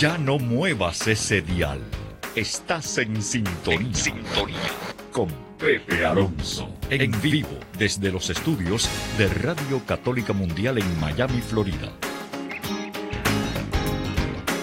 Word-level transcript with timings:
Ya 0.00 0.16
no 0.16 0.38
muevas 0.38 1.06
ese 1.08 1.42
dial. 1.42 1.78
Estás 2.34 2.96
en 2.96 3.20
sintonía. 3.20 3.92
sintonía. 3.92 4.56
Con 5.12 5.28
Pepe 5.58 6.06
Alonso. 6.06 6.70
En 6.88 7.12
vivo 7.20 7.50
desde 7.76 8.10
los 8.10 8.30
estudios 8.30 8.88
de 9.18 9.28
Radio 9.28 9.82
Católica 9.86 10.32
Mundial 10.32 10.78
en 10.78 11.00
Miami, 11.00 11.42
Florida. 11.42 11.92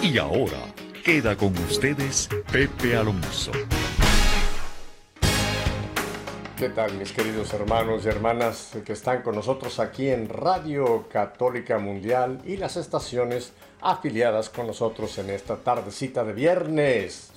Y 0.02 0.18
ahora 0.18 0.58
queda 1.04 1.36
con 1.36 1.56
ustedes 1.58 2.28
Pepe 2.50 2.96
Alonso. 2.96 3.52
¿Qué 6.56 6.68
tal 6.70 6.94
mis 6.94 7.12
queridos 7.12 7.54
hermanos 7.54 8.04
y 8.04 8.08
hermanas 8.08 8.72
que 8.84 8.92
están 8.92 9.22
con 9.22 9.36
nosotros 9.36 9.78
aquí 9.78 10.08
en 10.08 10.28
Radio 10.28 11.06
Católica 11.08 11.78
Mundial 11.78 12.40
y 12.44 12.56
las 12.56 12.76
estaciones 12.76 13.52
afiliadas 13.80 14.48
con 14.50 14.66
nosotros 14.66 15.16
en 15.18 15.30
esta 15.30 15.56
tardecita 15.56 16.24
de 16.24 16.32
viernes? 16.32 17.30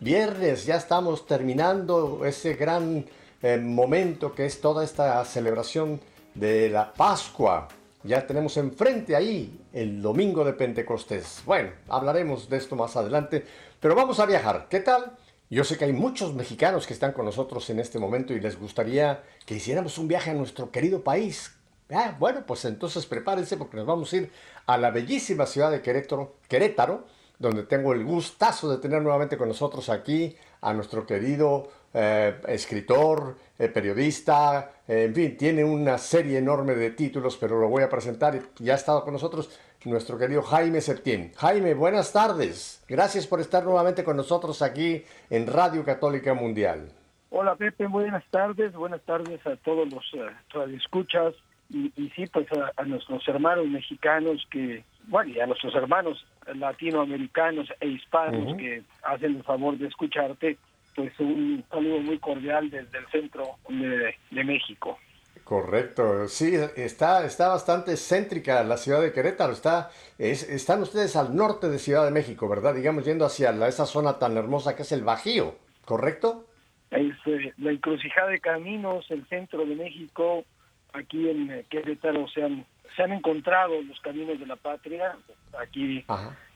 Viernes, 0.00 0.66
ya 0.66 0.76
estamos 0.76 1.26
terminando 1.26 2.24
ese 2.24 2.54
gran 2.54 3.04
eh, 3.42 3.56
momento 3.58 4.34
que 4.34 4.46
es 4.46 4.60
toda 4.60 4.84
esta 4.84 5.24
celebración 5.24 6.00
de 6.34 6.68
la 6.68 6.92
Pascua. 6.92 7.68
Ya 8.04 8.26
tenemos 8.26 8.56
enfrente 8.56 9.14
ahí 9.14 9.60
el 9.72 10.02
domingo 10.02 10.44
de 10.44 10.54
Pentecostés. 10.54 11.42
Bueno, 11.46 11.70
hablaremos 11.88 12.48
de 12.48 12.56
esto 12.56 12.74
más 12.74 12.96
adelante, 12.96 13.44
pero 13.78 13.94
vamos 13.94 14.18
a 14.18 14.26
viajar. 14.26 14.66
¿Qué 14.68 14.80
tal? 14.80 15.16
Yo 15.50 15.64
sé 15.64 15.76
que 15.76 15.84
hay 15.84 15.92
muchos 15.92 16.34
mexicanos 16.34 16.86
que 16.86 16.94
están 16.94 17.12
con 17.12 17.26
nosotros 17.26 17.68
en 17.70 17.78
este 17.78 17.98
momento 17.98 18.32
y 18.32 18.40
les 18.40 18.58
gustaría 18.58 19.22
que 19.44 19.54
hiciéramos 19.54 19.98
un 19.98 20.08
viaje 20.08 20.30
a 20.30 20.34
nuestro 20.34 20.70
querido 20.70 21.02
país. 21.02 21.54
Ah, 21.92 22.16
bueno, 22.18 22.44
pues 22.46 22.64
entonces 22.64 23.06
prepárense 23.06 23.56
porque 23.56 23.76
nos 23.76 23.86
vamos 23.86 24.12
a 24.12 24.16
ir 24.16 24.32
a 24.66 24.78
la 24.78 24.90
bellísima 24.90 25.46
ciudad 25.46 25.70
de 25.70 25.82
Querétaro, 25.82 26.36
Querétaro 26.48 27.04
donde 27.42 27.64
tengo 27.64 27.92
el 27.92 28.04
gustazo 28.04 28.70
de 28.70 28.78
tener 28.78 29.02
nuevamente 29.02 29.36
con 29.36 29.48
nosotros 29.48 29.88
aquí 29.88 30.34
a 30.60 30.72
nuestro 30.72 31.04
querido 31.04 31.68
eh, 31.92 32.40
escritor, 32.46 33.36
eh, 33.58 33.68
periodista, 33.68 34.70
eh, 34.86 35.04
en 35.04 35.14
fin, 35.14 35.36
tiene 35.36 35.64
una 35.64 35.98
serie 35.98 36.38
enorme 36.38 36.74
de 36.76 36.90
títulos, 36.90 37.36
pero 37.36 37.60
lo 37.60 37.68
voy 37.68 37.82
a 37.82 37.88
presentar. 37.88 38.38
Ya 38.58 38.74
ha 38.74 38.76
estado 38.76 39.02
con 39.02 39.12
nosotros 39.12 39.58
nuestro 39.84 40.16
querido 40.16 40.42
Jaime 40.42 40.80
Septién. 40.80 41.32
Jaime, 41.34 41.74
buenas 41.74 42.12
tardes. 42.12 42.84
Gracias 42.88 43.26
por 43.26 43.40
estar 43.40 43.64
nuevamente 43.64 44.04
con 44.04 44.16
nosotros 44.16 44.62
aquí 44.62 45.04
en 45.28 45.48
Radio 45.48 45.84
Católica 45.84 46.34
Mundial. 46.34 46.92
Hola 47.30 47.56
Pepe, 47.56 47.88
buenas 47.88 48.24
tardes. 48.30 48.72
Buenas 48.74 49.00
tardes 49.02 49.44
a 49.44 49.56
todos 49.56 49.92
los 49.92 50.04
radioescuchas 50.50 51.34
y, 51.72 51.92
y, 51.96 52.10
sí, 52.10 52.26
pues 52.26 52.46
a, 52.76 52.84
nuestros 52.84 53.26
hermanos 53.26 53.66
mexicanos 53.66 54.46
que, 54.50 54.84
bueno, 55.06 55.32
y 55.32 55.40
a 55.40 55.46
nuestros 55.46 55.74
hermanos 55.74 56.24
latinoamericanos 56.54 57.68
e 57.80 57.88
hispanos 57.88 58.56
que 58.58 58.82
hacen 59.02 59.36
el 59.36 59.42
favor 59.42 59.78
de 59.78 59.88
escucharte, 59.88 60.58
pues 60.94 61.18
un 61.18 61.64
saludo 61.70 62.00
muy 62.00 62.18
cordial 62.18 62.68
desde 62.70 62.98
el 62.98 63.06
centro 63.06 63.56
de, 63.68 64.44
México. 64.44 64.98
Correcto, 65.44 66.28
sí, 66.28 66.54
está, 66.76 67.24
está 67.24 67.48
bastante 67.48 67.96
céntrica 67.96 68.62
la 68.64 68.76
ciudad 68.76 69.00
de 69.00 69.12
Querétaro, 69.12 69.52
está, 69.52 69.90
es, 70.18 70.48
están 70.48 70.82
ustedes 70.82 71.16
al 71.16 71.34
norte 71.34 71.68
de 71.68 71.78
Ciudad 71.78 72.04
de 72.04 72.10
México, 72.10 72.48
¿verdad? 72.48 72.74
Digamos, 72.74 73.04
yendo 73.04 73.24
hacia 73.24 73.50
esa 73.66 73.86
zona 73.86 74.18
tan 74.18 74.36
hermosa 74.36 74.76
que 74.76 74.82
es 74.82 74.92
el 74.92 75.02
Bajío, 75.02 75.56
¿correcto? 75.84 76.46
Es 76.90 77.14
eh, 77.26 77.52
la 77.56 77.72
encrucijada 77.72 78.28
de 78.28 78.40
caminos, 78.40 79.10
el 79.10 79.26
centro 79.26 79.64
de 79.64 79.74
México, 79.74 80.44
aquí 80.92 81.28
en 81.28 81.50
eh, 81.50 81.64
Querétaro 81.68 82.28
se 82.28 82.42
han, 82.42 82.64
se 82.96 83.02
han 83.02 83.12
encontrado 83.12 83.80
los 83.82 84.00
caminos 84.00 84.38
de 84.38 84.46
la 84.46 84.56
patria, 84.56 85.16
aquí 85.58 86.04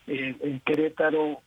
eh, 0.07 0.37
en 0.41 0.61
Querétaro 0.61 1.41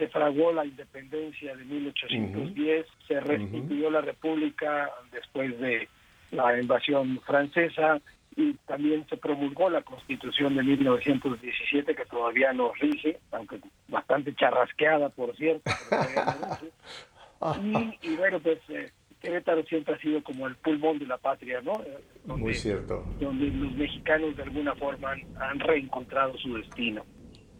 se 0.00 0.08
fraguó 0.08 0.52
la 0.52 0.64
independencia 0.64 1.54
de 1.54 1.64
1810, 1.64 2.86
se 3.06 3.20
restituyó 3.20 3.90
la 3.90 4.00
república 4.00 4.90
después 5.12 5.58
de 5.60 5.88
la 6.30 6.58
invasión 6.58 7.20
francesa 7.20 8.00
y 8.36 8.54
también 8.66 9.06
se 9.08 9.16
promulgó 9.16 9.68
la 9.68 9.82
constitución 9.82 10.56
de 10.56 10.62
1917 10.62 11.94
que 11.94 12.04
todavía 12.06 12.52
nos 12.52 12.78
rige, 12.78 13.18
aunque 13.32 13.60
bastante 13.88 14.34
charrasqueada 14.34 15.10
por 15.10 15.36
cierto. 15.36 15.70
y, 17.62 17.98
y, 18.08 18.16
bueno, 18.16 18.40
pues 18.40 18.58
eh, 18.68 18.90
Querétaro 19.20 19.62
siempre 19.64 19.94
ha 19.94 19.98
sido 19.98 20.22
como 20.22 20.46
el 20.46 20.56
pulmón 20.56 20.98
de 20.98 21.06
la 21.06 21.18
patria, 21.18 21.60
¿no? 21.60 21.72
Eh, 21.82 21.98
Muy 22.24 22.54
cierto. 22.54 23.04
Donde 23.20 23.46
los 23.46 23.72
mexicanos 23.74 24.36
de 24.36 24.42
alguna 24.42 24.74
forma 24.74 25.12
han 25.12 25.60
reencontrado 25.60 26.36
su 26.38 26.54
destino. 26.54 27.04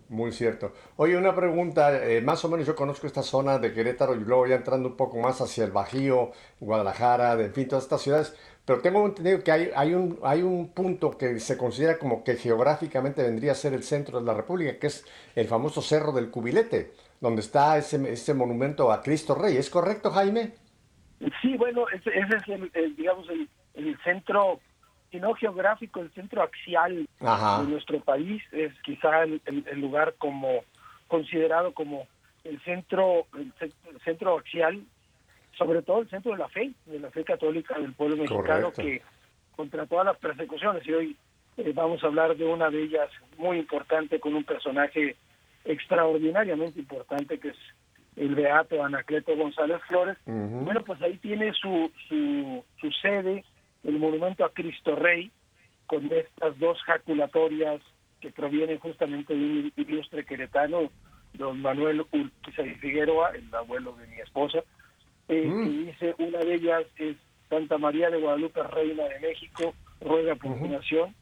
Muy 0.08 0.32
cierto. 0.32 0.72
Oye, 0.96 1.16
una 1.16 1.36
pregunta, 1.36 2.04
eh, 2.04 2.20
más 2.20 2.44
o 2.44 2.48
menos 2.48 2.66
yo 2.66 2.74
conozco 2.74 3.06
esta 3.06 3.22
zona 3.22 3.60
de 3.60 3.72
Querétaro 3.72 4.16
y 4.16 4.18
luego 4.18 4.44
ya 4.44 4.56
entrando 4.56 4.88
un 4.88 4.96
poco 4.96 5.18
más 5.18 5.40
hacia 5.40 5.64
el 5.64 5.70
Bajío, 5.70 6.32
Guadalajara, 6.58 7.40
en 7.40 7.54
fin, 7.54 7.68
todas 7.68 7.84
estas 7.84 8.02
ciudades, 8.02 8.36
pero 8.64 8.80
tengo 8.80 9.06
entendido 9.06 9.44
que 9.44 9.52
hay, 9.52 9.70
hay, 9.76 9.94
un, 9.94 10.18
hay 10.24 10.42
un 10.42 10.70
punto 10.72 11.16
que 11.16 11.38
se 11.38 11.56
considera 11.56 11.96
como 11.96 12.24
que 12.24 12.34
geográficamente 12.34 13.22
vendría 13.22 13.52
a 13.52 13.54
ser 13.54 13.72
el 13.72 13.84
centro 13.84 14.18
de 14.18 14.26
la 14.26 14.34
República, 14.34 14.80
que 14.80 14.88
es 14.88 15.04
el 15.36 15.46
famoso 15.46 15.80
Cerro 15.80 16.10
del 16.10 16.30
Cubilete, 16.30 16.92
donde 17.20 17.42
está 17.42 17.78
ese, 17.78 18.12
ese 18.12 18.34
monumento 18.34 18.90
a 18.90 19.02
Cristo 19.02 19.36
Rey. 19.36 19.56
¿Es 19.58 19.70
correcto, 19.70 20.10
Jaime? 20.10 20.54
Sí, 21.42 21.56
bueno, 21.56 21.86
ese, 21.88 22.10
es 22.18 22.48
el, 22.48 22.96
digamos, 22.96 23.28
el, 23.28 23.48
el 23.74 23.98
centro 24.02 24.60
sino 25.10 25.34
geográfico, 25.34 26.00
el 26.00 26.10
centro 26.12 26.42
axial 26.42 27.08
de 27.20 27.66
nuestro 27.68 28.00
país 28.00 28.42
es 28.52 28.72
quizá 28.82 29.24
el, 29.24 29.40
lugar 29.80 30.14
como 30.18 30.62
considerado 31.08 31.72
como 31.72 32.06
el 32.44 32.60
centro 32.62 33.26
el, 33.36 33.52
centro 34.04 34.38
axial, 34.38 34.82
sobre 35.58 35.82
todo 35.82 36.00
el 36.00 36.10
centro 36.10 36.32
de 36.32 36.38
la 36.38 36.48
fe, 36.48 36.72
de 36.86 37.00
la 37.00 37.10
fe 37.10 37.24
católica 37.24 37.78
del 37.78 37.92
pueblo 37.92 38.16
mexicano 38.16 38.72
que 38.72 39.02
contra 39.56 39.86
todas 39.86 40.06
las 40.06 40.16
persecuciones 40.18 40.86
y 40.86 40.92
hoy 40.92 41.16
eh, 41.56 41.72
vamos 41.74 42.02
a 42.02 42.06
hablar 42.06 42.36
de 42.36 42.44
una 42.44 42.70
de 42.70 42.84
ellas 42.84 43.10
muy 43.36 43.58
importante 43.58 44.20
con 44.20 44.34
un 44.34 44.44
personaje 44.44 45.16
extraordinariamente 45.64 46.78
importante 46.78 47.38
que 47.38 47.48
es 47.48 47.56
el 48.16 48.34
beato 48.34 48.82
Anacleto 48.82 49.36
González 49.36 49.80
Flores. 49.88 50.16
Bueno, 50.26 50.82
pues 50.84 51.00
ahí 51.02 51.16
tiene 51.18 51.52
su, 51.54 51.90
su, 52.08 52.64
su 52.80 52.90
sede 53.02 53.44
el 53.84 53.98
monumento 53.98 54.44
a 54.44 54.52
Cristo 54.52 54.94
Rey, 54.94 55.30
con 55.86 56.10
estas 56.12 56.58
dos 56.58 56.80
jaculatorias 56.82 57.80
que 58.20 58.30
provienen 58.30 58.78
justamente 58.78 59.34
de 59.34 59.40
un 59.40 59.72
ilustre 59.76 60.24
queretano, 60.24 60.90
don 61.32 61.60
Manuel 61.62 62.02
Urquiza 62.12 62.62
y 62.62 62.74
Figueroa, 62.74 63.30
el 63.30 63.52
abuelo 63.54 63.92
de 63.96 64.06
mi 64.08 64.20
esposa, 64.20 64.62
eh, 65.28 65.46
mm. 65.46 65.66
y 65.66 65.84
dice, 65.86 66.14
una 66.18 66.40
de 66.40 66.54
ellas 66.54 66.84
es 66.96 67.16
Santa 67.48 67.78
María 67.78 68.10
de 68.10 68.20
Guadalupe, 68.20 68.62
Reina 68.62 69.04
de 69.04 69.20
México, 69.20 69.74
ruega 70.00 70.34
por 70.34 70.58
su 70.58 70.66
nación, 70.66 71.14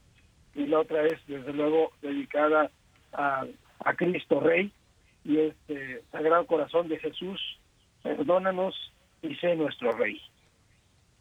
y 0.55 0.65
la 0.65 0.79
otra 0.79 1.05
es, 1.05 1.19
desde 1.27 1.53
luego, 1.53 1.91
dedicada 2.01 2.69
a, 3.13 3.45
a 3.79 3.93
Cristo 3.95 4.39
Rey, 4.39 4.71
y 5.23 5.39
este 5.39 6.03
Sagrado 6.11 6.45
Corazón 6.45 6.87
de 6.87 6.97
Jesús, 6.99 7.39
perdónanos 8.03 8.75
y 9.21 9.35
sé 9.35 9.55
nuestro 9.55 9.91
Rey. 9.93 10.19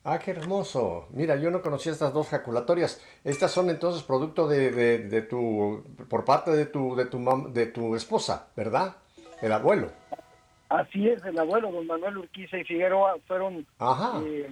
Ah, 0.05 0.19
qué 0.19 0.31
hermoso. 0.31 1.09
Mira, 1.11 1.37
yo 1.37 1.51
no 1.51 1.61
conocía 1.61 1.93
estas 1.93 2.15
dos 2.15 2.29
jaculatorias. 2.29 3.05
Estas 3.25 3.53
son 3.53 3.69
entonces 3.69 4.03
producto 4.03 4.49
de, 4.49 4.71
de, 4.71 5.23
tu, 5.23 5.85
por 6.09 6.25
parte 6.25 6.53
de 6.53 6.67
tu, 6.67 6.95
de 6.95 7.07
tu, 7.07 7.53
de 7.53 7.67
tu 7.67 7.95
esposa, 7.95 8.49
¿verdad? 8.57 8.97
El 9.43 9.53
abuelo. 9.53 9.91
Así 10.69 11.09
es, 11.09 11.25
el 11.25 11.39
abuelo, 11.39 11.73
don 11.73 11.87
Manuel 11.87 12.19
Urquiza 12.19 12.59
y 12.59 12.65
Figueroa 12.65 13.17
fueron, 13.27 13.67
eh, 14.25 14.51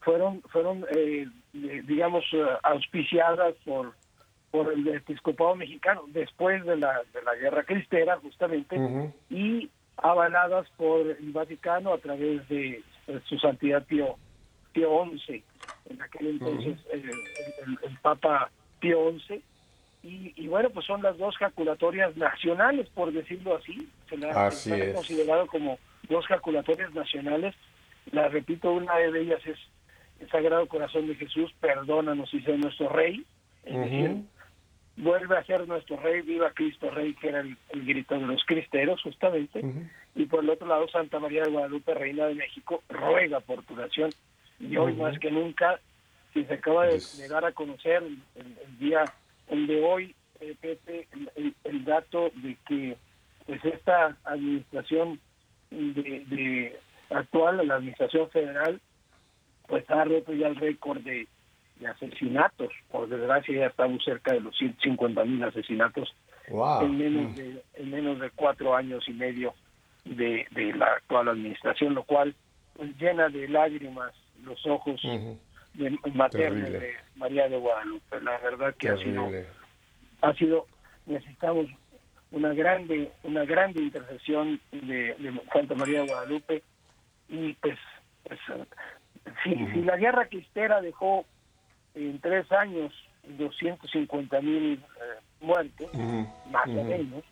fueron, 0.00 0.42
fueron, 0.42 0.84
eh, 0.94 1.26
digamos, 1.52 2.24
eh, 2.32 2.46
auspiciadas 2.62 3.54
por, 3.64 3.94
por 4.50 4.72
el 4.72 4.86
episcopado 4.88 5.54
mexicano 5.54 6.04
después 6.08 6.64
de 6.64 6.76
la, 6.76 7.02
de 7.12 7.22
la 7.22 7.34
guerra 7.34 7.64
cristera, 7.64 8.18
justamente, 8.18 8.76
y 9.30 9.70
avaladas 9.96 10.68
por 10.76 11.06
el 11.06 11.32
Vaticano 11.32 11.92
a 11.92 11.98
través 11.98 12.48
de 12.48 12.82
su 13.28 13.38
santidad 13.38 13.84
Pío 13.84 14.16
Pío 14.72 15.04
XI, 15.26 15.42
en 15.90 16.02
aquel 16.02 16.26
entonces 16.28 16.78
el, 16.92 17.10
Papa 18.02 18.50
Pío 18.80 19.12
XI. 19.26 19.42
Y, 20.04 20.46
bueno, 20.46 20.70
pues 20.70 20.86
son 20.86 21.02
las 21.02 21.18
dos 21.18 21.36
jaculatorias 21.36 22.16
nacionales, 22.16 22.88
por 22.90 23.12
decirlo 23.12 23.56
así. 23.56 23.88
Se 24.08 24.16
las 24.16 24.66
han 24.66 24.92
considerado 24.94 25.46
como 25.48 25.78
dos 26.08 26.26
jaculatorias 26.26 26.94
nacionales. 26.94 27.54
La 28.12 28.28
repito, 28.28 28.72
una 28.72 28.96
de 28.96 29.20
ellas 29.20 29.40
es 29.44 29.58
el 30.20 30.30
Sagrado 30.30 30.66
Corazón 30.66 31.08
de 31.08 31.14
Jesús, 31.14 31.52
perdónanos 31.60 32.32
y 32.32 32.40
sé 32.40 32.56
nuestro 32.56 32.88
Rey. 32.88 33.24
Es 33.64 33.76
decir, 33.76 34.22
vuelve 34.98 35.36
a 35.36 35.44
ser 35.44 35.66
nuestro 35.66 35.96
Rey, 35.96 36.22
viva 36.22 36.50
Cristo 36.52 36.90
Rey, 36.90 37.14
que 37.14 37.28
era 37.28 37.40
el, 37.40 37.56
grito 37.72 38.14
de 38.14 38.26
los 38.26 38.44
cristeros, 38.44 39.00
justamente. 39.02 39.62
Y 40.14 40.26
por 40.26 40.42
el 40.42 40.50
otro 40.50 40.66
lado, 40.66 40.88
Santa 40.88 41.18
María 41.18 41.44
de 41.44 41.50
Guadalupe, 41.50 41.94
Reina 41.94 42.26
de 42.26 42.34
México, 42.34 42.82
ruega 42.88 43.40
por 43.40 43.62
tu 43.64 43.76
nación. 43.76 44.10
Y 44.60 44.76
hoy 44.76 44.94
más 44.94 45.18
que 45.18 45.30
nunca 45.30 45.80
se 46.34 46.52
acaba 46.52 46.86
de, 46.86 47.00
dar 47.28 47.44
a 47.44 47.52
conocer 47.52 48.02
el, 48.02 48.78
día, 48.78 49.04
el 49.48 49.66
de 49.66 49.84
hoy, 49.84 50.14
eh, 50.40 50.54
Pepe, 50.60 51.08
el, 51.64 51.84
dato 51.84 52.30
de 52.34 52.56
que 52.66 52.96
pues 53.46 53.64
esta 53.64 54.16
administración 54.24 55.18
de, 55.70 56.78
actual, 57.10 57.66
la 57.66 57.76
administración 57.76 58.28
federal, 58.30 58.80
pues 59.66 59.88
ha 59.90 60.04
roto 60.04 60.32
ya 60.32 60.48
el 60.48 60.56
récord 60.56 61.00
de, 61.00 61.26
asesinatos. 61.86 62.72
Por 62.90 63.08
desgracia 63.08 63.58
ya 63.58 63.66
estamos 63.66 64.04
cerca 64.04 64.32
de 64.32 64.40
los 64.40 64.56
150 64.56 65.24
mil 65.24 65.42
asesinatos 65.44 66.14
en, 66.46 66.98
menos 66.98 67.32
mm. 67.32 67.34
de, 67.34 67.64
en 67.74 67.90
menos 67.90 68.20
de 68.20 68.30
cuatro 68.30 68.74
años 68.74 69.04
y 69.08 69.12
medio 69.12 69.54
de, 70.04 70.46
de 70.50 70.72
la 70.74 70.86
actual 70.86 71.28
administración, 71.28 71.94
lo 71.94 72.04
cual 72.04 72.34
pues, 72.74 72.96
llena 72.98 73.28
de 73.28 73.48
lágrimas 73.48 74.12
los 74.44 74.64
ojos 74.66 75.00
de, 75.02 75.98
maternos 76.14 76.70
de 76.70 76.94
María 77.16 77.48
de 77.48 77.58
Guadalupe. 77.58 78.20
La 78.22 78.38
verdad 78.38 78.74
que 78.78 78.88
ha 78.88 78.96
sido, 78.96 79.30
ha 80.22 80.32
sido, 80.34 80.66
necesitamos 81.06 81.66
una 82.30 82.52
grande, 82.54 83.10
una 83.24 83.44
grande 83.44 83.82
intercesión 83.82 84.60
de, 84.70 85.16
Santa 85.52 85.74
María 85.74 86.02
de 86.02 86.08
Guadalupe 86.08 86.62
y 87.28 87.52
pues, 87.54 87.78
pues 88.24 88.38
si, 89.44 89.54
si 89.54 89.82
la 89.82 89.96
guerra 89.96 90.26
cristera 90.26 90.80
dejó 90.80 91.24
en 92.06 92.20
tres 92.20 92.50
años 92.52 92.92
250 93.36 94.40
mil 94.40 94.74
eh, 94.74 94.80
muertos, 95.40 95.92
más 96.50 96.68
o 96.68 96.84
menos, 96.84 97.24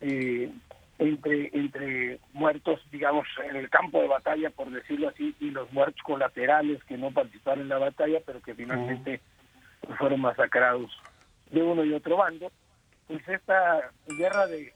eh, 0.00 0.50
entre, 0.98 1.50
entre 1.56 2.18
muertos, 2.32 2.80
digamos, 2.90 3.26
en 3.48 3.56
el 3.56 3.70
campo 3.70 4.00
de 4.00 4.08
batalla, 4.08 4.50
por 4.50 4.70
decirlo 4.70 5.08
así, 5.08 5.34
y 5.40 5.50
los 5.50 5.72
muertos 5.72 6.02
colaterales 6.02 6.82
que 6.84 6.98
no 6.98 7.10
participaron 7.10 7.62
en 7.62 7.68
la 7.68 7.78
batalla, 7.78 8.20
pero 8.24 8.40
que 8.40 8.54
finalmente 8.54 9.20
fueron 9.98 10.20
masacrados 10.20 10.90
de 11.50 11.62
uno 11.62 11.84
y 11.84 11.92
otro 11.92 12.16
bando, 12.16 12.50
pues 13.08 13.26
esta 13.28 13.90
guerra 14.06 14.46
de 14.46 14.72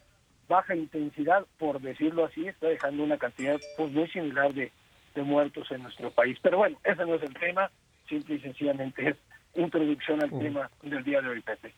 baja 0.49 0.75
intensidad, 0.75 1.45
por 1.59 1.81
decirlo 1.81 2.25
así, 2.25 2.47
está 2.47 2.69
dejando 2.69 3.03
una 3.03 3.19
cantidad 3.19 3.59
pues 3.77 3.93
muy 3.93 4.09
similar 4.09 4.53
de, 4.55 4.73
de 5.15 5.23
muertos 5.23 5.71
en 5.71 5.83
nuestro 5.83 6.11
país. 6.11 6.39
Pero 6.43 6.59
bueno, 6.59 6.79
ese 6.85 7.05
no 7.05 7.15
es 7.15 7.23
el 7.23 7.35
tema, 7.35 7.71
simple 8.07 8.37
y 8.37 8.41
sencillamente 8.41 9.09
es 9.11 9.17
introducción 9.55 10.23
al 10.23 10.31
tema 10.31 10.71
del 10.83 11.05
día 11.05 11.21
de 11.21 11.29
hoy, 11.29 11.41
Pepe. 11.41 11.73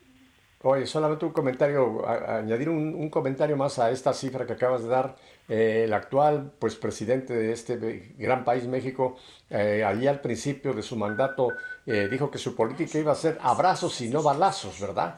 Oye, 0.62 0.86
solamente 0.86 1.24
un 1.24 1.30
comentario, 1.30 2.04
añadir 2.08 2.68
un, 2.68 3.08
comentario 3.10 3.56
más 3.56 3.78
a 3.78 3.92
esta 3.92 4.12
cifra 4.12 4.44
que 4.44 4.54
acabas 4.54 4.82
de 4.82 4.88
dar. 4.88 5.16
Eh, 5.48 5.84
el 5.84 5.94
actual 5.94 6.52
pues, 6.58 6.74
presidente 6.76 7.32
de 7.32 7.52
este 7.52 7.76
gran 8.18 8.44
país, 8.44 8.66
México, 8.66 9.16
eh, 9.48 9.82
allí 9.82 10.06
al 10.06 10.20
principio 10.20 10.74
de 10.74 10.82
su 10.82 10.94
mandato 10.96 11.52
eh, 11.86 12.08
dijo 12.10 12.30
que 12.30 12.36
su 12.36 12.54
política 12.54 12.98
iba 12.98 13.12
a 13.12 13.14
ser 13.14 13.38
abrazos 13.40 13.98
y 14.02 14.10
no 14.10 14.22
balazos, 14.22 14.78
¿verdad? 14.78 15.16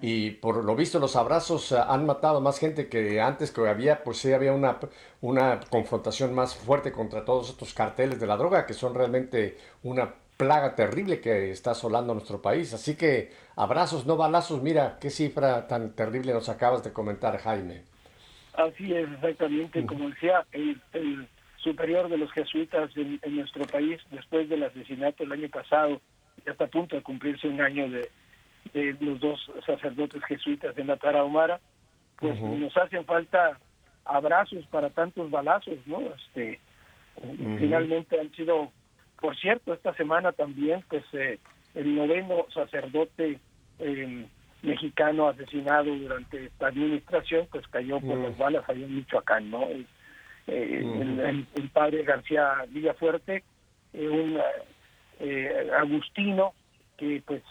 Y 0.00 0.30
por 0.32 0.62
lo 0.62 0.76
visto 0.76 1.00
los 1.00 1.16
abrazos 1.16 1.72
han 1.72 2.06
matado 2.06 2.40
más 2.40 2.58
gente 2.58 2.88
que 2.88 3.20
antes 3.20 3.50
que 3.50 3.66
había, 3.66 4.04
pues 4.04 4.18
sí 4.18 4.32
había 4.32 4.52
una, 4.52 4.78
una 5.20 5.58
confrontación 5.68 6.32
más 6.32 6.54
fuerte 6.54 6.92
contra 6.92 7.24
todos 7.24 7.50
estos 7.50 7.74
carteles 7.74 8.20
de 8.20 8.26
la 8.26 8.36
droga, 8.36 8.66
que 8.66 8.74
son 8.74 8.94
realmente 8.94 9.56
una 9.82 10.14
plaga 10.36 10.74
terrible 10.74 11.20
que 11.20 11.50
está 11.50 11.72
asolando 11.72 12.14
nuestro 12.14 12.40
país. 12.42 12.72
Así 12.74 12.96
que 12.96 13.30
abrazos, 13.56 14.06
no 14.06 14.16
balazos. 14.16 14.62
Mira 14.62 14.98
qué 15.00 15.10
cifra 15.10 15.66
tan 15.66 15.94
terrible 15.94 16.32
nos 16.32 16.48
acabas 16.48 16.82
de 16.84 16.92
comentar, 16.92 17.36
Jaime. 17.38 17.82
Así 18.54 18.92
es, 18.94 19.08
exactamente. 19.12 19.84
Como 19.86 20.10
decía 20.10 20.44
el, 20.52 20.80
superior 21.56 22.08
de 22.08 22.18
los 22.18 22.30
jesuitas 22.32 22.90
en, 22.96 23.20
nuestro 23.36 23.64
país, 23.64 24.00
después 24.10 24.48
del 24.48 24.64
asesinato 24.64 25.22
el 25.22 25.32
año 25.32 25.48
pasado, 25.48 26.00
ya 26.44 26.52
está 26.52 26.64
a 26.64 26.68
punto 26.68 26.96
de 26.96 27.02
cumplirse 27.02 27.46
un 27.46 27.60
año 27.60 27.88
de, 27.88 28.10
los 29.00 29.20
dos 29.20 29.50
sacerdotes 29.64 30.24
jesuitas 30.24 30.76
en 30.76 30.88
la 30.88 30.96
Tarahumara, 30.96 31.60
pues 32.18 32.40
nos 32.40 32.76
hacen 32.76 33.04
falta 33.04 33.58
abrazos 34.04 34.66
para 34.66 34.90
tantos 34.90 35.30
balazos, 35.30 35.78
¿no? 35.86 36.00
Este, 36.00 36.58
Finalmente 37.58 38.18
han 38.18 38.32
sido 38.32 38.72
por 39.22 39.36
cierto, 39.36 39.72
esta 39.72 39.94
semana 39.94 40.32
también, 40.32 40.84
pues 40.88 41.04
eh, 41.12 41.38
el 41.76 41.94
noveno 41.94 42.44
sacerdote 42.52 43.38
eh, 43.78 44.26
mexicano 44.62 45.28
asesinado 45.28 45.94
durante 45.94 46.46
esta 46.46 46.66
administración, 46.66 47.46
pues 47.50 47.66
cayó 47.68 48.00
por 48.00 48.18
las 48.18 48.36
balas 48.36 48.68
allá 48.68 48.84
en 48.84 48.96
Michoacán, 48.96 49.48
¿no? 49.48 49.62
Eh, 50.48 51.46
el, 51.54 51.70
padre 51.72 52.02
García 52.02 52.64
Villafuerte, 52.68 53.44
un 53.94 54.40
agustino 55.78 56.52
que, 56.96 57.22
pues, 57.24 57.42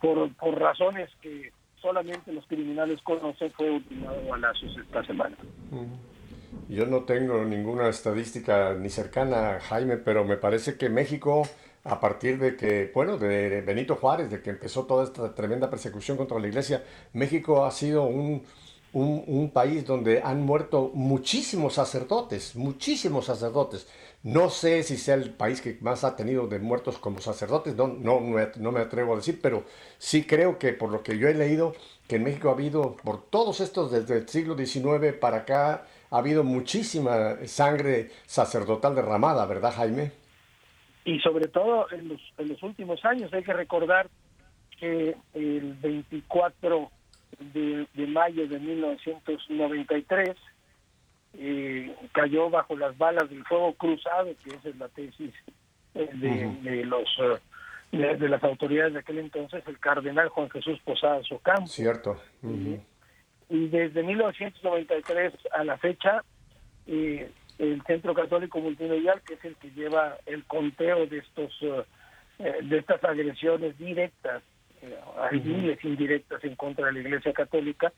por, 0.00 0.32
por 0.34 0.60
razones 0.60 1.10
que 1.20 1.50
solamente 1.82 2.32
los 2.32 2.46
criminales 2.46 3.02
conocen, 3.02 3.50
fue 3.50 3.68
ultimado 3.68 4.20
a 4.20 4.30
balazos 4.30 4.76
esta 4.78 5.04
semana. 5.04 5.36
Yo 6.68 6.86
no 6.86 7.04
tengo 7.04 7.44
ninguna 7.44 7.88
estadística 7.88 8.74
ni 8.74 8.90
cercana 8.90 9.58
Jaime, 9.60 9.96
pero 9.96 10.24
me 10.24 10.36
parece 10.36 10.76
que 10.76 10.88
México, 10.88 11.42
a 11.84 12.00
partir 12.00 12.38
de 12.38 12.56
que, 12.56 12.90
bueno, 12.94 13.18
de 13.18 13.62
Benito 13.62 13.96
Juárez, 13.96 14.30
de 14.30 14.42
que 14.42 14.50
empezó 14.50 14.84
toda 14.84 15.04
esta 15.04 15.34
tremenda 15.34 15.70
persecución 15.70 16.16
contra 16.16 16.38
la 16.38 16.48
iglesia, 16.48 16.84
México 17.12 17.64
ha 17.64 17.70
sido 17.70 18.04
un, 18.04 18.42
un, 18.92 19.50
país 19.50 19.84
donde 19.86 20.22
han 20.22 20.42
muerto 20.42 20.90
muchísimos 20.94 21.74
sacerdotes, 21.74 22.56
muchísimos 22.56 23.26
sacerdotes. 23.26 23.86
No 24.22 24.50
sé 24.50 24.82
si 24.82 24.96
sea 24.96 25.14
el 25.14 25.30
país 25.30 25.60
que 25.60 25.78
más 25.80 26.04
ha 26.04 26.16
tenido 26.16 26.46
de 26.46 26.58
muertos 26.58 26.98
como 26.98 27.20
sacerdotes, 27.20 27.76
no, 27.76 27.88
no, 27.88 28.20
no 28.20 28.72
me 28.72 28.80
atrevo 28.80 29.12
a 29.12 29.16
decir, 29.16 29.40
pero 29.42 29.64
sí 29.98 30.24
creo 30.24 30.58
que 30.58 30.72
por 30.72 30.90
lo 30.90 31.02
que 31.02 31.18
yo 31.18 31.28
he 31.28 31.34
leído, 31.34 31.74
que 32.08 32.16
en 32.16 32.24
México 32.24 32.48
ha 32.48 32.52
habido, 32.52 32.96
por 32.96 33.22
todos 33.22 33.60
estos, 33.60 33.90
desde 33.92 34.16
el 34.18 34.28
siglo 34.28 34.56
XIX 34.56 35.14
para 35.20 35.38
acá, 35.38 35.86
ha 36.10 36.18
habido 36.18 36.44
muchísima 36.44 37.36
sangre 37.46 38.10
sacerdotal 38.26 38.94
derramada, 38.94 39.44
¿verdad, 39.46 39.72
Jaime? 39.74 40.12
Y 41.04 41.18
sobre 41.20 41.48
todo 41.48 41.90
en 41.90 42.08
los, 42.08 42.20
en 42.36 42.48
los 42.48 42.62
últimos 42.62 43.04
años, 43.04 43.32
hay 43.32 43.42
que 43.42 43.52
recordar 43.52 44.08
que 44.78 45.16
el 45.34 45.74
24 45.74 46.90
de, 47.38 47.86
mayo 48.06 48.48
de 48.48 48.58
1993 48.58 50.36
eh, 51.34 51.94
cayó 52.12 52.50
bajo 52.50 52.76
las 52.76 52.96
balas 52.96 53.28
del 53.28 53.44
fuego 53.44 53.74
cruzado, 53.74 54.26
que 54.44 54.50
esa 54.50 54.68
es 54.68 54.76
la 54.76 54.88
tesis 54.88 55.34
eh, 55.94 56.10
de, 56.14 56.84
los 56.84 57.08
eh, 57.92 58.16
de, 58.16 58.28
las 58.28 58.42
autoridades 58.44 58.92
de 58.94 59.00
aquel 59.00 59.18
entonces, 59.18 59.62
el 59.66 59.78
cardenal 59.78 60.28
Juan 60.28 60.50
Jesús 60.50 60.78
Posadas 60.84 61.30
Ocampo. 61.30 61.66
Cierto 61.66 62.16
y 63.48 63.68
desde 63.68 64.02
1993 64.02 65.32
a 65.52 65.64
la 65.64 65.78
fecha 65.78 66.22
eh, 66.86 67.30
el 67.58 67.82
Centro 67.84 68.14
Católico 68.14 68.60
Multimedial, 68.60 69.22
que 69.22 69.34
es 69.34 69.44
el 69.44 69.56
que 69.56 69.70
lleva 69.70 70.18
el 70.26 70.44
conteo 70.44 71.06
de 71.06 71.18
estos 71.18 71.52
eh, 71.62 71.82
eh, 72.38 72.58
de 72.62 72.78
estas 72.78 73.02
agresiones 73.04 73.76
directas, 73.78 74.42
hay 75.20 75.40
miles 75.40 75.84
indirectas 75.84 76.44
en 76.44 76.54
contra 76.54 76.86
de 76.86 76.92
la 76.92 77.00
Iglesia 77.00 77.32
Católica, 77.32 77.92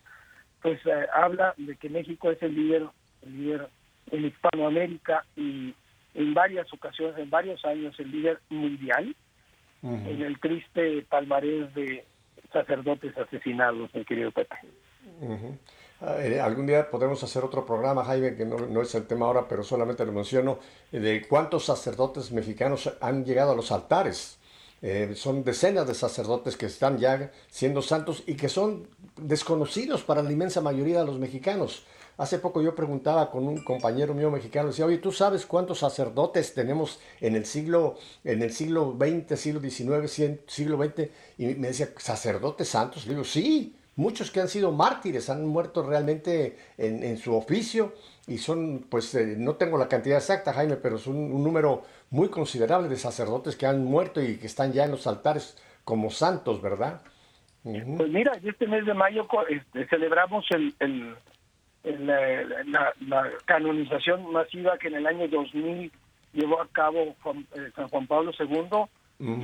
pues 0.63 0.81
habla 1.13 1.53
de 1.59 1.77
que 1.77 1.91
México 1.91 2.31
es 2.31 2.43
el 2.43 2.55
líder, 2.55 2.87
el 3.21 3.37
líder 3.37 3.69
en 4.11 4.25
Hispanoamérica 4.25 5.27
y 5.37 5.75
en 6.15 6.35
varias 6.35 6.73
ocasiones, 6.73 7.19
en 7.19 7.29
varios 7.29 7.63
años, 7.67 8.01
el 8.01 8.11
líder 8.11 8.41
mundial 8.49 9.15
en 9.83 10.23
el 10.23 10.39
triste 10.41 11.03
palmarés 11.09 11.75
de 11.75 12.05
sacerdotes 12.51 13.17
asesinados, 13.19 13.95
mi 13.95 14.05
querido 14.07 14.31
Pepe. 14.31 14.57
Eh, 16.03 16.41
algún 16.41 16.67
día 16.67 16.91
podemos 16.91 17.23
hacer 17.23 17.45
otro 17.45 17.67
programa, 17.67 18.05
Jaime, 18.05 18.35
que 18.35 18.47
no, 18.47 18.83
es 18.83 18.95
el 18.95 19.07
tema 19.07 19.27
ahora, 19.27 19.47
pero 19.47 19.63
solamente 19.63 20.05
lo 20.07 20.13
menciono, 20.13 20.59
eh, 20.93 20.99
de 20.99 21.27
cuántos 21.29 21.67
sacerdotes 21.67 22.33
mexicanos 22.33 22.91
han 23.01 23.25
llegado 23.25 23.53
a 23.53 23.55
los 23.55 23.71
altares. 23.71 24.39
Eh, 24.83 25.13
son 25.15 25.45
decenas 25.45 25.87
de 25.87 25.95
sacerdotes 25.95 26.57
que 26.57 26.65
están 26.65 26.99
ya 26.99 27.31
siendo 27.51 27.83
santos 27.83 28.23
y 28.27 28.35
que 28.35 28.49
son 28.49 28.89
desconocidos 29.19 30.03
para 30.03 30.23
la 30.23 30.33
inmensa 30.33 30.63
mayoría 30.63 31.01
de 31.01 31.07
los 31.07 31.19
mexicanos. 31.19 31.85
Hace 32.17 32.39
poco 32.39 32.63
yo 32.63 32.75
preguntaba 32.75 33.31
con 33.31 33.47
un 33.47 33.63
compañero 33.63 34.15
mío 34.15 34.31
mexicano, 34.31 34.69
decía, 34.69 34.87
oye, 34.87 34.99
¿tú 34.99 35.13
sabes 35.13 35.45
cuántos 35.45 35.81
sacerdotes 35.81 36.55
tenemos 36.55 36.99
en 37.21 37.37
el 37.37 37.45
siglo, 37.45 37.97
en 38.25 38.43
el 38.43 38.53
siglo 38.53 38.97
XX, 38.99 39.39
siglo 39.39 39.61
XIX, 39.61 40.41
siglo 40.47 40.83
XX? 40.83 41.09
Y 41.39 41.47
me 41.57 41.69
decía, 41.69 41.91
¿sacerdotes 41.99 42.69
santos? 42.69 43.07
Le 43.07 43.13
digo, 43.13 43.25
sí, 43.25 43.75
muchos 44.01 44.31
que 44.31 44.41
han 44.41 44.49
sido 44.49 44.73
mártires, 44.73 45.29
han 45.29 45.47
muerto 45.47 45.83
realmente 45.83 46.57
en, 46.79 47.17
su 47.19 47.35
oficio 47.37 47.93
y 48.27 48.39
son, 48.39 48.87
pues 48.91 49.15
eh, 49.15 49.35
no 49.37 49.57
tengo 49.57 49.77
la 49.77 49.89
cantidad 49.89 50.17
exacta, 50.17 50.55
Jaime, 50.55 50.77
pero 50.77 50.97
es 50.97 51.07
un, 51.07 51.43
número 51.45 51.83
muy 52.11 52.29
considerable 52.29 52.89
de 52.89 52.97
sacerdotes 52.97 53.57
que 53.57 53.67
han 53.67 53.85
muerto 53.85 54.23
y 54.23 54.39
que 54.39 54.47
están 54.47 54.73
ya 54.73 54.85
en 54.85 54.93
los 54.93 55.07
altares 55.07 55.63
como 55.85 56.11
santos, 56.11 56.63
¿verdad? 56.63 57.03
Pues 57.63 58.09
mira, 58.09 58.33
este 58.43 58.67
mes 58.67 58.87
de 58.87 58.95
mayo 58.95 59.29
este, 59.51 59.87
celebramos 59.89 60.47
el, 60.51 60.75
la, 61.85 63.31
canonización 63.45 64.33
masiva 64.33 64.79
que 64.79 64.89
en 64.89 64.95
el 64.95 65.07
año 65.07 65.29
2000 65.29 65.93
llevó 66.33 66.63
a 66.63 66.69
cabo 66.69 67.01
eh, 67.01 67.71
San 67.77 67.89
Juan 67.89 68.07
Pablo 68.07 68.33
II 68.39 68.87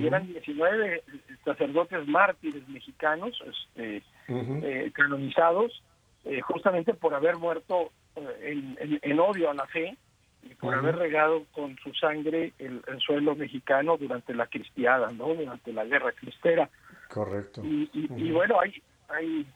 y 0.01 0.07
eran 0.07 0.27
19 0.27 1.03
sacerdotes 1.45 2.09
mártires 2.09 2.67
mexicanos 2.69 3.39
este, 3.47 4.03
eh, 4.29 4.91
canonizados 4.95 5.83
justamente 6.43 6.93
por 6.93 7.15
haber 7.15 7.37
muerto 7.37 7.93
en, 8.41 9.21
odio 9.21 9.51
a 9.51 9.55
la 9.55 9.67
fe 9.67 9.97
y 10.43 10.55
por 10.55 10.75
haber 10.75 10.97
regado 10.97 11.45
con 11.53 11.77
su 11.79 11.93
sangre 11.95 12.53
el, 12.59 12.83
suelo 12.99 13.35
mexicano 13.37 13.97
durante 13.97 14.35
la 14.35 14.47
cristiada, 14.47 15.13
¿no? 15.13 15.35
durante 15.35 15.73
la 15.73 15.85
guerra 15.85 16.13
cristera. 16.13 16.69
Correcto. 17.09 17.63
Y, 17.65 18.31
bueno, 18.33 18.61
hay, 18.61 18.83
hay, 19.09 19.47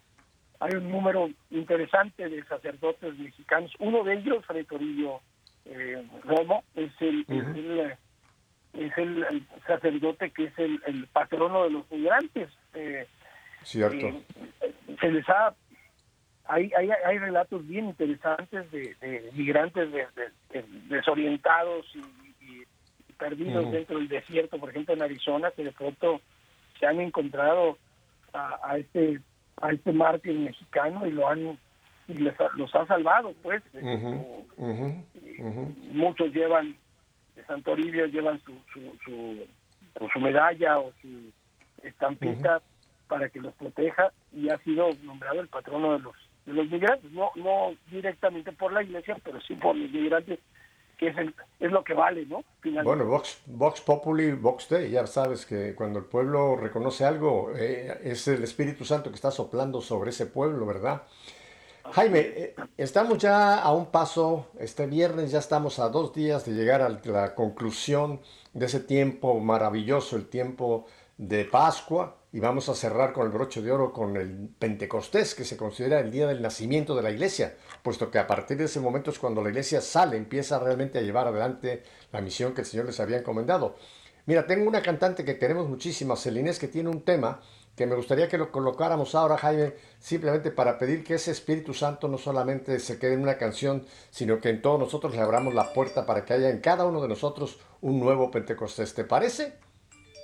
hay 0.61 0.77
un 0.77 0.91
número 0.91 1.31
interesante 1.51 2.29
de 2.29 2.45
sacerdotes 2.45 3.19
mexicanos. 3.19 3.73
Uno 3.79 4.05
de 4.05 4.15
ellos, 4.15 4.45
Fray 4.47 4.65
Torillo 4.65 5.21
eh, 5.65 6.07
Romo, 6.25 6.65
es 6.75 6.93
el, 7.01 7.25
es, 7.29 8.99
el, 8.99 9.47
sacerdote 9.67 10.31
que 10.31 10.45
es 10.45 10.59
el, 10.59 11.07
patrono 11.13 11.65
de 11.65 11.71
los 11.71 11.91
migrantes. 11.91 12.49
Eh, 12.75 13.07
Cierto. 13.63 14.07
Eh, 14.07 14.25
se 15.01 15.11
les 15.11 15.29
ha 15.29 15.55
hay, 16.51 16.71
hay, 16.77 16.91
hay 16.91 17.19
relatos 17.19 17.67
bien 17.67 17.87
interesantes 17.87 18.71
de, 18.73 19.31
migrantes 19.35 19.89
desorientados 20.89 21.87
y, 21.95 22.01
perdidos 23.17 23.71
dentro 23.71 23.99
del 23.99 24.09
desierto, 24.09 24.59
por 24.59 24.71
ejemplo 24.71 24.95
en 24.95 25.03
Arizona, 25.03 25.51
que 25.55 25.63
de 25.63 25.73
pronto 25.73 26.23
se 26.79 26.87
han 26.87 27.01
encontrado 27.01 27.77
a, 28.33 28.79
este 28.79 29.21
a 29.61 29.73
este 29.73 29.93
mártir 29.93 30.39
mexicano 30.39 31.07
y 31.07 31.11
lo 31.11 31.29
han 31.29 31.59
y 32.09 32.15
los 32.15 32.75
ha 32.75 32.87
salvado 32.87 33.35
pues. 33.43 33.63
Muchos 35.93 36.33
llevan 36.33 36.77
de 37.37 37.45
Santo 37.45 37.77
llevan 37.77 38.41
su 38.41 38.55
su, 38.73 39.47
su, 40.13 40.21
medalla 40.21 40.79
o 40.79 40.93
su 41.03 41.31
estampita 41.83 42.63
para 43.11 43.29
que 43.29 43.41
los 43.41 43.53
proteja 43.55 44.13
y 44.33 44.49
ha 44.49 44.59
sido 44.59 44.89
nombrado 45.03 45.41
el 45.41 45.49
patrono 45.49 45.93
de 45.93 45.99
los 45.99 46.15
de 46.47 46.53
los 46.55 46.71
migrantes 46.71 47.11
no 47.13 47.31
no 47.35 47.75
directamente 47.91 48.53
por 48.53 48.73
la 48.73 48.83
iglesia 48.83 49.19
pero 49.23 49.41
sí 49.43 49.55
por 49.57 49.77
los 49.77 49.91
migrantes 49.91 50.39
que 51.01 51.09
es, 51.09 51.17
es 51.61 51.73
lo 51.73 51.83
que 51.83 51.95
vale, 51.95 52.27
¿no? 52.27 52.45
Bueno, 52.85 53.07
Vox, 53.07 53.41
Vox 53.47 53.81
Populi, 53.81 54.33
Vox 54.33 54.69
Dei, 54.69 54.91
ya 54.91 55.07
sabes 55.07 55.47
que 55.47 55.75
cuando 55.75 55.99
el 55.99 56.05
pueblo 56.05 56.57
reconoce 56.57 57.07
algo, 57.07 57.53
eh, 57.57 57.99
es 58.05 58.29
el 58.29 58.45
Espíritu 58.45 58.85
Santo 58.85 59.09
que 59.09 59.15
está 59.15 59.31
soplando 59.31 59.81
sobre 59.81 60.11
ese 60.11 60.27
pueblo, 60.27 60.67
¿verdad? 60.67 61.05
Jaime, 61.93 62.19
eh, 62.19 62.55
estamos 62.77 63.17
ya 63.17 63.63
a 63.63 63.73
un 63.73 63.87
paso, 63.87 64.51
este 64.59 64.87
viernes 64.87 65.31
ya 65.31 65.39
estamos 65.39 65.79
a 65.79 65.89
dos 65.89 66.13
días 66.13 66.45
de 66.45 66.53
llegar 66.53 66.83
a 66.83 66.91
la 66.91 67.35
conclusión 67.35 68.21
de 68.53 68.67
ese 68.67 68.81
tiempo 68.81 69.41
maravilloso, 69.41 70.17
el 70.17 70.29
tiempo 70.29 70.85
de 71.17 71.47
Pascua, 71.47 72.20
y 72.33 72.39
vamos 72.41 72.69
a 72.69 72.75
cerrar 72.75 73.13
con 73.13 73.27
el 73.27 73.33
broche 73.33 73.61
de 73.61 73.73
oro 73.73 73.93
con 73.93 74.17
el 74.17 74.49
Pentecostés, 74.59 75.35
que 75.35 75.45
se 75.45 75.57
considera 75.57 75.99
el 75.99 76.11
día 76.11 76.29
del 76.29 76.43
nacimiento 76.43 76.95
de 76.95 77.03
la 77.03 77.11
iglesia, 77.11 77.57
puesto 77.83 78.11
que 78.11 78.19
a 78.19 78.27
partir 78.27 78.57
de 78.57 78.65
ese 78.65 78.79
momento 78.79 79.11
es 79.11 79.19
cuando 79.19 79.43
la 79.43 79.49
iglesia 79.49 79.81
sale, 79.81 80.17
empieza 80.17 80.59
realmente 80.59 80.99
a 80.99 81.03
llevar 81.03 81.27
adelante 81.27 81.83
la 82.13 82.21
misión 82.21 82.55
que 82.55 82.61
el 82.61 82.67
Señor 82.67 82.87
les 82.87 83.01
había 83.01 83.19
encomendado. 83.19 83.77
Mira, 84.27 84.47
tengo 84.47 84.69
una 84.69 84.83
cantante 84.83 85.25
que 85.25 85.39
queremos 85.39 85.69
muchísimas, 85.69 86.23
Celinés, 86.23 86.59
que 86.61 86.69
tiene 86.69 86.89
un 86.89 87.03
tema 87.03 87.41
que 87.75 87.87
me 87.87 87.97
gustaría 87.97 88.29
que 88.29 88.39
lo 88.39 88.53
colocáramos 88.53 89.15
ahora, 89.15 89.39
Jaime, 89.39 89.75
simplemente 89.99 90.51
para 90.51 90.79
pedir 90.79 91.03
que 91.03 91.15
ese 91.15 91.31
Espíritu 91.31 91.73
Santo 91.73 92.09
no 92.09 92.19
solamente 92.19 92.79
se 92.79 92.99
quede 92.99 93.15
en 93.15 93.23
una 93.23 93.39
canción, 93.39 93.87
sino 94.11 94.39
que 94.39 94.51
en 94.51 94.61
todos 94.61 94.79
nosotros 94.79 95.15
le 95.15 95.21
abramos 95.23 95.55
la 95.55 95.73
puerta 95.73 96.05
para 96.07 96.25
que 96.25 96.35
haya 96.35 96.51
en 96.51 96.61
cada 96.61 96.85
uno 96.85 97.01
de 97.01 97.09
nosotros 97.09 97.59
un 97.81 97.99
nuevo 97.99 98.31
Pentecostés. 98.31 98.95
¿Te 98.95 99.05
parece? 99.05 99.55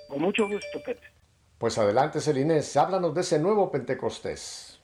Con 0.08 0.20
mucho 0.20 0.46
gusto, 0.46 0.82
Pepe. 0.84 1.15
Pues 1.58 1.78
adelante, 1.78 2.20
Celinés, 2.20 2.76
háblanos 2.76 3.14
de 3.14 3.20
ese 3.22 3.38
nuevo 3.38 3.70
Pentecostés. 3.70 4.75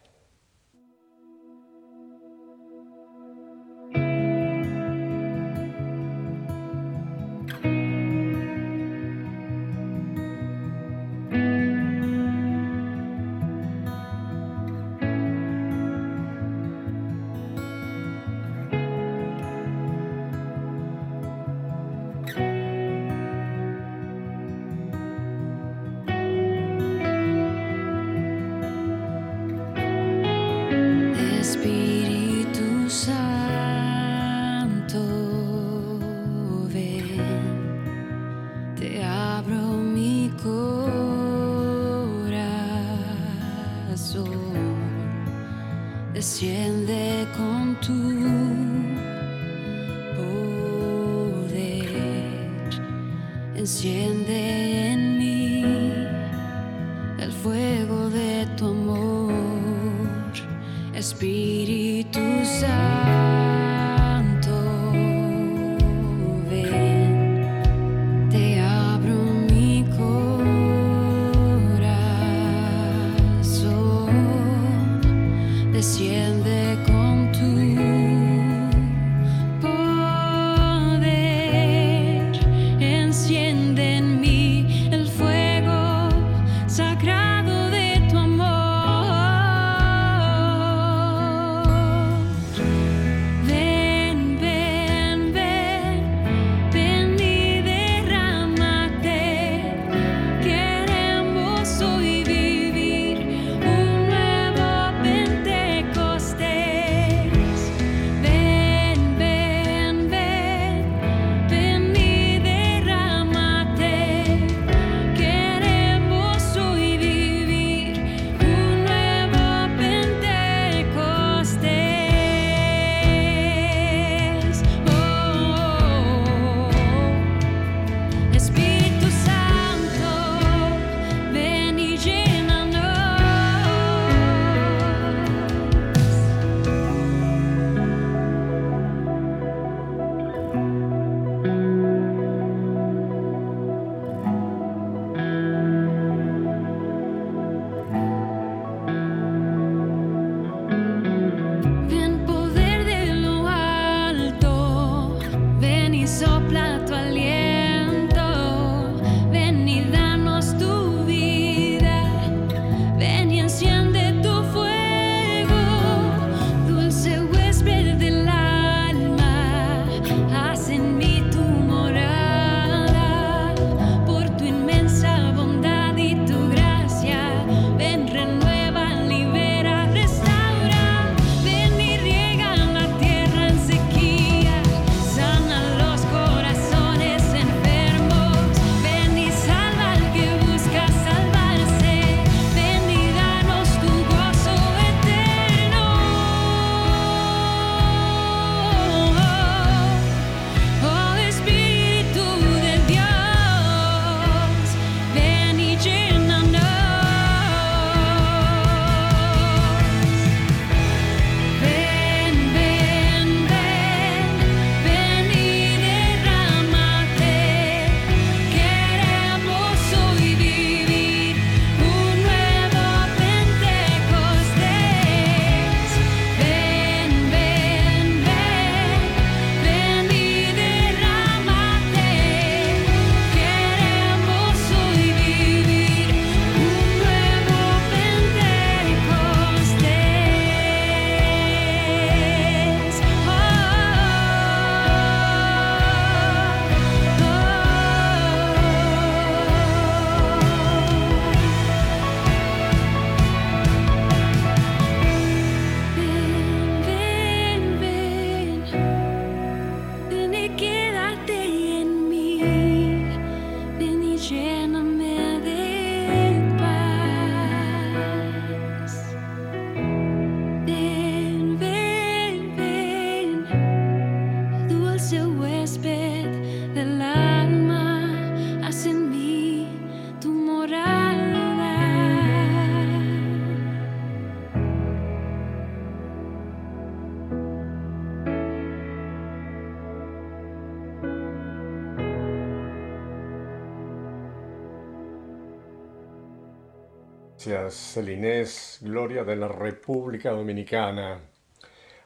Gracias, 297.63 297.95
Celinés, 297.95 298.79
Gloria 298.81 299.23
de 299.23 299.37
la 299.37 299.47
República 299.47 300.31
Dominicana. 300.31 301.21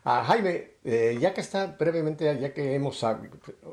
Ah, 0.04 0.22
Jaime, 0.26 0.72
eh, 0.84 1.16
ya 1.18 1.32
que 1.32 1.40
está 1.40 1.66
brevemente, 1.78 2.38
ya 2.38 2.52
que 2.52 2.74
hemos 2.74 3.04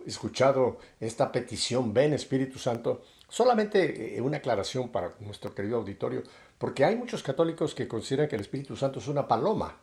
escuchado 0.05 0.77
esta 0.99 1.31
petición, 1.31 1.93
ven 1.93 2.13
Espíritu 2.13 2.57
Santo, 2.57 3.03
solamente 3.27 4.17
eh, 4.17 4.21
una 4.21 4.37
aclaración 4.37 4.89
para 4.89 5.13
nuestro 5.19 5.53
querido 5.53 5.77
auditorio, 5.77 6.23
porque 6.57 6.85
hay 6.85 6.95
muchos 6.95 7.21
católicos 7.21 7.75
que 7.75 7.87
consideran 7.87 8.29
que 8.29 8.35
el 8.35 8.41
Espíritu 8.41 8.77
Santo 8.77 8.99
es 8.99 9.07
una 9.09 9.27
paloma. 9.27 9.77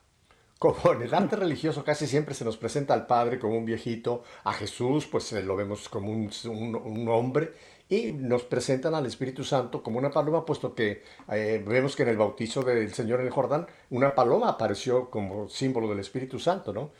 Como 0.59 0.93
en 0.93 1.03
el 1.03 1.15
arte 1.15 1.37
religioso 1.37 1.85
casi 1.85 2.07
siempre 2.07 2.35
se 2.35 2.45
nos 2.45 2.57
presenta 2.57 2.95
al 2.95 3.07
Padre 3.07 3.39
como 3.39 3.57
un 3.57 3.65
viejito, 3.67 4.25
a 4.45 4.55
Jesús 4.55 5.07
pues 5.07 5.33
eh, 5.33 5.43
lo 5.43 5.55
vemos 5.55 5.89
como 5.91 6.11
un 6.13 7.09
hombre, 7.09 7.53
y 7.91 8.13
nos 8.13 8.45
presentan 8.45 8.95
al 8.95 9.05
Espíritu 9.05 9.43
Santo 9.43 9.83
como 9.83 9.99
una 9.99 10.13
paloma, 10.13 10.47
puesto 10.47 10.75
que 10.77 11.03
eh, 11.29 11.63
vemos 11.67 11.97
que 11.97 12.05
en 12.05 12.11
el 12.11 12.17
bautizo 12.17 12.63
del 12.63 12.95
Señor 12.95 13.19
en 13.19 13.27
el 13.27 13.33
Jordán, 13.33 13.67
una 13.91 14.15
paloma 14.15 14.49
apareció 14.49 15.11
como 15.11 15.49
símbolo 15.49 15.89
del 15.89 15.99
Espíritu 15.99 16.39
Santo, 16.39 16.73
¿no? 16.73 16.93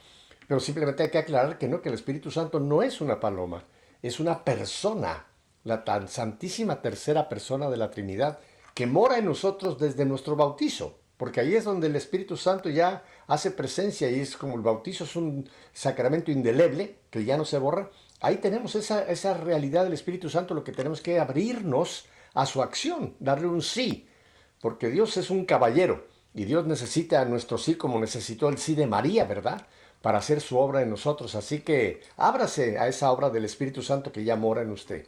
Pero 0.49 0.59
simplemente 0.59 1.05
hay 1.05 1.11
que 1.11 1.19
aclarar 1.19 1.59
que 1.59 1.69
no, 1.69 1.81
que 1.81 1.91
el 1.91 1.95
Espíritu 1.95 2.33
Santo 2.33 2.59
no 2.59 2.83
es 2.83 3.01
una 3.01 3.21
paloma, 3.21 3.63
es 4.03 4.19
una 4.19 4.45
persona, 4.45 5.27
la 5.63 5.85
tan 5.85 6.09
santísima 6.09 6.83
tercera 6.83 7.29
persona 7.29 7.71
de 7.71 7.77
la 7.77 7.93
Trinidad, 7.93 8.41
que 8.75 8.89
mora 8.89 9.17
en 9.17 9.27
nosotros 9.27 9.79
desde 9.79 10.05
nuestro 10.05 10.35
bautizo, 10.35 10.99
porque 11.17 11.39
ahí 11.39 11.55
es 11.55 11.63
donde 11.63 11.87
el 11.87 11.95
Espíritu 11.95 12.37
Santo 12.37 12.69
ya 12.69 13.05
hace 13.29 13.53
presencia 13.53 14.11
y 14.11 14.19
es 14.19 14.37
como 14.37 14.57
el 14.57 14.63
bautizo 14.63 15.05
es 15.05 15.15
un 15.15 15.49
sacramento 15.73 16.33
indeleble 16.33 16.97
que 17.11 17.25
ya 17.25 17.37
no 17.37 17.45
se 17.45 17.59
borra, 17.59 17.91
Ahí 18.21 18.37
tenemos 18.37 18.75
esa, 18.75 19.09
esa 19.11 19.35
realidad 19.35 19.85
del 19.85 19.95
Espíritu 19.95 20.29
Santo, 20.29 20.55
lo 20.55 20.65
que 20.65 20.73
tenemos 20.73 21.01
que 21.01 21.19
abrirnos 21.19 22.07
a 22.35 22.47
su 22.47 22.63
acción, 22.63 23.15
darle 23.19 23.47
un 23.47 23.63
sí, 23.63 24.07
porque 24.61 24.91
Dios 24.91 25.17
es 25.17 25.31
un 25.31 25.45
caballero 25.45 26.07
y 26.35 26.45
Dios 26.45 26.67
necesita 26.67 27.21
a 27.21 27.25
nuestro 27.25 27.59
sí 27.59 27.77
como 27.77 27.99
necesitó 27.99 28.49
el 28.49 28.59
sí 28.59 28.75
de 28.75 28.87
María, 28.87 29.25
¿verdad? 29.25 29.67
Para 30.03 30.19
hacer 30.19 30.41
su 30.41 30.59
obra 30.59 30.83
en 30.83 30.91
nosotros. 30.91 31.35
Así 31.35 31.61
que 31.61 32.01
ábrase 32.17 32.79
a 32.79 32.89
esa 32.89 33.11
obra 33.11 33.31
del 33.31 33.45
Espíritu 33.45 33.83
Santo 33.83 34.13
que 34.13 34.25
ya 34.25 34.37
mora 34.37 34.63
en 34.63 34.71
usted. 34.71 35.07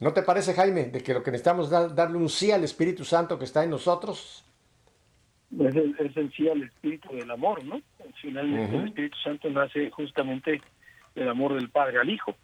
¿No 0.00 0.12
te 0.12 0.22
parece, 0.22 0.54
Jaime, 0.54 0.86
de 0.86 1.02
que 1.02 1.14
lo 1.14 1.22
que 1.22 1.30
necesitamos 1.30 1.72
es 1.72 1.94
darle 1.94 2.18
un 2.18 2.28
sí 2.28 2.52
al 2.52 2.62
Espíritu 2.64 3.04
Santo 3.04 3.38
que 3.38 3.44
está 3.44 3.64
en 3.64 3.70
nosotros? 3.70 4.44
Es 5.58 5.74
el, 5.74 5.96
es 5.98 6.16
el 6.16 6.32
sí 6.32 6.48
al 6.48 6.62
Espíritu 6.62 7.08
del 7.14 7.30
amor, 7.30 7.64
¿no? 7.64 7.80
Finalmente 8.20 8.76
el 8.76 8.88
Espíritu 8.88 9.16
Santo 9.24 9.48
nace 9.50 9.90
justamente 9.90 10.60
del 11.14 11.28
amor 11.28 11.54
del 11.54 11.70
Padre 11.70 11.98
al 11.98 12.10
Hijo. 12.10 12.34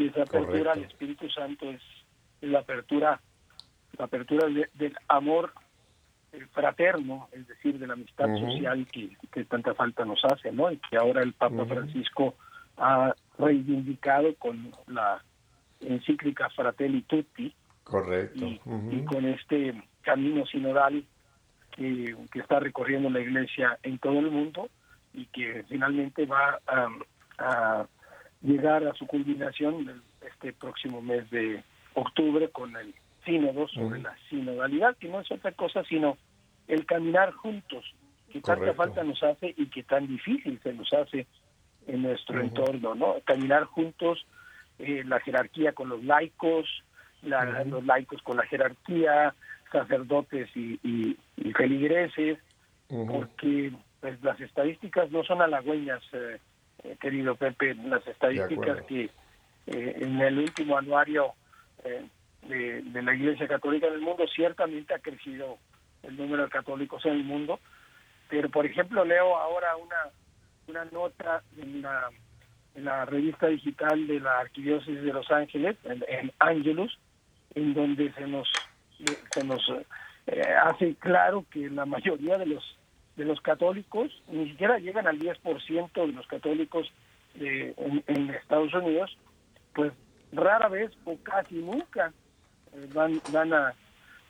Y 0.00 0.06
esa 0.06 0.22
apertura 0.22 0.72
al 0.72 0.84
Espíritu 0.84 1.28
Santo 1.28 1.68
es 1.70 1.82
la 2.40 2.60
apertura, 2.60 3.20
la 3.98 4.04
apertura 4.06 4.48
del 4.48 4.96
amor 5.08 5.52
fraterno, 6.52 7.28
es 7.32 7.46
decir, 7.46 7.78
de 7.78 7.86
la 7.86 7.92
amistad 7.92 8.34
social 8.34 8.86
que, 8.86 9.14
que, 9.30 9.44
tanta 9.44 9.74
falta 9.74 10.06
nos 10.06 10.24
hace, 10.24 10.52
¿no? 10.52 10.72
Y 10.72 10.78
que 10.78 10.96
ahora 10.96 11.22
el 11.22 11.34
Papa 11.34 11.66
Francisco 11.66 12.34
ha 12.78 13.14
reivindicado 13.38 14.34
con 14.36 14.72
la 14.86 15.22
encíclica 15.80 16.48
Fratelli 16.48 17.02
Tutti. 17.02 17.54
Correcto. 17.84 18.46
Y, 18.46 19.04
con 19.04 19.26
este 19.26 19.82
camino 20.00 20.46
sinodal 20.46 21.04
que, 21.72 22.16
que, 22.32 22.38
está 22.38 22.58
recorriendo 22.58 23.10
la 23.10 23.20
Iglesia 23.20 23.78
en 23.82 23.98
todo 23.98 24.18
el 24.18 24.30
mundo 24.30 24.70
y 25.12 25.26
que 25.26 25.62
finalmente 25.68 26.24
va 26.24 26.58
a 27.38 27.86
llegar 28.42 28.86
a 28.86 28.94
su 28.94 29.06
culminación 29.06 30.02
este 30.26 30.52
próximo 30.52 31.02
mes 31.02 31.28
de 31.30 31.62
octubre 31.94 32.48
con 32.50 32.74
el 32.76 32.94
sínodo 33.24 33.68
sobre 33.68 34.00
la 34.00 34.16
sinodalidad, 34.28 34.96
que 34.96 35.08
no 35.08 35.20
es 35.20 35.30
otra 35.30 35.52
cosa 35.52 35.84
sino 35.84 36.16
el 36.68 36.86
caminar 36.86 37.32
juntos, 37.32 37.84
que 38.32 38.40
tanta 38.40 38.72
falta 38.74 39.02
nos 39.02 39.22
hace 39.22 39.54
y 39.56 39.66
que 39.66 39.82
tan 39.82 40.06
difícil 40.06 40.58
se 40.62 40.72
nos 40.72 40.92
hace 40.92 41.26
en 41.86 42.02
nuestro 42.02 42.40
entorno, 42.40 42.94
¿no? 42.94 43.16
Caminar 43.24 43.64
juntos, 43.64 44.24
eh, 44.78 45.02
la 45.04 45.20
jerarquía 45.20 45.72
con 45.72 45.88
los 45.88 46.04
laicos, 46.04 46.66
los 47.22 47.84
laicos 47.84 48.22
con 48.22 48.36
la 48.36 48.46
jerarquía, 48.46 49.34
sacerdotes 49.72 50.48
y, 50.54 51.16
feligreses, 51.54 52.38
porque 52.88 53.72
pues 54.00 54.22
las 54.22 54.40
estadísticas 54.40 55.10
no 55.10 55.24
son 55.24 55.42
halagüeñas 55.42 56.02
eh, 56.12 56.38
eh, 56.82 56.96
querido 57.00 57.34
Pepe, 57.34 57.74
las 57.74 58.06
estadísticas 58.06 58.82
que 58.86 59.10
eh, 59.66 59.96
en 60.00 60.20
el 60.20 60.38
último 60.38 60.78
anuario 60.78 61.34
eh, 61.84 62.06
de, 62.48 63.02
la 63.02 63.14
Iglesia 63.14 63.46
Católica 63.46 63.90
del 63.90 64.00
mundo 64.00 64.24
ciertamente 64.34 64.94
ha 64.94 64.98
crecido 64.98 65.58
el 66.02 66.16
número 66.16 66.44
de 66.44 66.48
católicos 66.48 67.04
en 67.04 67.12
el 67.12 67.24
mundo, 67.24 67.60
pero 68.28 68.48
por 68.48 68.64
ejemplo 68.64 69.04
leo 69.04 69.36
ahora 69.36 69.76
una, 69.76 69.96
una 70.68 70.84
nota 70.86 71.42
en 71.58 71.82
la, 71.82 72.08
en 72.74 72.84
la 72.86 73.04
revista 73.04 73.48
digital 73.48 74.06
de 74.06 74.20
la 74.20 74.38
Arquidiócesis 74.38 75.02
de 75.02 75.12
Los 75.12 75.30
Ángeles, 75.30 75.76
en, 75.84 76.32
Angelus, 76.38 76.98
en 77.54 77.74
donde 77.74 78.10
se 78.12 78.26
nos, 78.26 78.50
se 79.32 79.44
nos 79.44 79.60
hace 80.64 80.94
claro 80.94 81.44
que 81.50 81.68
la 81.68 81.84
mayoría 81.84 82.38
de 82.38 82.46
los 82.46 82.79
de 83.20 83.26
los 83.26 83.40
católicos, 83.42 84.10
ni 84.28 84.48
siquiera 84.48 84.78
llegan 84.78 85.06
al 85.06 85.18
10% 85.18 85.92
de 85.92 86.12
los 86.12 86.26
católicos 86.26 86.90
de, 87.34 87.74
en, 88.06 88.30
Estados 88.30 88.72
Unidos, 88.72 89.14
pues 89.74 89.92
rara 90.32 90.68
vez 90.68 90.90
o 91.04 91.18
casi 91.22 91.56
nunca 91.56 92.14
eh, 92.72 92.88
van, 92.94 93.20
van, 93.30 93.52
a, 93.52 93.74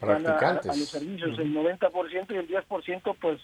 van 0.01 0.27
a, 0.27 0.61
los 0.65 0.89
servicios. 0.89 1.39
El 1.39 1.55
90% 1.55 2.33
y 2.33 2.37
el 2.37 2.49
10% 2.49 3.17
pues 3.21 3.41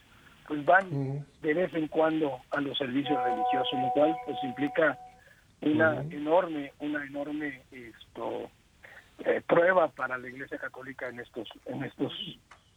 pues 0.48 0.64
van 0.64 1.24
de 1.42 1.54
vez 1.54 1.72
en 1.74 1.88
cuando 1.88 2.38
a 2.50 2.60
los 2.60 2.76
servicios 2.78 3.18
religiosos, 3.22 3.72
lo 3.72 3.90
cual 3.94 4.16
pues 4.26 4.36
implica 4.44 4.98
una 5.60 6.02
enorme, 6.10 6.72
una 6.80 7.04
enorme 7.04 7.62
esto 7.70 8.50
eh, 9.24 9.40
prueba 9.46 9.88
para 9.88 10.18
la 10.18 10.28
Iglesia 10.28 10.58
Católica 10.58 11.08
en 11.08 11.20
estos 11.20 11.48
en 11.66 11.84
estos 11.84 12.12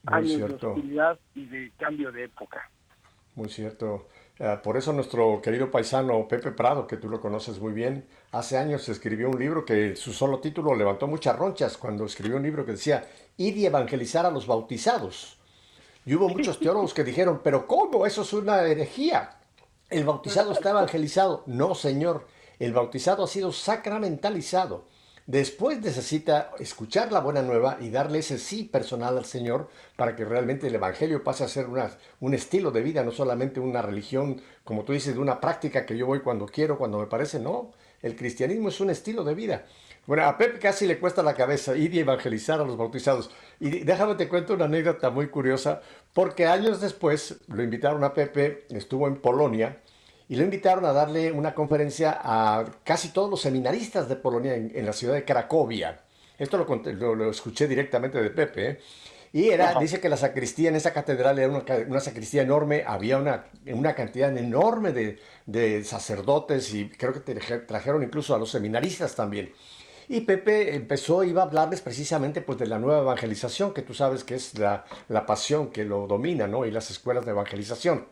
años 0.05 0.59
de 0.59 0.67
hostilidad 0.67 1.19
y 1.35 1.45
de 1.45 1.71
cambio 1.77 2.11
de 2.11 2.25
época. 2.25 2.69
Muy 3.35 3.49
cierto. 3.49 4.07
Eh, 4.37 4.57
por 4.63 4.77
eso 4.77 4.93
nuestro 4.93 5.41
querido 5.41 5.69
paisano 5.69 6.27
Pepe 6.27 6.51
Prado, 6.51 6.87
que 6.87 6.97
tú 6.97 7.09
lo 7.09 7.19
conoces 7.19 7.59
muy 7.59 7.73
bien, 7.73 8.05
hace 8.31 8.57
años 8.57 8.87
escribió 8.87 9.29
un 9.29 9.37
libro 9.37 9.65
que 9.65 9.95
su 9.97 10.13
solo 10.13 10.39
título 10.39 10.75
levantó 10.75 11.07
muchas 11.07 11.37
ronchas 11.37 11.77
cuando 11.77 12.05
escribió 12.05 12.37
un 12.37 12.43
libro 12.43 12.65
que 12.65 12.71
decía 12.71 13.05
Ir 13.37 13.57
y 13.57 13.65
evangelizar 13.65 14.25
a 14.25 14.31
los 14.31 14.47
bautizados. 14.47 15.37
Y 16.05 16.15
hubo 16.15 16.29
muchos 16.29 16.59
teólogos 16.61 16.93
que 16.93 17.03
dijeron, 17.03 17.41
pero 17.43 17.67
¿cómo? 17.67 18.05
Eso 18.05 18.21
es 18.21 18.31
una 18.31 18.61
herejía. 18.61 19.37
El 19.89 20.05
bautizado 20.05 20.53
está 20.53 20.69
evangelizado. 20.69 21.43
No, 21.45 21.75
señor. 21.75 22.27
El 22.59 22.73
bautizado 22.73 23.23
ha 23.23 23.27
sido 23.27 23.51
sacramentalizado. 23.51 24.85
Después 25.29 25.79
necesita 25.79 26.49
escuchar 26.57 27.11
la 27.11 27.19
buena 27.19 27.43
nueva 27.43 27.77
y 27.79 27.91
darle 27.91 28.17
ese 28.17 28.39
sí 28.39 28.63
personal 28.63 29.15
al 29.15 29.25
Señor 29.25 29.69
para 29.95 30.15
que 30.15 30.25
realmente 30.25 30.65
el 30.65 30.73
Evangelio 30.73 31.23
pase 31.23 31.43
a 31.43 31.47
ser 31.47 31.67
una, 31.67 31.91
un 32.19 32.33
estilo 32.33 32.71
de 32.71 32.81
vida, 32.81 33.03
no 33.03 33.11
solamente 33.11 33.59
una 33.59 33.83
religión, 33.83 34.41
como 34.63 34.85
tú 34.85 34.91
dices, 34.91 35.13
de 35.13 35.19
una 35.19 35.39
práctica 35.39 35.85
que 35.85 35.95
yo 35.95 36.07
voy 36.07 36.21
cuando 36.21 36.47
quiero, 36.47 36.79
cuando 36.79 36.97
me 36.97 37.05
parece. 37.05 37.39
No, 37.39 37.73
el 38.01 38.15
cristianismo 38.15 38.69
es 38.69 38.79
un 38.79 38.89
estilo 38.89 39.23
de 39.23 39.35
vida. 39.35 39.65
Bueno, 40.07 40.23
a 40.23 40.35
Pepe 40.35 40.57
casi 40.57 40.87
le 40.87 40.97
cuesta 40.97 41.21
la 41.21 41.35
cabeza 41.35 41.77
ir 41.77 41.93
y 41.93 41.99
evangelizar 41.99 42.59
a 42.59 42.65
los 42.65 42.75
bautizados. 42.75 43.29
Y 43.59 43.81
déjame 43.81 44.15
te 44.15 44.27
cuento 44.27 44.55
una 44.55 44.65
anécdota 44.65 45.11
muy 45.11 45.27
curiosa, 45.27 45.83
porque 46.11 46.47
años 46.47 46.81
después 46.81 47.37
lo 47.49 47.61
invitaron 47.61 48.03
a 48.03 48.15
Pepe, 48.15 48.65
estuvo 48.71 49.07
en 49.07 49.17
Polonia, 49.17 49.77
y 50.29 50.35
lo 50.35 50.43
invitaron 50.43 50.85
a 50.85 50.93
darle 50.93 51.31
una 51.31 51.55
conferencia 51.55 52.19
a 52.23 52.63
casi 52.83 53.09
todos 53.09 53.31
los 53.31 53.41
seminaristas 53.41 54.07
de 54.07 54.15
Polonia 54.15 54.55
en, 54.55 54.85
la 54.85 54.93
ciudad 54.93 55.15
de 55.15 55.25
Cracovia. 55.25 56.01
Esto 56.37 56.57
lo, 56.57 57.15
lo, 57.15 57.31
escuché 57.31 57.67
directamente 57.67 58.21
de 58.21 58.29
Pepe. 58.29 58.69
¿eh? 58.69 58.79
Y 59.33 59.49
era, 59.49 59.79
dice 59.79 59.99
que 59.99 60.07
la 60.07 60.17
sacristía 60.17 60.69
en 60.69 60.75
esa 60.75 60.93
catedral 60.93 61.39
era 61.39 61.51
una, 61.87 61.99
sacristía 61.99 62.43
enorme, 62.43 62.83
había 62.85 63.17
una, 63.17 63.45
una 63.73 63.95
cantidad 63.95 64.35
enorme 64.37 64.93
de, 64.93 65.19
de, 65.47 65.83
sacerdotes 65.83 66.75
y 66.75 66.89
creo 66.89 67.13
que 67.13 67.35
trajeron 67.59 68.03
incluso 68.03 68.35
a 68.35 68.39
los 68.39 68.51
seminaristas 68.51 69.15
también. 69.15 69.51
Y 70.07 70.21
Pepe 70.21 70.75
empezó, 70.75 71.23
iba 71.23 71.41
a 71.41 71.45
hablarles 71.45 71.81
precisamente 71.81 72.41
pues, 72.41 72.59
de 72.59 72.67
la 72.67 72.77
nueva 72.77 73.01
evangelización, 73.01 73.73
que 73.73 73.81
tú 73.81 73.95
sabes 73.95 74.23
que 74.23 74.35
es 74.35 74.57
la, 74.57 74.85
la 75.07 75.25
pasión 75.25 75.69
que 75.71 75.85
lo 75.85 76.07
domina, 76.07 76.47
¿no? 76.47 76.65
Y 76.65 76.71
las 76.71 76.89
escuelas 76.91 77.25
de 77.25 77.31
evangelización. 77.31 78.05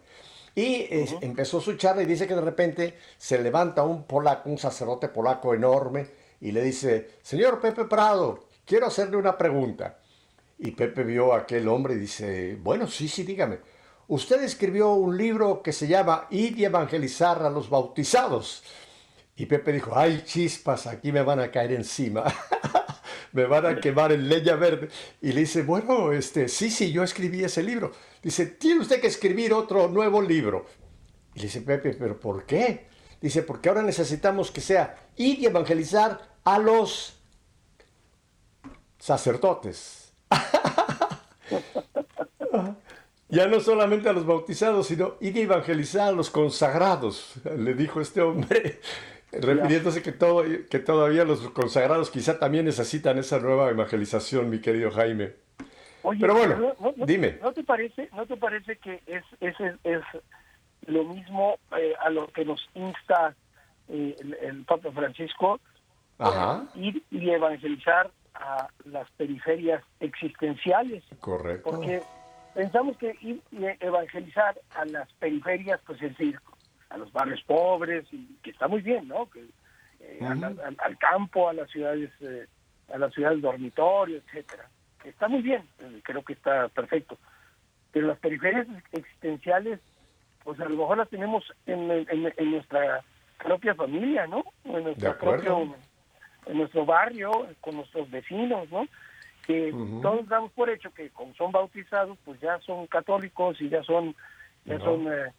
Y 0.57 0.87
empezó 1.21 1.61
su 1.61 1.75
charla 1.75 2.01
y 2.01 2.07
dice 2.07 2.25
que 2.25 2.33
de 2.33 2.41
repente 2.41 2.97
se 3.15 3.37
levanta 3.37 3.83
un 3.83 4.05
polaco, 4.05 4.49
un 4.49 4.57
sacerdote 4.57 5.07
polaco 5.07 5.53
enorme, 5.53 6.07
y 6.41 6.51
le 6.51 6.63
dice, 6.63 7.11
señor 7.21 7.61
Pepe 7.61 7.85
Prado, 7.85 8.47
quiero 8.65 8.87
hacerle 8.87 9.17
una 9.17 9.37
pregunta. 9.37 9.99
Y 10.57 10.71
Pepe 10.71 11.03
vio 11.03 11.31
a 11.31 11.41
aquel 11.41 11.67
hombre 11.67 11.93
y 11.93 11.97
dice, 11.97 12.57
bueno, 12.59 12.87
sí, 12.87 13.07
sí, 13.07 13.21
dígame. 13.21 13.59
Usted 14.07 14.41
escribió 14.41 14.93
un 14.93 15.15
libro 15.15 15.61
que 15.61 15.71
se 15.71 15.87
llama 15.87 16.25
Ir 16.31 16.57
y 16.57 16.65
evangelizar 16.65 17.43
a 17.43 17.51
los 17.51 17.69
bautizados. 17.69 18.63
Y 19.35 19.45
Pepe 19.45 19.73
dijo, 19.73 19.91
ay, 19.95 20.23
chispas, 20.25 20.87
aquí 20.87 21.11
me 21.11 21.21
van 21.21 21.39
a 21.39 21.51
caer 21.51 21.73
encima. 21.73 22.23
me 23.31 23.45
van 23.45 23.67
a 23.67 23.79
quemar 23.79 24.11
en 24.11 24.27
leña 24.27 24.55
verde. 24.55 24.89
Y 25.21 25.33
le 25.33 25.41
dice, 25.41 25.61
bueno, 25.61 26.11
este, 26.13 26.47
sí, 26.47 26.71
sí, 26.71 26.91
yo 26.91 27.03
escribí 27.03 27.43
ese 27.43 27.61
libro. 27.61 27.91
Dice, 28.27 28.45
tiene 28.45 28.81
usted 28.81 28.99
que 28.99 29.07
escribir 29.07 29.53
otro 29.53 29.87
nuevo 29.87 30.21
libro. 30.21 30.65
Y 31.33 31.39
le 31.39 31.45
dice, 31.45 31.61
Pepe, 31.61 31.93
¿pero 31.93 32.19
por 32.19 32.45
qué? 32.45 32.89
Dice, 33.21 33.41
porque 33.41 33.69
ahora 33.69 33.83
necesitamos 33.83 34.51
que 34.51 34.59
sea 34.59 34.97
ir 35.15 35.39
y 35.39 35.45
evangelizar 35.45 36.35
a 36.43 36.59
los 36.59 37.21
sacerdotes. 38.99 40.11
ya 43.29 43.47
no 43.47 43.61
solamente 43.61 44.09
a 44.09 44.11
los 44.11 44.25
bautizados, 44.25 44.87
sino 44.87 45.15
ir 45.21 45.37
y 45.37 45.43
evangelizar 45.43 46.09
a 46.09 46.11
los 46.11 46.29
consagrados, 46.29 47.35
le 47.45 47.75
dijo 47.75 48.01
este 48.01 48.19
hombre, 48.19 48.81
refiriéndose 49.31 50.01
que, 50.01 50.11
todo, 50.11 50.43
que 50.69 50.79
todavía 50.79 51.23
los 51.23 51.49
consagrados 51.51 52.11
quizá 52.11 52.39
también 52.39 52.65
necesitan 52.65 53.17
esa 53.19 53.39
nueva 53.39 53.69
evangelización, 53.69 54.49
mi 54.49 54.59
querido 54.59 54.91
Jaime. 54.91 55.46
Oye, 56.07 56.21
pero 56.21 56.35
bueno, 56.35 56.73
dime. 57.05 57.37
¿no 57.41 57.51
te 57.51 57.65
parece, 57.65 58.09
no 58.13 58.25
te 58.25 58.37
parece 58.37 58.77
que 58.77 59.01
es, 59.07 59.23
es, 59.41 59.55
es 59.83 60.01
lo 60.85 61.03
mismo 61.03 61.59
eh, 61.77 61.93
a 61.99 62.09
lo 62.09 62.27
que 62.27 62.45
nos 62.45 62.65
insta 62.75 63.35
eh, 63.89 64.15
el, 64.41 64.63
Papa 64.63 64.89
Francisco, 64.93 65.59
ir 66.75 67.03
y 67.11 67.29
evangelizar 67.29 68.09
a 68.35 68.69
las 68.85 69.11
periferias 69.11 69.83
existenciales. 69.99 71.03
Correcto. 71.19 71.71
Porque 71.71 72.01
pensamos 72.55 72.95
que 72.97 73.13
ir 73.19 73.41
y 73.51 73.65
evangelizar 73.81 74.57
a 74.75 74.85
las 74.85 75.11
periferias, 75.13 75.81
pues 75.85 76.01
es 76.01 76.17
decir, 76.17 76.39
a 76.89 76.97
los 76.97 77.11
barrios 77.11 77.43
pobres, 77.43 78.05
y 78.13 78.37
que 78.43 78.51
está 78.51 78.69
muy 78.69 78.81
bien, 78.81 79.09
¿no? 79.09 79.29
Que, 79.29 79.45
eh, 79.99 80.19
al, 80.23 80.97
campo, 80.99 81.49
a 81.49 81.53
las 81.53 81.69
ciudades, 81.69 82.11
a 82.93 82.97
las 82.97 83.13
ciudades 83.13 83.41
dormitorios, 83.41 84.23
etcétera. 84.27 84.69
Está 85.03 85.27
muy 85.27 85.41
bien, 85.41 85.63
creo 86.03 86.23
que 86.23 86.33
está 86.33 86.67
perfecto. 86.69 87.17
Pero 87.91 88.07
las 88.07 88.19
periferias 88.19 88.67
existenciales 88.91 89.79
pues 90.47 90.61
a 90.61 90.63
lo 90.63 90.77
mejor 90.77 90.97
las 90.97 91.09
tenemos 91.09 91.43
en, 91.65 91.91
en, 91.91 92.51
nuestra 92.51 93.03
propia 93.37 93.75
familia, 93.75 94.27
¿no? 94.27 94.45
En 94.63 94.85
nuestro 94.85 95.17
propio, 95.17 95.75
en 96.45 96.57
nuestro 96.57 96.85
barrio, 96.85 97.47
con 97.59 97.75
nuestros 97.75 98.09
vecinos, 98.09 98.71
¿no? 98.71 98.87
Que 99.45 99.73
todos 100.01 100.25
damos 100.29 100.53
por 100.53 100.69
hecho 100.69 100.89
que 100.93 101.09
como 101.09 101.33
son 101.33 101.51
bautizados, 101.51 102.17
pues 102.23 102.39
ya 102.39 102.61
son 102.61 102.87
católicos 102.87 103.59
y 103.59 103.67
ya 103.67 103.83
son, 103.83 104.15
ya 104.63 104.79
son 104.79 105.11
eh, 105.11 105.33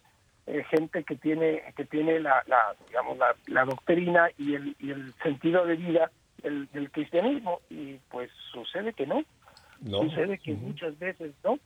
eh, 0.46 0.62
gente 0.68 1.02
que 1.04 1.16
tiene, 1.16 1.62
que 1.74 1.86
tiene 1.86 2.20
la, 2.20 2.44
la 2.46 2.76
digamos, 2.86 3.16
la, 3.16 3.34
la, 3.46 3.64
doctrina 3.64 4.28
y 4.36 4.56
el, 4.56 4.76
y 4.78 4.90
el 4.90 5.14
sentido 5.22 5.64
de 5.64 5.76
vida 5.76 6.10
del, 6.42 6.68
del 6.72 6.90
cristianismo. 6.90 7.62
Y 7.70 7.94
pues 8.10 8.30
sucede 8.52 8.92
que 8.92 9.06
no. 9.06 9.24
No. 9.80 10.02
Sucede 10.02 10.38
que 10.38 10.54
muchas 10.54 10.98
veces 10.98 11.34
no 11.44 11.58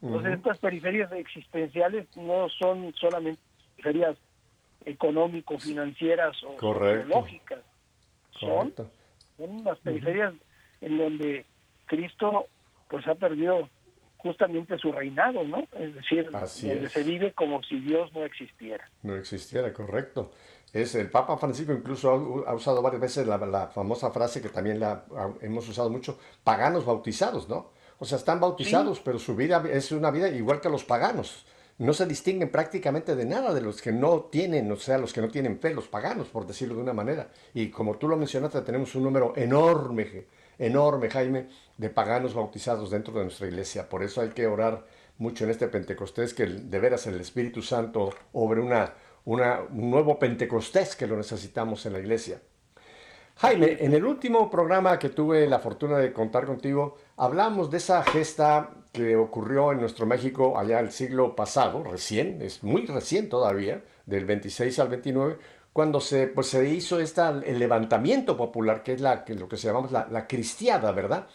entonces, 0.00 0.34
estas 0.34 0.58
periferias 0.58 1.10
existenciales 1.12 2.06
no 2.16 2.48
son 2.50 2.94
solamente 2.94 3.40
periferias 3.76 4.16
económico-financieras 4.84 6.36
o 6.44 6.56
lógicas. 7.06 7.60
Son, 8.38 8.72
son 9.36 9.64
las 9.64 9.78
periferias 9.80 10.34
en 10.80 10.98
donde 10.98 11.46
Cristo 11.86 12.46
pues 12.88 13.06
ha 13.08 13.16
perdido 13.16 13.68
justamente 14.18 14.78
su 14.78 14.92
reinado, 14.92 15.42
¿no? 15.44 15.66
Es 15.78 15.94
decir, 15.94 16.30
donde 16.30 16.88
se 16.88 17.02
vive 17.02 17.32
como 17.32 17.62
si 17.64 17.80
Dios 17.80 18.12
no 18.14 18.24
existiera. 18.24 18.88
No 19.02 19.16
existiera, 19.16 19.72
correcto. 19.72 20.30
Es 20.72 20.94
el 20.94 21.10
Papa 21.10 21.36
Francisco 21.38 21.72
incluso 21.72 22.44
ha, 22.46 22.54
usado 22.54 22.82
varias 22.82 23.00
veces 23.00 23.26
la, 23.26 23.38
la, 23.38 23.68
famosa 23.68 24.10
frase 24.10 24.42
que 24.42 24.50
también 24.50 24.78
la 24.78 25.04
hemos 25.40 25.68
usado 25.68 25.88
mucho, 25.88 26.18
paganos 26.44 26.84
bautizados, 26.84 27.48
¿no? 27.48 27.70
O 27.98 28.04
sea, 28.04 28.18
están 28.18 28.38
bautizados, 28.38 29.00
pero 29.00 29.18
su 29.18 29.34
vida 29.34 29.62
es 29.70 29.90
una 29.90 30.10
vida 30.10 30.28
igual 30.28 30.60
que 30.60 30.68
los 30.68 30.84
paganos. 30.84 31.44
No 31.78 31.92
se 31.92 32.06
distinguen 32.06 32.50
prácticamente 32.50 33.16
de 33.16 33.24
nada 33.24 33.54
de 33.54 33.60
los 33.60 33.82
que 33.82 33.92
no 33.92 34.22
tienen, 34.22 34.70
o 34.70 34.76
sea, 34.76 34.98
los 34.98 35.12
que 35.12 35.20
no 35.20 35.28
tienen 35.28 35.58
fe, 35.58 35.74
los 35.74 35.88
paganos, 35.88 36.28
por 36.28 36.46
decirlo 36.46 36.76
de 36.76 36.82
una 36.82 36.92
manera. 36.92 37.28
Y 37.54 37.70
como 37.70 37.96
tú 37.96 38.08
lo 38.08 38.16
mencionaste, 38.16 38.60
tenemos 38.62 38.94
un 38.94 39.04
número 39.04 39.32
enorme, 39.36 40.26
enorme, 40.58 41.10
Jaime, 41.10 41.48
de 41.76 41.90
paganos 41.90 42.34
bautizados 42.34 42.90
dentro 42.90 43.14
de 43.14 43.24
nuestra 43.24 43.46
iglesia. 43.46 43.88
Por 43.88 44.02
eso 44.02 44.20
hay 44.20 44.30
que 44.30 44.46
orar 44.46 44.84
mucho 45.18 45.44
en 45.44 45.50
este 45.50 45.68
Pentecostés, 45.68 46.34
que 46.34 46.46
de 46.46 46.78
veras 46.78 47.06
el 47.06 47.20
Espíritu 47.20 47.62
Santo 47.62 48.10
obre 48.32 48.60
una, 48.60 48.94
un 49.28 49.90
nuevo 49.90 50.18
Pentecostés 50.18 50.96
que 50.96 51.06
lo 51.06 51.16
necesitamos 51.16 51.84
en 51.86 51.92
la 51.92 51.98
iglesia. 51.98 52.40
Jaime, 53.36 53.76
en 53.80 53.92
el 53.92 54.04
último 54.04 54.50
programa 54.50 54.98
que 54.98 55.10
tuve 55.10 55.46
la 55.46 55.60
fortuna 55.60 55.98
de 55.98 56.12
contar 56.12 56.44
contigo, 56.44 56.96
hablamos 57.16 57.70
de 57.70 57.76
esa 57.76 58.02
gesta 58.02 58.70
que 58.90 59.14
ocurrió 59.14 59.70
en 59.70 59.80
nuestro 59.80 60.06
México 60.06 60.58
allá 60.58 60.80
el 60.80 60.90
siglo 60.90 61.36
pasado, 61.36 61.84
recién, 61.84 62.42
es 62.42 62.64
muy 62.64 62.86
recién 62.86 63.28
todavía, 63.28 63.84
del 64.06 64.24
26 64.24 64.78
al 64.80 64.88
29, 64.88 65.38
cuando 65.72 66.00
se, 66.00 66.26
pues, 66.26 66.48
se 66.48 66.68
hizo 66.68 66.98
esta, 66.98 67.28
el 67.28 67.58
levantamiento 67.60 68.36
popular, 68.36 68.82
que 68.82 68.94
es 68.94 69.00
la, 69.00 69.24
que, 69.24 69.34
lo 69.34 69.46
que 69.46 69.56
se 69.56 69.68
llamamos 69.68 69.92
la, 69.92 70.08
la 70.10 70.26
cristiada, 70.26 70.90
¿verdad? 70.90 71.28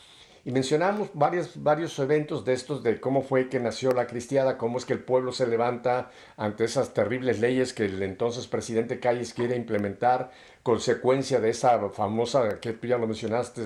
Y 0.45 0.51
mencionamos 0.51 1.09
varios, 1.13 1.63
varios 1.63 1.97
eventos 1.99 2.43
de 2.43 2.51
estos, 2.51 2.83
de 2.83 2.99
cómo 2.99 3.21
fue 3.21 3.47
que 3.47 3.61
nació 3.61 3.93
la 3.93 4.07
cristiada, 4.07 4.57
cómo 4.57 4.77
es 4.77 4.83
que 4.83 4.91
el 4.91 4.99
pueblo 4.99 5.31
se 5.31 5.47
levanta 5.47 6.11
ante 6.35 6.65
esas 6.65 6.93
terribles 6.93 7.39
leyes 7.39 7.71
que 7.71 7.85
el 7.85 8.03
entonces 8.03 8.47
presidente 8.47 8.99
Calles 8.99 9.33
quiere 9.33 9.55
implementar, 9.55 10.31
consecuencia 10.61 11.39
de 11.39 11.49
esa 11.49 11.89
famosa, 11.91 12.59
que 12.59 12.73
tú 12.73 12.87
ya 12.87 12.97
lo 12.97 13.07
mencionaste, 13.07 13.63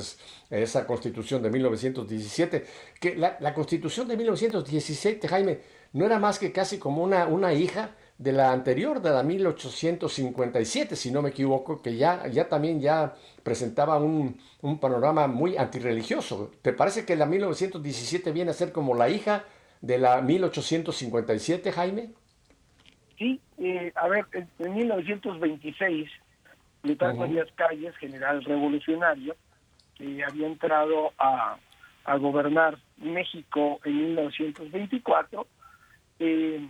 esa 0.51 0.85
constitución 0.85 1.41
de 1.41 1.49
1917, 1.49 2.65
que 2.99 3.15
la, 3.15 3.53
constitución 3.55 4.07
de 4.07 4.15
1917, 4.15 5.27
Jaime, 5.27 5.59
no 5.93 6.05
era 6.05 6.19
más 6.19 6.37
que 6.37 6.51
casi 6.51 6.77
como 6.77 7.03
una, 7.03 7.25
una 7.25 7.53
hija 7.53 7.95
de 8.17 8.31
la 8.31 8.51
anterior, 8.51 9.01
de 9.01 9.11
la 9.11 9.23
1857, 9.23 10.95
si 10.95 11.11
no 11.11 11.21
me 11.21 11.29
equivoco, 11.29 11.81
que 11.81 11.95
ya, 11.95 12.27
ya 12.27 12.49
también 12.49 12.81
ya 12.81 13.13
presentaba 13.43 13.97
un, 13.97 14.39
un 14.61 14.79
panorama 14.79 15.27
muy 15.27 15.55
antirreligioso. 15.57 16.51
¿Te 16.61 16.73
parece 16.73 17.05
que 17.05 17.15
la 17.15 17.25
1917 17.25 18.31
viene 18.31 18.51
a 18.51 18.53
ser 18.53 18.71
como 18.71 18.95
la 18.95 19.09
hija 19.09 19.43
de 19.81 19.99
la 19.99 20.21
1857, 20.21 21.71
Jaime? 21.71 22.09
Sí, 23.17 23.39
eh, 23.59 23.91
a 23.95 24.07
ver, 24.07 24.25
en, 24.33 24.73
1926, 24.73 26.09
Plutarco 26.81 27.23
uh 27.23 27.45
Calles, 27.55 27.95
general 27.97 28.43
revolucionario, 28.43 29.35
que 29.95 30.23
había 30.23 30.47
entrado 30.47 31.11
a, 31.17 31.57
a 32.05 32.17
gobernar 32.17 32.77
México 32.97 33.79
en 33.83 33.97
1924, 34.15 35.47
eh, 36.19 36.67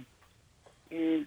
eh, 0.89 1.25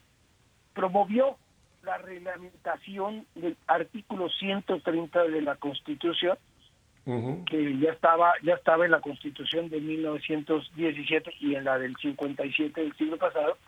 promovió 0.81 1.37
la 1.83 1.99
reglamentación 1.99 3.27
del 3.35 3.55
artículo 3.67 4.31
130 4.31 5.25
de 5.25 5.43
la 5.43 5.57
Constitución, 5.57 6.39
que 7.05 7.79
ya 7.79 7.91
estaba 7.91 8.33
ya 8.43 8.55
estaba 8.55 8.87
en 8.87 8.93
la 8.93 9.01
Constitución 9.03 9.69
de 9.69 9.79
1917 9.79 11.33
y 11.41 11.55
en 11.55 11.65
la 11.65 11.79
del 11.79 11.95
57 11.97 12.81
del 12.81 12.97
siglo 12.97 13.19
pasado, 13.19 13.59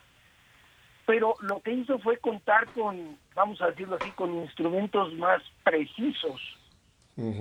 pero 1.05 1.35
lo 1.42 1.61
que 1.61 1.72
hizo 1.72 1.98
fue 1.98 2.16
contar 2.16 2.66
con, 2.68 3.18
vamos 3.35 3.61
a 3.61 3.66
decirlo 3.66 3.96
así, 4.01 4.11
con 4.12 4.35
instrumentos 4.35 5.12
más 5.14 5.42
precisos 5.64 6.40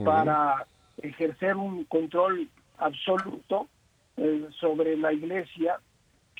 para 0.04 0.66
ejercer 1.02 1.56
un 1.56 1.86
control 1.86 2.50
absoluto 2.78 3.70
eh, 4.18 4.48
sobre 4.60 4.98
la 4.98 5.14
Iglesia 5.14 5.80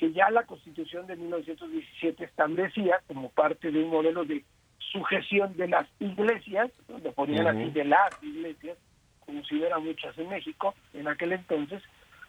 que 0.02 0.12
ya 0.12 0.28
la 0.30 0.42
Constitución 0.42 1.06
de 1.06 1.14
1917 1.14 2.24
establecía 2.24 3.00
como 3.06 3.28
parte 3.28 3.70
de 3.70 3.84
un 3.84 3.90
modelo 3.90 4.24
de 4.24 4.44
sujeción 4.78 5.56
de 5.56 5.68
las 5.68 5.86
iglesias, 6.00 6.72
lo 6.88 7.12
ponían 7.12 7.46
así 7.46 7.70
de 7.70 7.84
las 7.84 8.20
iglesias, 8.20 8.76
como 9.24 9.44
si 9.44 9.54
hubiera 9.54 9.78
muchas 9.78 10.18
en 10.18 10.28
México 10.28 10.74
en 10.92 11.06
aquel 11.06 11.34
entonces, 11.34 11.80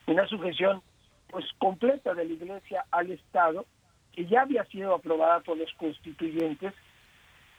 una 0.05 0.27
sujeción 0.27 0.83
pues 1.31 1.45
completa 1.57 2.13
de 2.13 2.25
la 2.25 2.33
iglesia 2.33 2.85
al 2.91 3.09
Estado, 3.09 3.65
que 4.11 4.27
ya 4.27 4.43
había 4.43 4.65
sido 4.65 4.93
aprobada 4.93 5.39
por 5.39 5.57
los 5.57 5.73
constituyentes, 5.73 6.75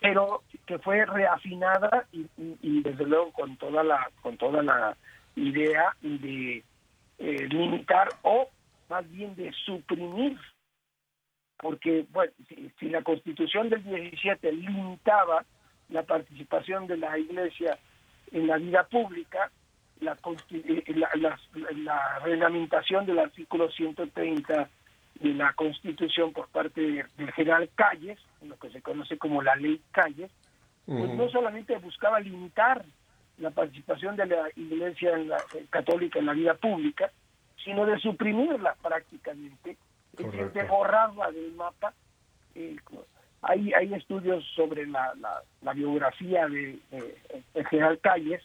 pero 0.00 0.44
que 0.64 0.78
fue 0.78 1.04
reafinada 1.06 2.06
y, 2.12 2.82
desde 2.82 3.04
luego 3.04 3.32
con 3.32 3.56
toda 3.56 3.82
la 3.82 4.08
con 4.22 4.36
toda 4.36 4.62
la 4.62 4.96
idea 5.34 5.96
de 6.02 6.62
eh, 7.18 7.48
limitar 7.48 8.10
o 8.22 8.48
más 8.88 9.10
bien 9.10 9.34
de 9.36 9.52
suprimir, 9.64 10.38
porque 11.58 12.06
bueno, 12.10 12.32
si, 12.48 12.88
la 12.88 13.02
constitución 13.02 13.70
del 13.70 13.82
17 13.84 14.52
limitaba 14.52 15.44
la 15.88 16.02
participación 16.02 16.86
de 16.86 16.96
la 16.96 17.18
iglesia 17.18 17.78
en 18.32 18.46
la 18.46 18.58
vida 18.58 18.84
pública, 18.84 19.50
la, 20.00 20.16
eh, 20.50 20.84
la, 20.94 21.38
la, 21.76 22.18
reglamentación 22.20 23.06
del 23.06 23.18
artículo 23.18 23.70
130 23.70 24.68
de 25.20 25.34
la 25.34 25.52
Constitución 25.52 26.32
por 26.32 26.48
parte 26.48 27.06
del 27.16 27.32
general 27.32 27.70
Calles, 27.74 28.18
lo 28.42 28.58
que 28.58 28.70
se 28.70 28.82
conoce 28.82 29.16
como 29.16 29.42
la 29.42 29.54
ley 29.54 29.80
Calles, 29.92 30.30
pues 30.86 31.10
no 31.14 31.28
solamente 31.30 31.78
buscaba 31.78 32.20
limitar 32.20 32.84
la 33.38 33.50
participación 33.50 34.16
de 34.16 34.26
la 34.26 34.48
Iglesia 34.54 35.12
católica 35.70 36.18
en 36.18 36.26
la 36.26 36.34
vida 36.34 36.54
pública, 36.54 37.10
sino 37.64 37.86
de 37.86 37.98
suprimirla 37.98 38.76
prácticamente, 38.82 39.76
de 40.12 40.64
borrarla 40.64 41.30
del 41.30 41.52
mapa. 41.52 41.92
Eh, 42.54 42.76
hay, 43.42 43.72
hay 43.72 43.94
estudios 43.94 44.44
sobre 44.54 44.86
la, 44.86 45.12
la, 45.62 45.72
biografía 45.72 46.46
de, 46.46 46.78
General 47.70 47.98
Calles 48.00 48.42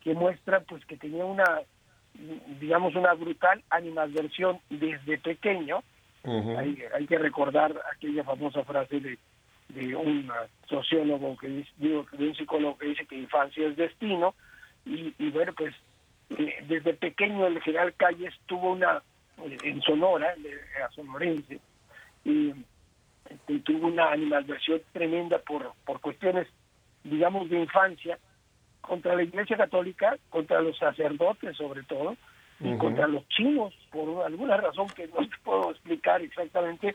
que 0.00 0.14
muestran 0.14 0.64
pues 0.68 0.84
que 0.84 0.96
tenía 0.96 1.24
una 1.24 1.44
digamos 2.60 2.94
una 2.96 3.14
brutal 3.14 3.62
animadversión 3.70 4.60
desde 4.68 5.18
pequeño. 5.18 5.82
Hay, 6.24 6.82
hay 6.94 7.06
que 7.06 7.16
recordar 7.16 7.80
aquella 7.94 8.24
famosa 8.24 8.64
frase 8.64 9.00
de 9.00 9.18
de 9.68 9.94
un 9.94 10.30
sociólogo 10.68 11.36
que 11.36 11.48
dice, 11.48 11.70
digo, 11.76 12.06
de 12.12 12.28
un 12.28 12.34
psicólogo 12.34 12.78
que 12.78 12.86
dice 12.86 13.06
que 13.06 13.16
infancia 13.16 13.66
es 13.66 13.76
destino. 13.76 14.34
Y, 14.84 15.12
bueno 15.30 15.52
pues 15.52 15.74
desde 16.28 16.94
pequeño 16.94 17.46
el 17.46 17.60
general 17.62 17.94
Calles 17.96 18.34
tuvo 18.46 18.72
una 18.72 19.02
eh, 19.44 19.56
en 19.64 19.80
Sonora 19.82 20.34
era 20.76 20.90
sonorense 20.90 21.60
y, 22.24 22.52
este, 23.28 23.58
tuvo 23.60 23.88
una 23.88 24.10
animadversión 24.10 24.80
tremenda 24.92 25.38
por 25.38 25.72
por 25.84 26.00
cuestiones 26.00 26.46
digamos 27.04 27.48
de 27.48 27.60
infancia 27.60 28.18
contra 28.80 29.14
la 29.14 29.22
Iglesia 29.22 29.56
Católica 29.56 30.16
contra 30.28 30.60
los 30.60 30.76
sacerdotes 30.76 31.56
sobre 31.56 31.82
todo 31.84 32.16
y 32.60 32.76
contra 32.76 33.06
los 33.06 33.26
chinos 33.28 33.72
por 33.90 34.24
alguna 34.24 34.56
razón 34.56 34.88
que 34.88 35.06
no 35.06 35.20
puedo 35.44 35.70
explicar 35.70 36.20
exactamente 36.22 36.94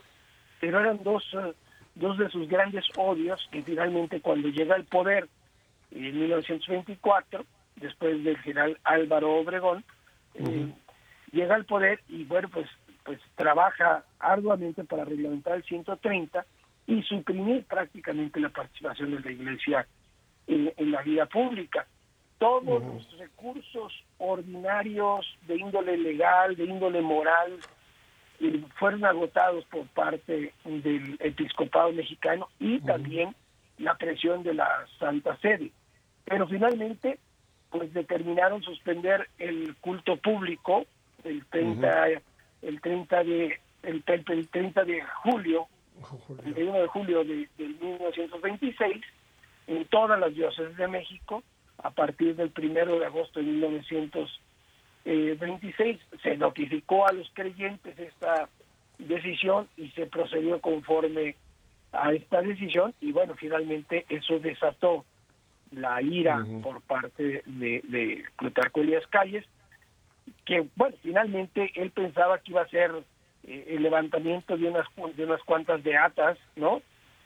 pero 0.60 0.80
eran 0.80 1.02
dos 1.02 1.24
eh, 1.34 1.52
dos 1.94 2.18
de 2.18 2.28
sus 2.30 2.48
grandes 2.48 2.84
odios, 2.96 3.46
que 3.50 3.62
finalmente 3.62 4.20
cuando 4.20 4.48
llega 4.48 4.74
al 4.74 4.84
poder 4.84 5.28
en 5.92 6.18
1924, 6.18 7.44
después 7.76 8.22
del 8.24 8.38
general 8.38 8.78
Álvaro 8.84 9.34
Obregón, 9.36 9.84
eh, 10.34 10.72
llega 11.32 11.54
al 11.54 11.64
poder 11.64 12.00
y 12.08 12.24
bueno, 12.24 12.48
pues, 12.48 12.68
pues 13.04 13.20
trabaja 13.36 14.04
arduamente 14.18 14.84
para 14.84 15.04
reglamentar 15.04 15.56
el 15.56 15.64
130 15.64 16.44
y 16.86 17.02
suprimir 17.02 17.64
prácticamente 17.64 18.40
la 18.40 18.50
participación 18.50 19.12
de 19.12 19.20
la 19.20 19.30
Iglesia 19.30 19.86
en, 20.46 20.90
la 20.90 21.02
vida 21.02 21.26
pública. 21.26 21.86
Todos 22.38 22.82
los 22.82 23.18
recursos 23.18 23.92
ordinarios 24.18 25.26
de 25.46 25.56
índole 25.56 25.96
legal, 25.96 26.56
de 26.56 26.64
índole 26.64 27.00
moral, 27.00 27.58
fueron 28.78 29.04
agotados 29.04 29.64
por 29.66 29.86
parte 29.88 30.52
del 30.64 31.16
episcopado 31.20 31.92
mexicano 31.92 32.48
y 32.58 32.80
también 32.80 33.34
la 33.78 33.96
presión 33.96 34.42
de 34.42 34.54
la 34.54 34.84
Santa 34.98 35.36
Sede. 35.38 35.70
Pero 36.24 36.46
finalmente, 36.46 37.18
pues 37.74 37.92
determinaron 37.92 38.62
suspender 38.62 39.28
el 39.36 39.74
culto 39.80 40.16
público 40.16 40.86
el 41.24 41.44
30, 41.46 42.06
el 42.62 42.80
30 42.80 43.24
de 43.24 43.60
el, 43.82 44.04
30 44.04 44.84
de 44.84 45.02
julio, 45.24 45.66
el 46.46 46.68
1 46.68 46.80
de 46.80 46.86
julio 46.86 47.24
de, 47.24 47.48
1926 47.58 49.04
en 49.66 49.84
todas 49.86 50.20
las 50.20 50.32
diócesis 50.32 50.76
de 50.76 50.86
México 50.86 51.42
a 51.78 51.90
partir 51.90 52.36
del 52.36 52.52
1 52.56 52.98
de 53.00 53.06
agosto 53.06 53.40
de 53.40 53.46
1926 53.46 54.40
26 55.40 55.96
eh, 55.96 56.00
se 56.22 56.36
notificó 56.36 57.08
a 57.08 57.12
los 57.12 57.28
creyentes 57.34 57.98
esta 57.98 58.48
decisión 58.98 59.68
y 59.76 59.88
se 59.90 60.06
procedió 60.06 60.60
conforme 60.60 61.34
a 61.90 62.12
esta 62.12 62.40
decisión 62.40 62.94
y 63.00 63.10
bueno, 63.10 63.34
finalmente 63.34 64.06
eso 64.08 64.38
desató 64.38 65.04
la 65.74 66.00
ira 66.02 66.44
por 66.62 66.80
parte 66.82 67.42
de, 67.46 67.80
de 67.84 68.24
Plutarco 68.36 68.80
Elías 68.80 69.06
Calles, 69.08 69.44
que 70.44 70.66
bueno, 70.76 70.96
finalmente 71.02 71.72
él 71.74 71.90
pensaba 71.90 72.38
que 72.38 72.52
iba 72.52 72.62
a 72.62 72.68
ser 72.68 72.92
eh, 73.44 73.66
el 73.68 73.82
levantamiento 73.82 74.56
de 74.56 74.68
unas, 74.68 74.86
de 75.16 75.24
unas 75.24 75.42
cuantas 75.42 75.82
beatas, 75.82 76.38
¿no? 76.56 76.82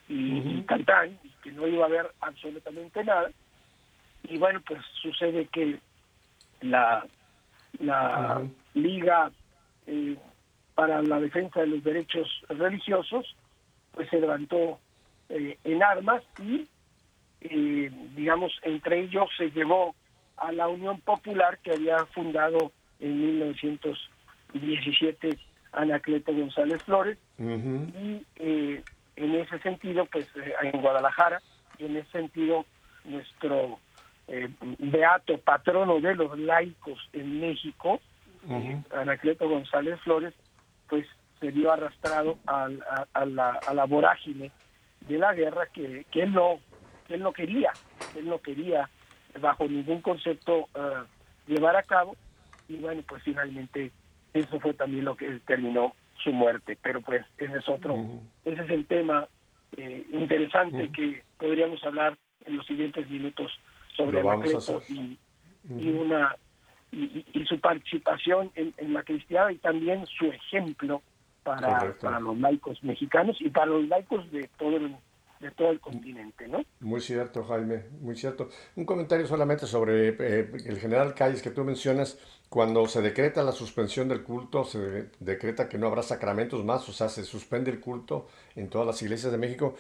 Y, 0.09 0.39
y 0.39 0.63
cantán, 0.67 1.19
y 1.23 1.29
que 1.43 1.53
no 1.53 1.67
iba 1.67 1.85
a 1.85 1.89
haber 1.89 2.11
absolutamente 2.21 3.05
nada. 3.05 3.31
Y 4.25 4.39
bueno, 4.39 4.61
pues 4.67 4.81
sucede 5.03 5.47
que 5.47 5.79
la 6.63 7.07
la 7.81 8.43
Liga 8.75 9.31
eh, 9.87 10.17
para 10.75 11.03
la 11.03 11.21
Defensa 11.21 11.61
de 11.61 11.69
los 11.69 11.85
Derechos 11.85 12.29
Religiosos, 12.49 13.35
pues 13.93 14.09
se 14.11 14.21
levantó 14.21 14.79
eh, 15.29 15.59
en 15.65 15.83
armas 15.83 16.23
y, 16.41 16.67
eh, 17.41 17.91
digamos, 18.17 18.53
entre 18.63 19.01
ellos 19.01 19.29
se 19.37 19.51
llevó 19.51 19.95
a 20.37 20.53
la 20.53 20.69
Unión 20.69 21.01
Popular 21.01 21.59
que 21.59 21.73
había 21.73 22.07
fundado 22.07 22.73
en 23.01 23.21
1917 23.21 25.37
Anacleto 25.73 26.33
González 26.33 26.83
Flores. 26.83 27.19
Y 27.39 28.25
en 29.17 29.35
ese 29.35 29.59
sentido, 29.61 30.07
pues 30.07 30.31
en 30.63 30.81
Guadalajara, 30.81 31.41
y 31.79 31.87
en 31.87 31.97
ese 31.97 32.11
sentido 32.11 32.65
nuestro 33.05 33.79
eh, 34.29 34.49
beato 34.79 35.39
patrono 35.39 36.01
de 36.01 36.15
los 36.15 36.39
laicos 36.39 36.99
en 37.13 37.41
México, 37.41 38.01
Anacleto 38.95 39.49
González 39.49 39.99
Flores, 40.01 40.35
pues 40.89 41.07
se 41.41 41.51
vio 41.51 41.73
arrastrado 41.73 42.39
a, 42.47 42.69
la, 43.25 43.61
a 43.67 43.75
la 43.75 43.85
vorágine 43.85 44.51
de 45.09 45.19
la 45.19 45.35
guerra 45.35 45.67
que, 45.67 46.07
que 46.11 46.27
no 46.27 46.61
él 47.09 47.23
no 47.23 47.33
quería, 47.33 47.73
él 48.17 48.29
no 48.29 48.39
quería 48.39 48.89
bajo 49.41 49.67
ningún 49.67 50.01
concepto 50.01 50.69
eh, 50.75 51.05
llevar 51.47 51.77
a 51.77 51.83
cabo. 51.83 52.17
Y 52.69 52.77
bueno 52.77 53.03
pues 53.09 53.23
finalmente 53.23 53.93
eso 54.35 54.61
fue 54.61 54.75
también 54.75 55.05
lo 55.05 55.17
que 55.17 55.31
determinó 55.31 55.95
su 56.23 56.33
muerte. 56.33 56.79
Pero 56.83 57.01
pues 57.01 57.25
ese 57.39 57.57
es 57.59 57.69
otro 57.69 57.97
ese 58.45 58.63
es 58.63 58.71
el 58.71 58.87
tema 58.87 59.27
eh, 59.77 60.07
interesante 60.13 60.91
que 60.93 61.23
podríamos 61.39 61.83
hablar 61.85 62.17
en 62.45 62.57
los 62.57 62.67
siguientes 62.67 63.09
minutos 63.11 63.53
sobre 63.97 64.21
y, 64.89 65.19
y, 65.69 65.89
una 65.91 66.37
y, 66.93 67.45
su 67.47 67.59
participación 67.61 68.51
en, 68.55 68.95
la 68.95 69.03
cristiana 69.03 69.53
y 69.53 69.59
también 69.59 70.07
su 70.07 70.27
ejemplo 70.27 71.03
para, 71.43 71.95
para 72.01 72.21
los 72.21 72.39
laicos 72.39 72.83
mexicanos 72.83 73.37
y 73.41 73.51
para 73.51 73.67
los 73.67 73.89
laicos 73.89 74.31
de 74.31 74.49
todo 74.57 74.77
el 74.77 74.95
de 75.41 75.51
todo 75.53 75.71
el 75.71 75.81
continente, 75.81 76.49
¿no? 76.49 76.65
Muy 76.81 77.01
cierto, 77.01 77.45
Jaime, 77.45 77.85
muy 78.01 78.17
cierto. 78.17 78.49
Un 78.77 78.85
comentario 78.85 79.27
solamente 79.27 79.67
sobre 79.67 80.09
eh, 80.09 80.51
el 80.67 80.79
general 80.79 81.15
Calles 81.15 81.43
que 81.43 81.51
tú 81.51 81.65
mencionas. 81.65 82.19
Cuando 82.49 82.87
se 82.89 83.03
decreta 83.03 83.43
la 83.43 83.53
suspensión 83.53 84.09
del 84.09 84.23
culto, 84.23 84.65
se 84.65 85.11
decreta 85.21 85.69
que 85.69 85.77
no 85.77 85.87
habrá 85.87 86.03
sacramentos 86.03 86.65
más, 86.65 86.89
o 86.89 86.93
sea, 86.93 87.11
se 87.11 87.23
suspende 87.23 87.71
el 87.71 87.79
culto 87.79 88.27
en 88.57 88.71
todas 88.71 88.87
las 88.87 89.03
iglesias 89.03 89.31
de 89.31 89.39
México. 89.39 89.75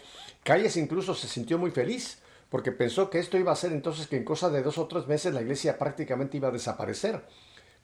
Calles 0.44 0.76
incluso 0.76 1.14
se 1.14 1.28
sintió 1.28 1.58
muy 1.58 1.70
feliz 1.70 2.22
porque 2.50 2.72
pensó 2.72 3.10
que 3.10 3.18
esto 3.18 3.38
iba 3.38 3.52
a 3.52 3.56
ser 3.56 3.72
entonces 3.72 4.06
que 4.06 4.16
en 4.16 4.24
cosa 4.24 4.50
de 4.50 4.62
dos 4.62 4.78
o 4.78 4.86
tres 4.86 5.06
meses 5.06 5.34
la 5.34 5.42
iglesia 5.42 5.78
prácticamente 5.78 6.36
iba 6.36 6.48
a 6.48 6.52
desaparecer. 6.52 7.22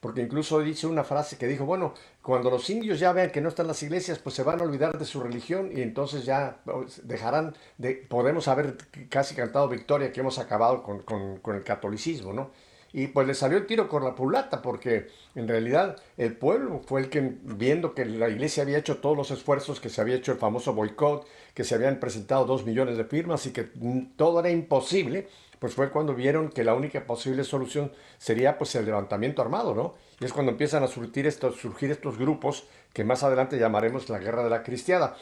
Porque 0.05 0.21
incluso 0.21 0.61
dice 0.61 0.87
una 0.87 1.03
frase 1.03 1.39
que 1.39 1.47
dijo, 1.47 1.65
bueno, 1.65 1.95
cuando 2.21 2.51
los 2.51 2.69
indios 2.69 3.01
ya 3.01 3.15
vean 3.15 3.31
que 3.31 3.41
no 3.41 3.49
están 3.49 3.67
las 3.67 3.83
iglesias, 3.83 4.19
pues 4.19 4.35
se 4.35 4.43
van 4.43 4.61
a 4.61 4.65
olvidar 4.65 4.99
de 4.99 5.07
su 5.07 5.19
religión 5.19 5.71
y 5.75 5.81
entonces 5.81 6.27
ya 6.27 6.59
pues, 6.67 7.09
dejarán 7.09 7.57
de, 7.79 7.95
podemos 8.07 8.47
haber 8.49 8.77
casi 9.09 9.35
cantado 9.35 9.67
victoria 9.67 10.13
que 10.13 10.21
hemos 10.21 10.39
acabado 10.39 10.83
con, 10.83 11.01
con, 11.05 11.39
con 11.39 11.57
el 11.57 11.65
catolicismo, 11.65 12.35
¿no? 12.35 12.51
y 12.95 13.09
pues 13.09 13.27
le 13.27 13.35
salió 13.35 13.59
el 13.59 13.67
tiro 13.67 13.89
con 13.89 14.05
la 14.05 14.15
pulata 14.15 14.63
porque 14.63 15.09
en 15.35 15.49
realidad 15.49 15.97
el 16.17 16.37
pueblo 16.37 16.81
fue 16.87 17.01
el 17.01 17.11
que 17.11 17.33
viendo 17.43 17.93
que 17.93 18.05
la 18.05 18.29
iglesia 18.29 18.63
había 18.63 18.79
hecho 18.79 18.99
todos 18.99 19.17
los 19.17 19.33
esfuerzos, 19.33 19.81
que 19.81 19.89
se 19.89 20.01
había 20.01 20.15
hecho 20.15 20.31
el 20.31 20.39
famoso 20.39 20.75
boicot, 20.75 21.27
que 21.55 21.65
se 21.65 21.75
habían 21.75 21.99
presentado 21.99 22.45
dos 22.45 22.65
millones 22.65 22.97
de 22.97 23.05
firmas 23.05 23.47
y 23.47 23.53
que 23.53 23.69
todo 24.17 24.39
era 24.39 24.51
imposible, 24.51 25.27
pues 25.59 25.75
fue 25.75 25.91
cuando 25.91 26.15
vieron 26.15 26.49
que 26.49 26.65
la 26.65 26.75
única 26.75 27.07
posible 27.07 27.45
solución 27.45 27.93
sería 28.19 28.59
pues 28.59 28.75
el 28.75 28.85
levantamiento 28.85 29.43
armado, 29.43 29.75
¿no? 29.75 29.95
Y 30.21 30.25
es 30.25 30.33
cuando 30.33 30.53
empiezan 30.53 30.83
a 30.83 30.87
surgir 30.87 31.27
estos, 31.27 31.57
surgir 31.57 31.91
estos 31.91 32.19
grupos 32.19 32.65
que 32.93 33.05
más 33.05 33.23
adelante 33.23 33.59
llamaremos 33.59 34.09
la 34.09 34.19
guerra 34.19 34.45
de 34.45 34.51
la 34.51 34.63
cristiada. 34.63 35.17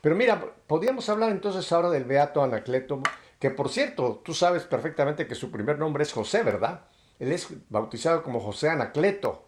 Pero 0.00 0.14
mira, 0.14 0.42
podríamos 0.66 1.08
hablar 1.08 1.30
entonces 1.30 1.70
ahora 1.72 1.90
del 1.90 2.04
Beato 2.04 2.42
Anacleto, 2.42 3.02
que 3.38 3.50
por 3.50 3.68
cierto, 3.68 4.22
tú 4.24 4.34
sabes 4.34 4.64
perfectamente 4.64 5.26
que 5.26 5.34
su 5.34 5.50
primer 5.50 5.78
nombre 5.78 6.02
es 6.02 6.12
José, 6.12 6.42
¿verdad? 6.42 6.84
Él 7.18 7.32
es 7.32 7.48
bautizado 7.68 8.22
como 8.22 8.40
José 8.40 8.68
Anacleto. 8.68 9.47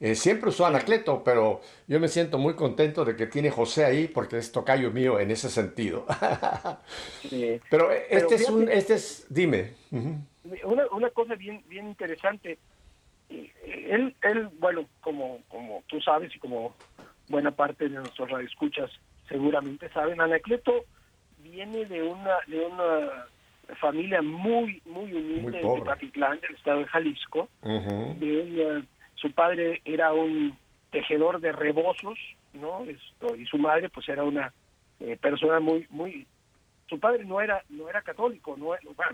Eh, 0.00 0.14
siempre 0.14 0.50
usó 0.50 0.64
Anacleto, 0.64 1.24
pero 1.24 1.60
yo 1.88 1.98
me 1.98 2.08
siento 2.08 2.38
muy 2.38 2.54
contento 2.54 3.04
de 3.04 3.16
que 3.16 3.26
tiene 3.26 3.50
José 3.50 3.84
ahí 3.84 4.06
porque 4.06 4.38
es 4.38 4.52
tocayo 4.52 4.92
mío 4.92 5.18
en 5.18 5.30
ese 5.30 5.50
sentido. 5.50 6.06
pero 7.70 7.90
este 7.90 8.36
es 8.36 8.48
un, 8.48 8.68
este 8.68 8.94
es, 8.94 9.26
dime. 9.28 9.72
una, 9.90 10.86
una, 10.92 11.10
cosa 11.10 11.34
bien, 11.34 11.64
bien 11.68 11.88
interesante. 11.88 12.58
Él, 13.28 14.14
él, 14.22 14.48
bueno, 14.60 14.86
como, 15.00 15.40
como 15.48 15.82
tú 15.88 16.00
sabes 16.00 16.34
y 16.34 16.38
como 16.38 16.74
buena 17.28 17.50
parte 17.50 17.88
de 17.88 17.96
nuestros 17.96 18.30
radioescuchas 18.30 18.90
seguramente 19.28 19.88
saben, 19.90 20.20
Anacleto 20.20 20.84
viene 21.42 21.84
de 21.86 22.02
una, 22.02 22.36
de 22.46 22.64
una 22.64 23.26
familia 23.80 24.22
muy, 24.22 24.80
muy 24.86 25.12
humilde 25.12 25.58
de 25.58 25.82
Patitlán, 25.82 26.40
del 26.40 26.54
estado 26.54 26.78
de 26.80 26.86
Jalisco. 26.86 27.48
Eh, 27.64 28.82
su 29.20 29.32
padre 29.32 29.82
era 29.84 30.12
un 30.12 30.56
tejedor 30.90 31.40
de 31.40 31.52
rebozos, 31.52 32.18
¿no? 32.52 32.84
Esto, 32.84 33.36
y 33.36 33.46
su 33.46 33.58
madre, 33.58 33.88
pues, 33.88 34.08
era 34.08 34.24
una 34.24 34.52
eh, 35.00 35.16
persona 35.20 35.60
muy, 35.60 35.86
muy. 35.90 36.26
Su 36.88 36.98
padre 36.98 37.24
no 37.24 37.40
era, 37.40 37.62
no 37.68 37.88
era 37.88 38.00
católico, 38.02 38.56
no, 38.56 38.70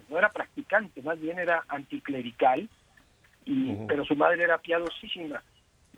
no 0.08 0.18
era 0.18 0.30
practicante, 0.30 1.02
más 1.02 1.20
bien 1.20 1.38
era 1.38 1.64
anticlerical, 1.68 2.68
y, 3.44 3.74
pero 3.88 4.04
su 4.04 4.14
madre 4.14 4.44
era 4.44 4.58
piadosísima. 4.58 5.42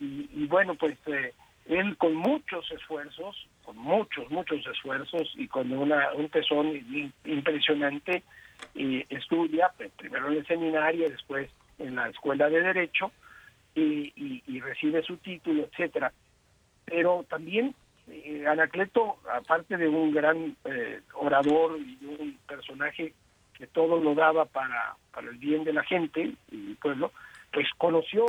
Y, 0.01 0.29
y 0.33 0.47
bueno, 0.47 0.75
pues 0.75 0.97
eh, 1.07 1.35
él 1.66 1.97
con 1.99 2.14
muchos 2.14 2.71
esfuerzos, 2.71 3.47
con 3.64 3.77
muchos, 3.77 4.31
muchos 4.31 4.66
esfuerzos 4.66 5.33
y 5.37 5.49
con 5.49 5.71
una, 5.73 6.12
un 6.14 6.31
tesón 6.31 6.73
impresionante, 7.25 8.23
y 8.75 9.05
estudia 9.14 9.71
pues, 9.77 9.90
primero 9.99 10.29
en 10.29 10.38
el 10.38 10.47
seminario, 10.47 11.11
después 11.11 11.51
en 11.79 11.97
la 11.97 12.09
escuela 12.09 12.49
de 12.49 12.62
Derecho 12.62 13.12
y, 13.81 14.61
recibe 14.61 15.03
su 15.03 15.17
título, 15.19 15.65
etcétera. 15.65 16.12
Pero 16.85 17.25
también 17.29 17.75
eh, 18.09 18.45
Anacleto, 18.47 19.17
aparte 19.33 19.77
de 19.77 19.89
un 19.89 20.12
gran 20.12 20.57
eh, 20.65 21.01
orador 21.15 21.79
y 21.79 21.99
un 22.05 22.39
personaje 22.47 23.12
que 23.55 23.67
todo 23.67 24.01
lo 24.01 24.15
daba 24.15 24.45
para, 24.45 24.97
para 25.12 25.29
el 25.29 25.39
bien 25.39 25.65
de 25.65 25.73
la 25.73 25.83
gente 25.85 26.35
y 26.51 26.71
el 26.71 26.77
pueblo, 26.77 27.12
pues 27.53 27.67
conoció 27.79 28.27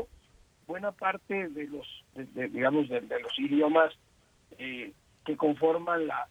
buena 0.68 0.92
parte 0.92 1.50
de 1.50 1.68
los, 1.68 1.88
digamos, 2.34 2.90
de, 2.90 3.02
los 3.02 3.40
idiomas 3.40 3.94
eh, 4.58 4.92
que 5.26 5.36
conforman 5.36 6.08
la, 6.08 6.28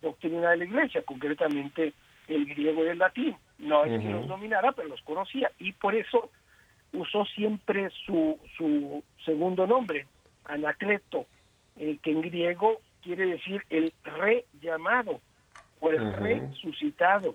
doctrina 0.00 0.50
de 0.50 0.56
la 0.56 0.64
Iglesia, 0.64 1.02
concretamente 1.04 1.92
el 2.28 2.46
griego 2.46 2.84
y 2.84 2.88
el 2.88 2.98
latín. 2.98 3.36
No 3.58 3.84
es 3.84 4.00
que 4.00 4.10
los 4.10 4.26
dominara, 4.26 4.72
pero 4.72 4.88
los 4.88 5.00
conocía 5.02 5.50
y 5.58 5.72
por 5.72 5.94
eso 5.94 6.30
usó 6.92 7.24
siempre 7.26 7.90
su, 8.06 8.38
su 8.56 9.02
segundo 9.24 9.66
nombre, 9.66 10.06
Anacleto, 10.44 11.26
eh, 11.76 11.98
que 12.02 12.10
en 12.10 12.22
griego 12.22 12.80
quiere 13.02 13.26
decir 13.26 13.64
el 13.70 13.92
re 14.04 14.44
llamado 14.60 15.20
o 15.80 15.90
el 15.90 16.12
resucitado. 16.14 17.34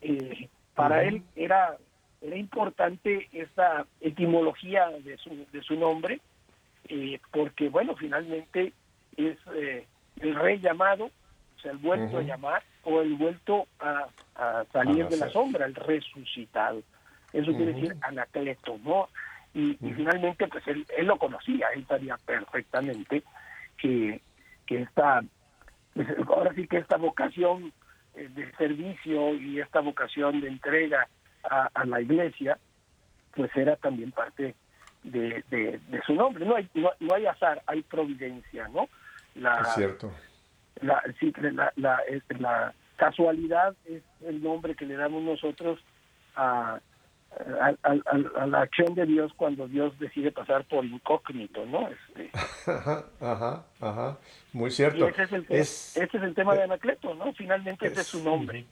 Eh, 0.00 0.48
para 0.74 1.04
él 1.04 1.22
era 1.36 1.76
era 2.22 2.36
importante 2.36 3.28
esta 3.32 3.86
etimología 4.00 4.90
de 4.90 5.16
su, 5.16 5.46
de 5.50 5.62
su 5.62 5.74
nombre, 5.74 6.20
eh, 6.88 7.18
porque, 7.32 7.70
bueno, 7.70 7.96
finalmente 7.96 8.74
es 9.16 9.38
el 10.20 10.34
rey 10.34 10.58
llamado, 10.58 11.06
o 11.06 11.60
sea, 11.62 11.72
el 11.72 11.78
vuelto 11.78 12.18
a 12.18 12.22
llamar, 12.22 12.62
o 12.84 13.00
el 13.00 13.14
vuelto 13.14 13.66
a, 13.78 14.06
salir 14.72 15.06
de 15.08 15.16
la 15.16 15.30
sombra, 15.30 15.66
el 15.66 15.74
resucitado. 15.74 16.82
Eso 17.32 17.52
quiere 17.52 17.74
decir 17.74 17.96
anacleto, 18.02 18.78
¿no? 18.84 19.08
Y, 19.52 19.74
finalmente, 19.80 20.46
pues 20.46 20.66
él, 20.68 20.86
él, 20.96 21.06
lo 21.06 21.18
conocía, 21.18 21.68
él 21.74 21.84
sabía 21.86 22.16
perfectamente 22.24 23.24
que, 23.76 24.20
que 24.64 24.82
esta, 24.82 25.22
pues, 25.94 26.06
ahora 26.28 26.54
sí 26.54 26.68
que 26.68 26.78
esta 26.78 26.96
vocación 26.96 27.72
eh, 28.14 28.28
de 28.28 28.50
servicio 28.52 29.34
y 29.34 29.60
esta 29.60 29.80
vocación 29.80 30.40
de 30.40 30.48
entrega 30.48 31.08
a, 31.42 31.84
la 31.84 32.00
iglesia, 32.00 32.58
pues 33.34 33.50
era 33.56 33.74
también 33.76 34.12
parte 34.12 34.54
de, 35.02 35.42
de, 35.50 35.80
su 36.06 36.14
nombre. 36.14 36.44
No 36.44 36.54
hay, 36.54 36.68
no, 36.74 37.14
hay 37.14 37.26
azar, 37.26 37.62
hay 37.66 37.82
providencia, 37.82 38.68
¿no? 38.68 38.88
La, 39.34 39.60
es 39.62 39.74
cierto. 39.74 40.12
La, 40.82 41.02
la, 41.76 42.02
la, 42.38 42.74
casualidad 42.96 43.74
es 43.86 44.02
el 44.26 44.42
nombre 44.42 44.74
que 44.74 44.84
le 44.84 44.94
damos 44.94 45.22
nosotros 45.22 45.80
a, 46.36 46.78
a, 47.60 48.46
la 48.46 48.60
acción 48.60 48.94
de 48.94 49.06
Dios 49.06 49.32
cuando 49.36 49.68
Dios 49.68 49.98
decide 49.98 50.32
pasar 50.32 50.64
por 50.64 50.84
incógnito, 50.84 51.64
¿no? 51.66 51.88
Este, 51.88 52.30
ajá, 53.20 53.64
ajá, 53.80 54.18
muy 54.52 54.70
cierto. 54.70 55.08
ese 55.08 55.22
es 55.22 55.32
el, 55.32 55.46
ese 55.48 56.00
es 56.02 56.22
el 56.22 56.34
tema 56.34 56.54
de 56.54 56.64
Anacleto, 56.64 57.14
¿no? 57.14 57.32
Finalmente 57.34 57.86
ese 57.86 58.00
es 58.00 58.06
su 58.06 58.22
nombre. 58.22 58.64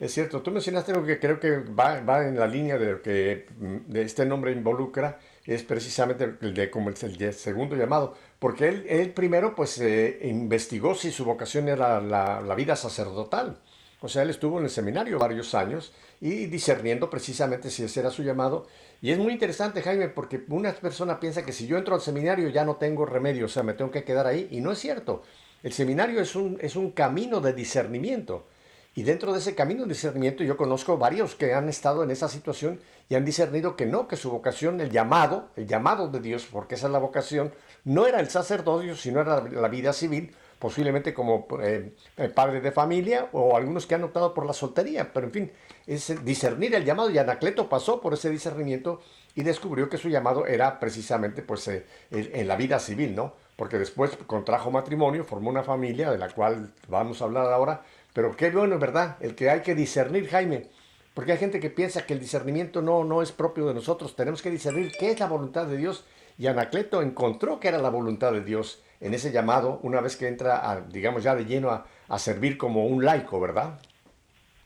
Es 0.00 0.14
cierto, 0.14 0.40
tú 0.40 0.50
mencionaste 0.50 0.92
algo 0.92 1.04
que 1.04 1.20
creo 1.20 1.38
que 1.38 1.58
va, 1.58 2.00
va 2.00 2.26
en 2.26 2.38
la 2.38 2.46
línea 2.46 2.78
de 2.78 2.92
lo 2.92 3.02
que 3.02 3.46
mm, 3.58 3.92
de 3.92 4.02
este 4.02 4.24
nombre 4.24 4.50
involucra, 4.50 5.18
es 5.44 5.62
precisamente 5.62 6.36
el 6.40 6.54
de 6.54 6.70
como 6.70 6.88
el, 6.88 6.96
segundo 6.96 7.76
llamado, 7.76 8.14
porque 8.38 8.68
él, 8.68 8.86
él 8.88 9.10
primero 9.12 9.54
pues 9.54 9.78
eh, 9.80 10.20
investigó 10.22 10.94
si 10.94 11.10
su 11.10 11.24
vocación 11.24 11.68
era 11.68 12.00
la, 12.00 12.40
la, 12.40 12.54
vida 12.54 12.76
sacerdotal. 12.76 13.58
O 14.02 14.08
sea, 14.08 14.22
él 14.22 14.30
estuvo 14.30 14.58
en 14.58 14.64
el 14.64 14.70
seminario 14.70 15.18
varios 15.18 15.54
años 15.54 15.92
y 16.20 16.46
discerniendo 16.46 17.10
precisamente 17.10 17.70
si 17.70 17.84
ese 17.84 18.00
era 18.00 18.10
su 18.10 18.22
llamado. 18.22 18.66
Y 19.02 19.10
es 19.10 19.18
muy 19.18 19.32
interesante, 19.32 19.82
Jaime, 19.82 20.08
porque 20.08 20.42
una 20.48 20.72
persona 20.72 21.20
piensa 21.20 21.44
que 21.44 21.52
si 21.52 21.66
yo 21.66 21.76
entro 21.76 21.94
al 21.94 22.00
seminario 22.00 22.48
ya 22.48 22.64
no 22.64 22.76
tengo 22.76 23.04
remedio, 23.04 23.44
o 23.46 23.48
sea, 23.48 23.62
me 23.62 23.74
tengo 23.74 23.90
que 23.90 24.04
quedar 24.04 24.26
ahí. 24.26 24.48
Y 24.50 24.60
no 24.60 24.72
es 24.72 24.78
cierto. 24.78 25.22
El 25.62 25.72
seminario 25.72 26.20
es 26.20 26.34
un, 26.34 26.56
es 26.60 26.76
un 26.76 26.92
camino 26.92 27.40
de 27.40 27.52
discernimiento. 27.52 28.46
Y 28.94 29.02
dentro 29.02 29.32
de 29.32 29.38
ese 29.38 29.54
camino 29.54 29.82
de 29.82 29.90
discernimiento 29.90 30.42
yo 30.42 30.56
conozco 30.56 30.98
varios 30.98 31.36
que 31.36 31.54
han 31.54 31.68
estado 31.68 32.02
en 32.02 32.10
esa 32.10 32.28
situación 32.28 32.80
y 33.08 33.14
han 33.14 33.24
discernido 33.24 33.76
que 33.76 33.86
no, 33.86 34.08
que 34.08 34.16
su 34.16 34.30
vocación, 34.30 34.80
el 34.80 34.90
llamado, 34.90 35.48
el 35.56 35.66
llamado 35.66 36.08
de 36.08 36.20
Dios, 36.20 36.48
porque 36.50 36.74
esa 36.74 36.86
es 36.86 36.92
la 36.92 36.98
vocación, 36.98 37.52
no 37.84 38.06
era 38.06 38.18
el 38.18 38.28
sacerdocio, 38.30 38.96
sino 38.96 39.20
era 39.20 39.42
la 39.42 39.68
vida 39.68 39.92
civil, 39.92 40.34
posiblemente 40.60 41.14
como 41.14 41.48
eh, 41.62 41.92
padre 42.34 42.60
de 42.60 42.70
familia 42.70 43.28
o 43.32 43.56
algunos 43.56 43.86
que 43.86 43.94
han 43.94 44.04
optado 44.04 44.34
por 44.34 44.46
la 44.46 44.52
soltería. 44.52 45.12
Pero 45.12 45.26
en 45.26 45.32
fin, 45.32 45.52
es 45.86 46.24
discernir 46.24 46.74
el 46.74 46.84
llamado 46.84 47.10
y 47.10 47.18
Anacleto 47.18 47.68
pasó 47.68 48.00
por 48.00 48.12
ese 48.12 48.30
discernimiento 48.30 49.00
y 49.34 49.42
descubrió 49.42 49.88
que 49.88 49.96
su 49.96 50.10
llamado 50.10 50.46
era 50.46 50.78
precisamente 50.78 51.42
pues 51.42 51.66
eh, 51.68 51.86
en 52.10 52.46
la 52.46 52.56
vida 52.56 52.78
civil, 52.78 53.16
¿no? 53.16 53.32
Porque 53.56 53.78
después 53.78 54.16
contrajo 54.26 54.70
matrimonio, 54.70 55.24
formó 55.24 55.48
una 55.48 55.62
familia 55.62 56.10
de 56.10 56.18
la 56.18 56.28
cual 56.28 56.72
vamos 56.88 57.22
a 57.22 57.24
hablar 57.24 57.46
ahora, 57.46 57.82
pero 58.12 58.36
qué 58.36 58.50
bueno, 58.50 58.78
¿verdad? 58.78 59.16
El 59.20 59.34
que 59.34 59.48
hay 59.48 59.60
que 59.60 59.74
discernir, 59.74 60.28
Jaime. 60.28 60.68
Porque 61.14 61.32
hay 61.32 61.38
gente 61.38 61.58
que 61.58 61.70
piensa 61.70 62.06
que 62.06 62.12
el 62.12 62.20
discernimiento 62.20 62.82
no, 62.82 63.02
no 63.04 63.22
es 63.22 63.32
propio 63.32 63.66
de 63.66 63.74
nosotros. 63.74 64.14
Tenemos 64.14 64.42
que 64.42 64.50
discernir 64.50 64.92
qué 64.98 65.10
es 65.10 65.20
la 65.20 65.26
voluntad 65.26 65.66
de 65.66 65.76
Dios. 65.76 66.04
Y 66.38 66.46
Anacleto 66.46 67.02
encontró 67.02 67.60
que 67.60 67.68
era 67.68 67.78
la 67.78 67.90
voluntad 67.90 68.32
de 68.32 68.42
Dios 68.42 68.82
en 69.00 69.14
ese 69.14 69.32
llamado, 69.32 69.80
una 69.82 70.00
vez 70.00 70.16
que 70.16 70.28
entra, 70.28 70.70
a, 70.70 70.80
digamos, 70.82 71.22
ya 71.22 71.34
de 71.34 71.46
lleno 71.46 71.70
a, 71.70 72.18
servir 72.18 72.58
como 72.58 72.84
un 72.84 73.04
laico, 73.04 73.40
¿verdad? 73.40 73.80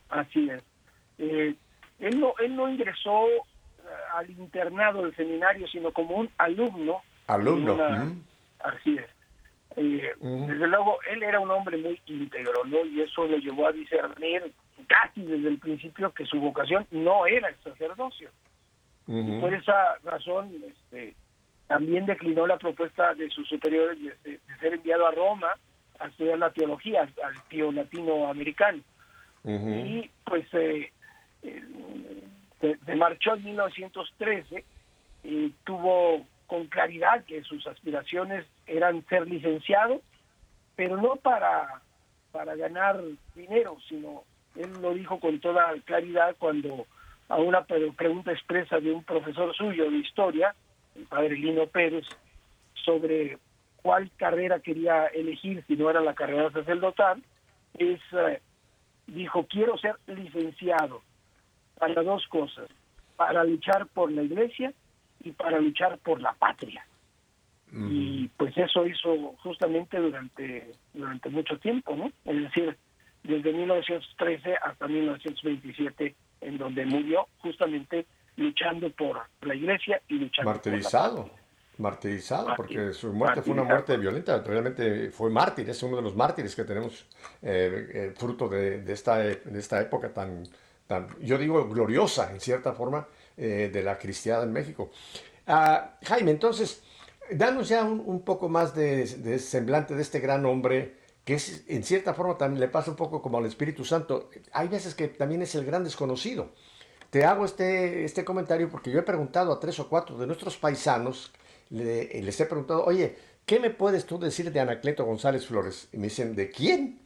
Así 0.08 0.48
es. 0.50 0.62
Eh, 1.18 1.54
él, 2.00 2.20
no, 2.20 2.34
él 2.40 2.56
no 2.56 2.68
ingresó 2.68 3.28
eh, 3.28 3.42
al 4.14 4.28
internado 4.30 5.02
del 5.02 5.14
seminario, 5.14 5.68
sino 5.68 5.92
como 5.92 6.16
un 6.16 6.30
alumno. 6.38 7.02
Alumno. 7.28 7.76
Así 8.58 8.96
es. 8.96 9.06
Eh, 9.76 10.12
desde 10.20 10.66
luego, 10.68 10.98
él 11.10 11.22
era 11.22 11.40
un 11.40 11.50
hombre 11.50 11.76
muy 11.76 12.00
íntegro, 12.06 12.64
¿no? 12.64 12.84
Y 12.86 13.02
eso 13.02 13.26
lo 13.26 13.36
llevó 13.38 13.68
a 13.68 13.72
discernir 13.72 14.52
casi 14.88 15.22
desde 15.22 15.48
el 15.48 15.58
principio 15.58 16.12
que 16.12 16.26
su 16.26 16.40
vocación 16.40 16.86
no 16.90 17.26
era 17.26 17.48
el 17.48 17.56
sacerdocio. 17.62 18.30
y 19.06 19.40
por 19.40 19.52
esa 19.52 19.96
razón, 20.04 20.50
este, 20.66 21.14
también 21.74 22.06
declinó 22.06 22.46
la 22.46 22.56
propuesta 22.56 23.14
de 23.14 23.28
sus 23.30 23.48
superiores 23.48 23.98
de, 24.22 24.38
ser 24.60 24.74
enviado 24.74 25.08
a 25.08 25.10
Roma 25.10 25.48
a 25.98 26.06
estudiar 26.06 26.38
la 26.38 26.52
teología, 26.52 27.00
al 27.02 27.48
tío 27.48 27.72
latinoamericano. 27.72 28.80
Y 29.44 30.08
pues 30.24 30.46
eh, 30.52 30.92
eh, 31.42 31.62
se, 32.60 32.94
marchó 32.94 33.34
en 33.34 33.44
1913 33.46 34.64
y 35.24 35.48
tuvo 35.64 36.24
con 36.46 36.68
claridad 36.68 37.24
que 37.24 37.42
sus 37.42 37.66
aspiraciones 37.66 38.46
eran 38.68 39.04
ser 39.08 39.26
licenciado, 39.26 40.00
pero 40.76 40.96
no 40.96 41.16
para, 41.16 41.82
para 42.30 42.54
ganar 42.54 43.00
dinero, 43.34 43.78
sino 43.88 44.22
él 44.54 44.70
lo 44.80 44.94
dijo 44.94 45.18
con 45.18 45.40
toda 45.40 45.74
claridad 45.86 46.36
cuando 46.38 46.86
a 47.28 47.38
una 47.38 47.64
pregunta 47.64 48.30
expresa 48.30 48.78
de 48.78 48.92
un 48.92 49.02
profesor 49.02 49.52
suyo 49.56 49.90
de 49.90 49.96
historia, 49.96 50.54
el 50.94 51.04
padre 51.04 51.36
Lino 51.36 51.66
Pérez, 51.66 52.04
sobre 52.84 53.38
cuál 53.82 54.10
carrera 54.16 54.60
quería 54.60 55.06
elegir 55.06 55.64
si 55.66 55.76
no 55.76 55.90
era 55.90 56.00
la 56.00 56.14
carrera 56.14 56.50
sacerdotal, 56.50 57.22
es, 57.78 58.00
eh, 58.12 58.40
dijo, 59.06 59.46
quiero 59.46 59.76
ser 59.78 59.96
licenciado 60.06 61.02
para 61.78 62.02
dos 62.02 62.26
cosas, 62.28 62.68
para 63.16 63.44
luchar 63.44 63.86
por 63.88 64.10
la 64.10 64.22
iglesia 64.22 64.72
y 65.22 65.32
para 65.32 65.58
luchar 65.60 65.98
por 65.98 66.20
la 66.20 66.32
patria. 66.32 66.86
Y 67.72 68.28
pues 68.36 68.56
eso 68.56 68.86
hizo 68.86 69.34
justamente 69.42 69.98
durante, 69.98 70.70
durante 70.92 71.28
mucho 71.28 71.58
tiempo, 71.58 71.96
¿no? 71.96 72.12
Es 72.24 72.42
decir, 72.42 72.76
desde 73.24 73.52
1913 73.52 74.54
hasta 74.62 74.86
1927, 74.86 76.14
en 76.42 76.58
donde 76.58 76.86
murió 76.86 77.26
justamente 77.38 78.06
luchando 78.36 78.90
por 78.90 79.20
la 79.42 79.54
iglesia 79.54 80.00
y 80.08 80.14
luchando 80.14 80.50
martirizado. 80.50 81.22
por 81.26 81.44
Martirizado, 81.76 82.54
porque 82.56 82.92
su 82.92 83.12
muerte 83.12 83.42
fue 83.42 83.52
una 83.52 83.64
muerte 83.64 83.96
violenta, 83.96 84.40
realmente 84.42 85.10
fue 85.10 85.28
mártir, 85.28 85.68
es 85.68 85.82
uno 85.82 85.96
de 85.96 86.02
los 86.02 86.14
mártires 86.14 86.54
que 86.54 86.62
tenemos 86.62 87.04
eh, 87.42 87.90
eh, 87.92 88.14
fruto 88.16 88.48
de, 88.48 88.84
esta, 88.92 89.18
de 89.18 89.58
esta 89.58 89.80
época 89.80 90.12
tan, 90.14 90.44
tan, 90.86 91.08
yo 91.20 91.36
digo, 91.36 91.68
gloriosa 91.68 92.30
en 92.30 92.40
cierta 92.40 92.74
forma 92.74 93.08
eh, 93.36 93.70
de 93.72 93.82
la 93.82 93.98
cristiada 93.98 94.44
en 94.44 94.52
México. 94.52 94.92
Ah, 95.48 95.96
Jaime, 96.04 96.30
entonces, 96.30 96.84
danos 97.32 97.68
ya 97.68 97.82
un, 97.82 98.22
poco 98.22 98.48
más 98.48 98.72
de, 98.76 99.04
de, 99.04 99.40
semblante 99.40 99.96
de 99.96 100.02
este 100.02 100.20
gran 100.20 100.46
hombre, 100.46 100.94
que 101.24 101.34
es, 101.34 101.64
en 101.66 101.82
cierta 101.82 102.14
forma 102.14 102.38
también 102.38 102.60
le 102.60 102.68
pasa 102.68 102.92
un 102.92 102.96
poco 102.96 103.20
como 103.20 103.38
al 103.38 103.46
Espíritu 103.46 103.84
Santo. 103.84 104.30
Hay 104.52 104.68
veces 104.68 104.94
que 104.94 105.08
también 105.08 105.42
es 105.42 105.56
el 105.56 105.64
gran 105.64 105.82
desconocido. 105.82 106.52
Te 107.14 107.24
hago 107.24 107.44
este, 107.44 108.04
este 108.04 108.24
comentario 108.24 108.68
porque 108.68 108.90
yo 108.90 108.98
he 108.98 109.02
preguntado 109.02 109.52
a 109.52 109.60
tres 109.60 109.78
o 109.78 109.88
cuatro 109.88 110.18
de 110.18 110.26
nuestros 110.26 110.56
paisanos, 110.56 111.30
les 111.70 112.40
he 112.40 112.44
preguntado, 112.44 112.84
oye, 112.84 113.14
¿qué 113.46 113.60
me 113.60 113.70
puedes 113.70 114.04
tú 114.04 114.18
decir 114.18 114.50
de 114.50 114.58
Anacleto 114.58 115.04
González 115.04 115.46
Flores? 115.46 115.86
Y 115.92 115.98
me 115.98 116.08
dicen, 116.08 116.34
¿de 116.34 116.50
quién? 116.50 116.98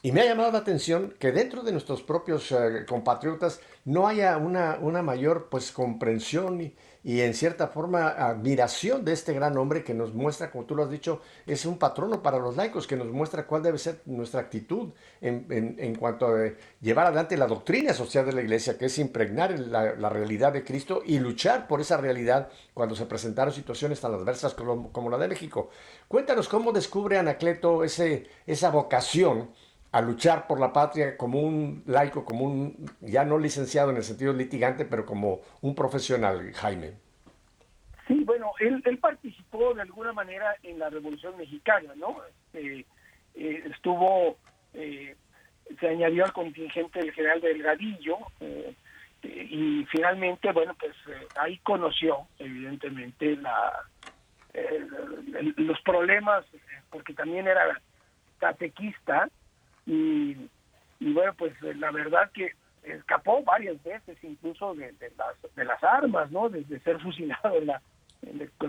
Y 0.00 0.12
me 0.12 0.20
ha 0.20 0.26
llamado 0.26 0.52
la 0.52 0.58
atención 0.58 1.12
que 1.18 1.32
dentro 1.32 1.64
de 1.64 1.72
nuestros 1.72 2.04
propios 2.04 2.52
eh, 2.52 2.86
compatriotas 2.86 3.58
no 3.84 4.06
haya 4.06 4.36
una, 4.36 4.78
una 4.80 5.02
mayor 5.02 5.48
pues, 5.50 5.72
comprensión 5.72 6.60
y, 6.60 6.76
y, 7.04 7.20
en 7.20 7.34
cierta 7.34 7.68
forma 7.68 8.08
admiración 8.08 9.04
de 9.04 9.12
este 9.12 9.32
gran 9.32 9.56
hombre 9.56 9.82
que 9.82 9.94
nos 9.94 10.14
muestra, 10.14 10.50
como 10.50 10.64
tú 10.64 10.74
lo 10.74 10.84
has 10.84 10.90
dicho, 10.90 11.20
es 11.46 11.66
un 11.66 11.78
patrono 11.78 12.22
para 12.22 12.38
los 12.38 12.56
laicos, 12.56 12.86
que 12.86 12.96
nos 12.96 13.08
muestra 13.08 13.46
cuál 13.46 13.62
debe 13.62 13.78
ser 13.78 14.00
nuestra 14.06 14.40
actitud 14.40 14.90
en, 15.20 15.46
en, 15.78 15.94
cuanto 15.96 16.26
a 16.26 16.50
llevar 16.80 17.06
adelante 17.06 17.36
la 17.36 17.46
doctrina 17.46 17.92
social 17.92 18.24
de 18.26 18.32
la 18.32 18.42
iglesia, 18.42 18.78
que 18.78 18.86
es 18.86 18.98
impregnar 18.98 19.58
la, 19.58 19.94
la, 19.94 20.08
realidad 20.08 20.52
de 20.52 20.64
Cristo 20.64 21.02
y 21.04 21.18
luchar 21.18 21.66
por 21.66 21.80
esa 21.80 21.96
realidad 21.96 22.48
cuando 22.74 22.94
se 22.94 23.06
presentaron 23.06 23.52
situaciones 23.52 24.00
tan 24.00 24.14
adversas 24.14 24.54
como, 24.54 24.92
como 24.92 25.10
la 25.10 25.18
de 25.18 25.28
México. 25.28 25.70
Cuéntanos 26.08 26.48
cómo 26.48 26.72
descubre 26.72 27.18
Anacleto 27.18 27.84
ese, 27.84 28.26
esa 28.46 28.70
vocación 28.70 29.50
a 29.92 30.00
luchar 30.00 30.46
por 30.46 30.58
la 30.58 30.72
patria 30.72 31.18
como 31.18 31.40
un 31.40 31.82
laico, 31.86 32.24
como 32.24 32.46
un, 32.46 32.90
ya 33.00 33.24
no 33.24 33.38
licenciado 33.38 33.90
en 33.90 33.98
el 33.98 34.02
sentido 34.02 34.32
litigante, 34.32 34.86
pero 34.86 35.04
como 35.04 35.40
un 35.60 35.74
profesional, 35.74 36.50
Jaime. 36.54 36.94
Sí, 38.08 38.24
bueno, 38.24 38.52
él, 38.58 38.82
participó 38.98 39.74
de 39.74 39.82
alguna 39.82 40.12
manera 40.14 40.56
en 40.62 40.78
la 40.78 40.88
Revolución 40.88 41.36
Mexicana, 41.36 41.92
¿no? 41.96 42.16
Este, 42.24 42.86
eh, 43.34 43.64
estuvo, 43.70 44.38
eh, 44.72 45.14
se 45.78 45.88
añadió 45.88 46.24
al 46.24 46.32
contingente 46.32 46.98
del 46.98 47.12
general 47.12 47.42
Delgadillo 47.42 48.16
eh, 48.40 48.74
y 49.22 49.84
finalmente, 49.90 50.52
bueno, 50.52 50.74
pues 50.80 50.96
ahí 51.36 51.58
conoció 51.58 52.26
evidentemente 52.38 53.36
la, 53.36 53.84
los 55.56 55.80
problemas, 55.82 56.44
porque 56.90 57.14
también 57.14 57.46
era 57.46 57.80
catequista, 58.38 59.28
y, 59.86 60.36
bueno, 61.00 61.34
pues 61.34 61.52
eh, 61.62 61.74
la 61.74 61.90
verdad 61.90 62.30
que 62.32 62.52
escapó 62.84 63.42
varias 63.42 63.82
veces 63.82 64.16
incluso 64.22 64.74
de, 64.74 64.92
las, 65.16 65.54
de 65.54 65.64
las 65.64 65.82
armas, 65.82 66.30
¿no? 66.30 66.48
Desde 66.48 66.80
ser 66.80 67.00
fusilado 67.02 67.58
en 67.58 67.66
la, 67.66 67.82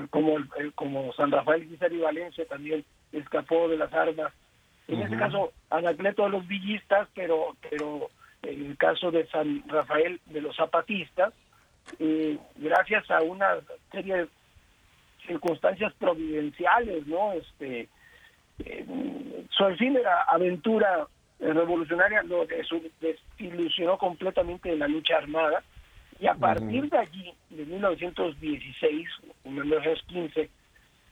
como, 0.10 0.38
como 0.76 1.14
San 1.14 1.32
Rafael 1.32 1.68
y 1.72 1.98
Valencia 1.98 2.46
también 2.48 2.84
escapó 3.12 3.68
de 3.68 3.78
las 3.78 3.94
armas. 3.94 4.34
En 4.88 5.02
este 5.02 5.18
caso, 5.18 5.54
Anacleto 5.70 6.24
de 6.24 6.30
los 6.30 6.48
villistas, 6.48 7.08
pero, 7.16 7.56
pero 7.70 8.10
en 8.42 8.66
el 8.66 8.78
caso 8.78 9.12
de 9.12 9.26
San 9.28 9.64
Rafael 9.68 10.20
de 10.26 10.42
los 10.42 10.56
zapatistas, 10.56 11.34
eh, 12.00 12.38
gracias 12.58 13.10
a 13.10 13.22
una 13.22 13.60
serie 13.92 14.16
de 14.16 14.28
circunstancias 15.26 15.94
providenciales, 15.94 17.08
¿no? 17.08 17.34
Este, 17.34 17.88
eh, 18.60 18.86
su 19.50 19.64
aventura 20.28 21.08
revolucionaria 21.40 22.24
lo 22.24 22.46
desilusionó 22.46 23.98
completamente 23.98 24.70
de 24.70 24.78
la 24.78 24.88
lucha 24.88 25.18
armada. 25.18 25.64
Y 26.20 26.28
a 26.28 26.36
partir 26.36 26.90
de 26.90 26.98
allí, 26.98 27.34
de 27.50 27.66
1916, 27.66 29.08
1915, 29.44 30.50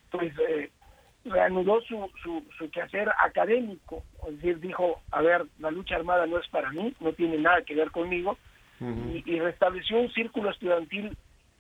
pues 0.10 0.34
eh, 0.48 0.72
reanudó 1.26 1.82
su, 1.82 2.10
su, 2.24 2.44
su, 2.58 2.70
quehacer 2.70 3.10
académico, 3.20 4.04
es 4.28 4.36
decir, 4.38 4.60
dijo, 4.60 5.02
a 5.12 5.22
ver, 5.22 5.46
la 5.60 5.72
lucha 5.72 5.96
armada 5.96 6.26
no 6.28 6.38
es 6.38 6.48
para 6.48 6.72
mí, 6.72 6.94
no 7.00 7.14
tiene 7.14 7.38
nada 7.38 7.62
que 7.64 7.76
ver 7.76 7.92
conmigo, 7.92 8.38
y, 8.80 9.24
y, 9.28 9.40
restableció 9.40 10.00
un 10.00 10.12
círculo 10.12 10.50
estudiantil 10.50 11.16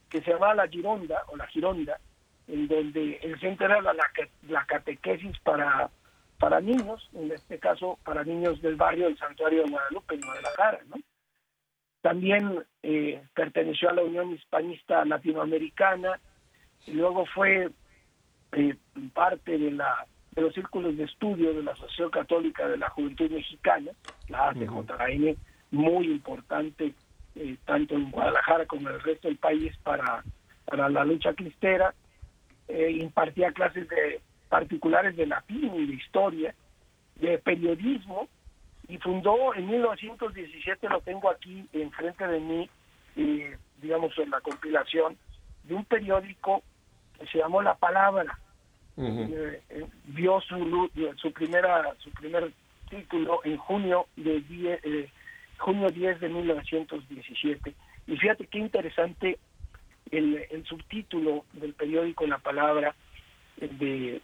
que 0.09 0.21
se 0.21 0.32
llamaba 0.32 0.55
la 0.55 0.67
Gironda, 0.67 1.23
o 1.27 1.38
la 1.38 1.45
Gironda, 1.47 1.99
en 2.48 2.68
donde 2.68 3.18
el 3.24 3.39
centro 3.39 3.66
era 3.68 3.82
la, 3.82 3.94
la, 4.50 4.66
catequesis 4.66 5.38
para, 5.39 5.89
para 6.39 6.60
niños, 6.60 7.10
en 7.14 7.32
este 7.32 7.60
caso 7.60 8.00
para 8.04 8.24
niños 8.24 8.62
del 8.62 8.76
barrio 8.76 9.06
del 9.06 9.18
Santuario 9.18 9.64
de 9.64 9.72
Guadalupe, 9.72 10.16
en 10.16 10.22
Guadalajara. 10.22 10.80
¿no? 10.89 10.96
También 12.02 12.64
eh, 12.84 13.24
perteneció 13.34 13.89
a 13.89 13.94
la 13.94 14.04
Unión 14.04 14.32
Hispanista 14.34 15.06
Latinoamericana, 15.06 16.20
y 16.88 16.94
luego 16.94 17.26
fue 17.28 17.70
eh, 18.54 18.76
parte 19.14 19.58
de, 19.58 19.72
la, 19.72 20.06
de 20.32 20.42
los 20.42 20.54
círculos 20.54 20.98
de 20.98 21.04
estudio 21.04 21.54
de 21.54 21.64
la 21.64 21.72
Asociación 21.72 22.10
Católica 22.10 22.68
de 22.68 22.78
la 22.78 22.89
Juventud 22.89 23.30
Mexicana, 23.30 23.92
la 24.28 24.50
ACJN, 24.50 25.38
muy 25.72 26.08
importante 26.08 26.94
eh, 27.36 27.56
tanto 27.66 27.96
en 27.96 28.12
Guadalajara 28.12 28.66
como 28.66 28.89
en 28.89 28.96
el 28.96 29.02
resto 29.02 29.28
del 29.28 29.38
país 29.38 29.76
para, 29.84 30.24
para 30.66 30.89
la 30.89 31.06
lucha 31.06 31.34
cristera 31.34 31.94
eh, 32.72 32.91
impartía 32.91 33.51
clases 33.51 33.88
de 33.89 34.22
particulares 34.49 35.15
de 35.15 35.28
latín 35.28 35.74
y 35.76 35.86
de 35.86 35.93
historia, 35.93 36.55
de 37.15 37.38
periodismo, 37.38 38.28
y 38.88 38.97
fundó 38.97 39.55
en 39.55 39.67
1917, 39.69 40.89
lo 40.89 40.99
tengo 41.01 41.30
aquí 41.30 41.65
enfrente 41.72 42.28
de 42.28 42.39
mí, 42.39 42.69
eh, 43.15 43.57
digamos 43.82 44.17
en 44.17 44.30
la 44.30 44.41
compilación, 44.41 45.17
de 45.63 45.76
un 45.76 45.86
periódico 45.86 46.61
que 47.17 47.28
se 47.28 47.38
llamó 47.38 47.61
La 47.61 47.76
Palabra. 47.76 48.38
Eh, 48.97 49.61
eh, 49.69 49.86
vio 50.05 50.41
su, 50.41 50.89
su 51.15 51.32
primera 51.32 51.95
su 51.99 52.11
primer 52.11 52.51
título 52.89 53.39
en 53.45 53.55
junio 53.55 54.07
de 54.17 55.09
junio 55.57 55.88
10 55.88 56.19
de 56.19 56.30
1917 56.30 57.74
y 58.07 58.17
fíjate 58.17 58.47
qué 58.47 58.59
interesante 58.59 59.39
el, 60.10 60.66
subtítulo 60.66 61.45
del 61.54 61.74
periódico 61.74 62.26
La 62.28 62.39
Palabra 62.39 62.95
de, 63.58 64.22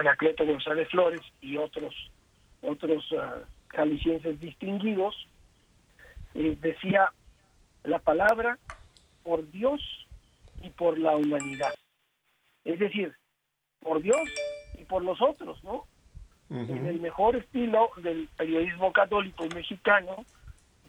Anacleto 0.00 0.46
González 0.46 0.88
Flores 0.88 1.20
y 1.40 1.56
otros 1.56 1.94
otros 2.62 3.10
uh, 3.12 4.32
distinguidos 4.38 5.28
eh, 6.34 6.56
decía 6.60 7.12
la 7.84 7.98
palabra 7.98 8.58
por 9.22 9.50
Dios 9.50 9.80
y 10.62 10.70
por 10.70 10.98
la 10.98 11.16
humanidad 11.16 11.74
es 12.64 12.78
decir 12.78 13.14
por 13.80 14.02
Dios 14.02 14.20
y 14.78 14.84
por 14.84 15.02
los 15.04 15.20
otros 15.20 15.62
no 15.64 15.84
en 16.50 16.86
el 16.86 16.98
mejor 17.00 17.36
estilo 17.36 17.90
del 17.98 18.28
periodismo 18.36 18.92
católico 18.92 19.46
mexicano 19.54 20.24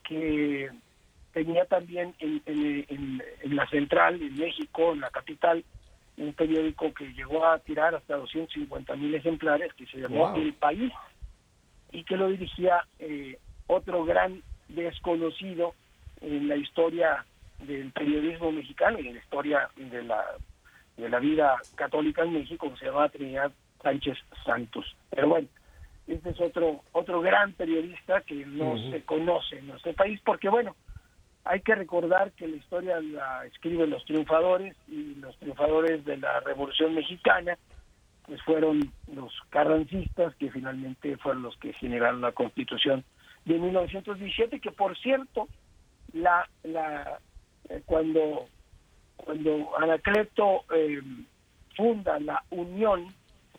que 0.03 0.71
tenía 1.33 1.65
también 1.65 2.13
en, 2.19 2.41
en, 2.45 3.55
la 3.55 3.67
central, 3.67 4.21
en 4.21 4.37
México, 4.37 4.93
en 4.93 5.01
la 5.01 5.09
capital, 5.09 5.63
un 6.17 6.33
periódico 6.33 6.93
que 6.93 7.13
llegó 7.13 7.45
a 7.45 7.59
tirar 7.59 7.95
hasta 7.95 8.17
250 8.17 8.95
mil 8.95 9.15
ejemplares, 9.15 9.73
que 9.73 9.85
se 9.87 9.99
llamó 9.99 10.35
El 10.35 10.53
País, 10.53 10.91
y 11.91 12.03
que 12.03 12.17
lo 12.17 12.27
dirigía 12.29 12.85
eh, 12.99 13.37
otro 13.67 14.05
gran 14.05 14.41
desconocido 14.69 15.73
en 16.21 16.47
la 16.47 16.55
historia 16.55 17.25
del 17.59 17.91
periodismo 17.91 18.51
mexicano 18.51 18.99
y 18.99 19.07
en 19.07 19.15
la 19.15 19.19
historia 19.19 19.69
de 19.75 20.03
la, 20.03 20.23
de 20.97 21.09
la 21.09 21.19
vida 21.19 21.57
católica 21.75 22.23
en 22.23 22.33
México, 22.33 22.71
que 22.71 22.79
se 22.79 22.85
llamaba 22.85 23.09
Trinidad 23.09 23.51
Sánchez 23.81 24.17
Santos. 24.45 24.95
Pero 25.09 25.29
bueno, 25.29 25.47
este 26.07 26.29
es 26.31 26.41
otro 26.41 26.81
otro 26.91 27.21
gran 27.21 27.53
periodista 27.53 28.21
que 28.21 28.45
no 28.45 28.77
se 28.91 29.03
conoce 29.03 29.59
en 29.59 29.67
nuestro 29.67 29.93
país, 29.93 30.19
porque 30.23 30.49
bueno, 30.49 30.75
hay 31.43 31.61
que 31.61 31.75
recordar 31.75 32.31
que 32.33 32.47
la 32.47 32.57
historia 32.57 32.99
la 33.01 33.45
escriben 33.45 33.89
los 33.89 34.05
triunfadores 34.05 34.75
y 34.87 35.15
los 35.15 35.35
triunfadores 35.37 36.05
de 36.05 36.17
la 36.17 36.39
Revolución 36.41 36.93
Mexicana 36.93 37.57
pues 38.27 38.41
fueron 38.43 38.91
los 39.13 39.33
carrancistas 39.49 40.35
que 40.35 40.51
finalmente 40.51 41.17
fueron 41.17 41.41
los 41.41 41.57
que 41.57 41.73
generaron 41.73 42.21
la 42.21 42.31
Constitución 42.31 43.03
de 43.45 43.57
1917 43.57 44.59
que 44.59 44.71
por 44.71 44.95
cierto 44.99 45.47
la 46.13 46.47
la 46.63 47.19
eh, 47.69 47.81
cuando 47.85 48.45
cuando 49.17 49.77
Anacleto 49.77 50.63
eh, 50.75 51.01
funda 51.75 52.19
la 52.19 52.43
Unión 52.51 53.07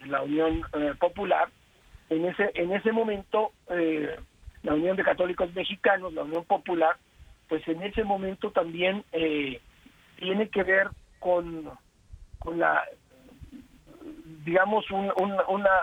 la 0.07 0.23
Unión 0.23 0.63
eh, 0.75 0.95
Popular 1.01 1.49
en 2.11 2.27
ese 2.27 2.53
en 2.55 2.73
ese 2.73 2.93
momento 2.93 3.53
la 4.63 4.75
Unión 4.75 4.97
de 4.97 5.03
Católicos 5.03 5.53
Mexicanos 5.55 6.13
la 6.13 6.23
Unión 6.23 6.45
Popular 6.45 6.97
pues 7.53 7.69
en 7.69 7.83
ese 7.83 8.03
momento 8.03 8.51
también 8.51 9.05
eh, 9.13 9.61
tiene 10.17 10.49
que 10.49 10.63
ver 10.63 10.89
con, 11.21 11.69
con 12.39 12.59
la 12.59 12.83
digamos, 14.43 14.91
una 14.91 15.77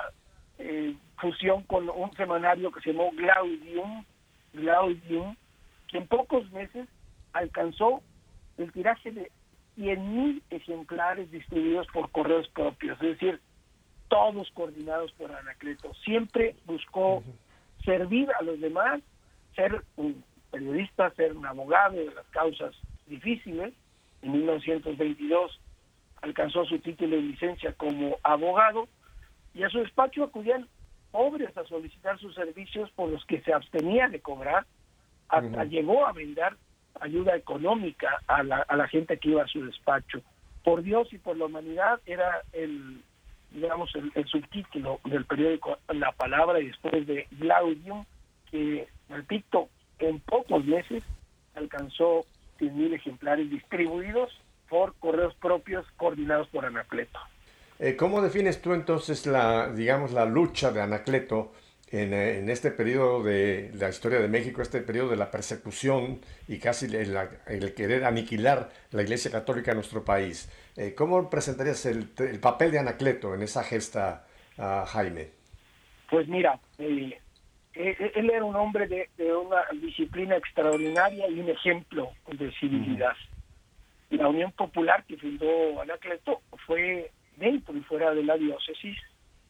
eh, 0.57 0.95
fusión 1.17 1.61
con 1.65 1.87
un 1.87 2.11
semanario 2.13 2.71
que 2.71 2.81
se 2.81 2.91
llamó 2.91 3.11
Glaudium, 3.11 4.03
Glaudium, 4.53 5.35
que 5.89 5.99
en 5.99 6.07
pocos 6.07 6.51
meses 6.51 6.87
alcanzó 7.33 8.01
el 8.57 8.71
tiraje 8.71 9.11
de 9.11 9.31
100.000 9.77 10.41
ejemplares 10.49 11.29
distribuidos 11.29 11.85
por 11.93 12.09
correos 12.09 12.47
propios, 12.47 12.99
es 12.99 13.09
decir, 13.09 13.39
todos 14.07 14.49
coordinados 14.55 15.11
por 15.11 15.31
Anacleto. 15.31 15.93
Siempre 16.03 16.55
buscó 16.65 17.21
servir 17.85 18.27
a 18.39 18.43
los 18.43 18.59
demás, 18.59 19.01
ser 19.55 19.83
un 19.97 20.23
periodista, 20.51 21.09
ser 21.11 21.35
un 21.35 21.45
abogado 21.45 21.95
de 21.95 22.13
las 22.13 22.27
causas 22.27 22.75
difíciles. 23.07 23.73
En 24.21 24.31
1922 24.33 25.59
alcanzó 26.21 26.65
su 26.65 26.79
título 26.79 27.15
de 27.15 27.21
licencia 27.21 27.73
como 27.73 28.17
abogado 28.23 28.87
y 29.53 29.63
a 29.63 29.69
su 29.69 29.79
despacho 29.79 30.23
acudían 30.23 30.67
pobres 31.11 31.55
a 31.57 31.63
solicitar 31.65 32.19
sus 32.19 32.35
servicios 32.35 32.89
por 32.91 33.09
los 33.09 33.25
que 33.25 33.41
se 33.41 33.53
abstenía 33.53 34.07
de 34.09 34.19
cobrar, 34.19 34.65
hasta 35.27 35.63
llegó 35.63 36.05
a 36.05 36.11
brindar 36.11 36.55
ayuda 36.99 37.35
económica 37.35 38.21
a 38.27 38.43
la, 38.43 38.57
a 38.57 38.75
la 38.75 38.87
gente 38.87 39.17
que 39.17 39.29
iba 39.29 39.43
a 39.43 39.47
su 39.47 39.65
despacho. 39.65 40.21
Por 40.63 40.83
Dios 40.83 41.11
y 41.13 41.17
por 41.17 41.37
la 41.37 41.45
humanidad 41.45 41.99
era 42.05 42.43
el, 42.51 43.01
digamos, 43.51 43.91
el, 43.95 44.25
subtítulo 44.27 44.99
del 45.05 45.25
periódico 45.25 45.77
La 45.93 46.11
Palabra 46.11 46.59
y 46.59 46.67
después 46.67 47.05
de 47.07 47.27
Glaudium, 47.31 48.05
que, 48.51 48.87
repito, 49.09 49.69
en 49.99 50.19
pocos 50.19 50.65
meses 50.65 51.03
alcanzó 51.55 52.25
100.000 52.59 52.95
ejemplares 52.95 53.49
distribuidos 53.49 54.31
por 54.69 54.95
correos 54.95 55.33
propios 55.35 55.85
coordinados 55.97 56.47
por 56.49 56.65
Anacleto. 56.65 57.19
Eh, 57.79 57.95
¿Cómo 57.95 58.21
defines 58.21 58.61
tú 58.61 58.73
entonces 58.73 59.25
la, 59.25 59.71
digamos, 59.71 60.11
la 60.11 60.25
lucha 60.25 60.71
de 60.71 60.81
Anacleto 60.81 61.53
en, 61.91 62.13
eh, 62.13 62.39
en, 62.39 62.49
este 62.49 62.71
periodo 62.71 63.23
de 63.23 63.71
la 63.73 63.89
historia 63.89 64.19
de 64.19 64.27
México, 64.27 64.61
este 64.61 64.81
periodo 64.81 65.09
de 65.09 65.15
la 65.15 65.31
persecución 65.31 66.19
y 66.47 66.59
casi 66.59 66.85
el, 66.93 67.73
querer 67.73 68.03
aniquilar 68.03 68.69
la 68.91 69.01
Iglesia 69.01 69.31
Católica 69.31 69.71
en 69.71 69.77
nuestro 69.77 70.03
país? 70.03 70.51
Eh, 70.75 70.93
¿Cómo 70.93 71.29
presentarías 71.29 71.85
el, 71.85 72.09
papel 72.41 72.71
de 72.71 72.79
Anacleto 72.79 73.33
en 73.33 73.41
esa 73.41 73.63
gesta, 73.63 74.25
uh, 74.57 74.85
Jaime? 74.85 75.29
Pues 76.09 76.27
mira, 76.27 76.59
él 77.73 78.29
era 78.29 78.43
un 78.43 78.55
hombre 78.55 78.87
de, 78.87 79.35
una 79.35 79.63
disciplina 79.73 80.35
extraordinaria 80.35 81.29
y 81.29 81.39
un 81.39 81.49
ejemplo 81.49 82.11
de 82.27 82.51
civilidad. 82.53 83.15
La 84.09 84.27
Unión 84.27 84.51
Popular 84.53 85.03
que 85.05 85.17
fundó 85.17 85.81
Anacleto 85.81 86.41
fue 86.65 87.11
dentro 87.37 87.77
y 87.77 87.81
fuera 87.81 88.13
de 88.13 88.23
la 88.23 88.37
diócesis 88.37 88.97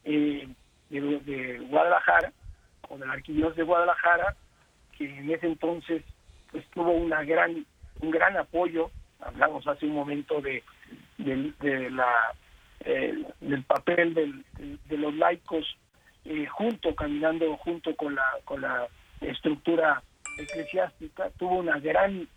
eh, 0.04 0.48
de, 0.90 1.60
Guadalajara, 1.70 2.34
o 2.90 2.98
de 2.98 3.06
la 3.06 3.14
arquidiócesis 3.14 3.58
de 3.58 3.64
Guadalajara, 3.64 4.36
que 4.98 5.06
en 5.06 5.32
ese 5.32 5.48
entonces 5.48 6.04
pues, 6.52 6.66
tuvo 6.72 6.92
una 6.92 7.24
gran, 7.24 7.66
un 8.02 8.12
gran 8.12 8.36
apoyo. 8.36 8.92
Hablamos 9.22 9.66
hace 9.68 9.86
un 9.86 9.94
momento 9.94 10.42
de, 10.42 10.64
de, 11.18 11.90
la, 11.90 12.34
eh, 12.82 13.14
del 13.40 13.64
papel 13.64 14.14
de 14.14 14.98
los 14.98 15.14
laicos 15.16 15.78
eh, 16.26 16.46
junto, 16.48 16.96
caminando 16.96 17.58
junto 17.58 17.96
con 17.96 18.16
la, 18.16 18.26
con 18.46 18.62
la 18.62 18.88
estructura 19.22 20.02
eclesiástica, 20.38 21.30
tuvo 21.38 21.58
una 21.58 21.80
gran 21.80 22.28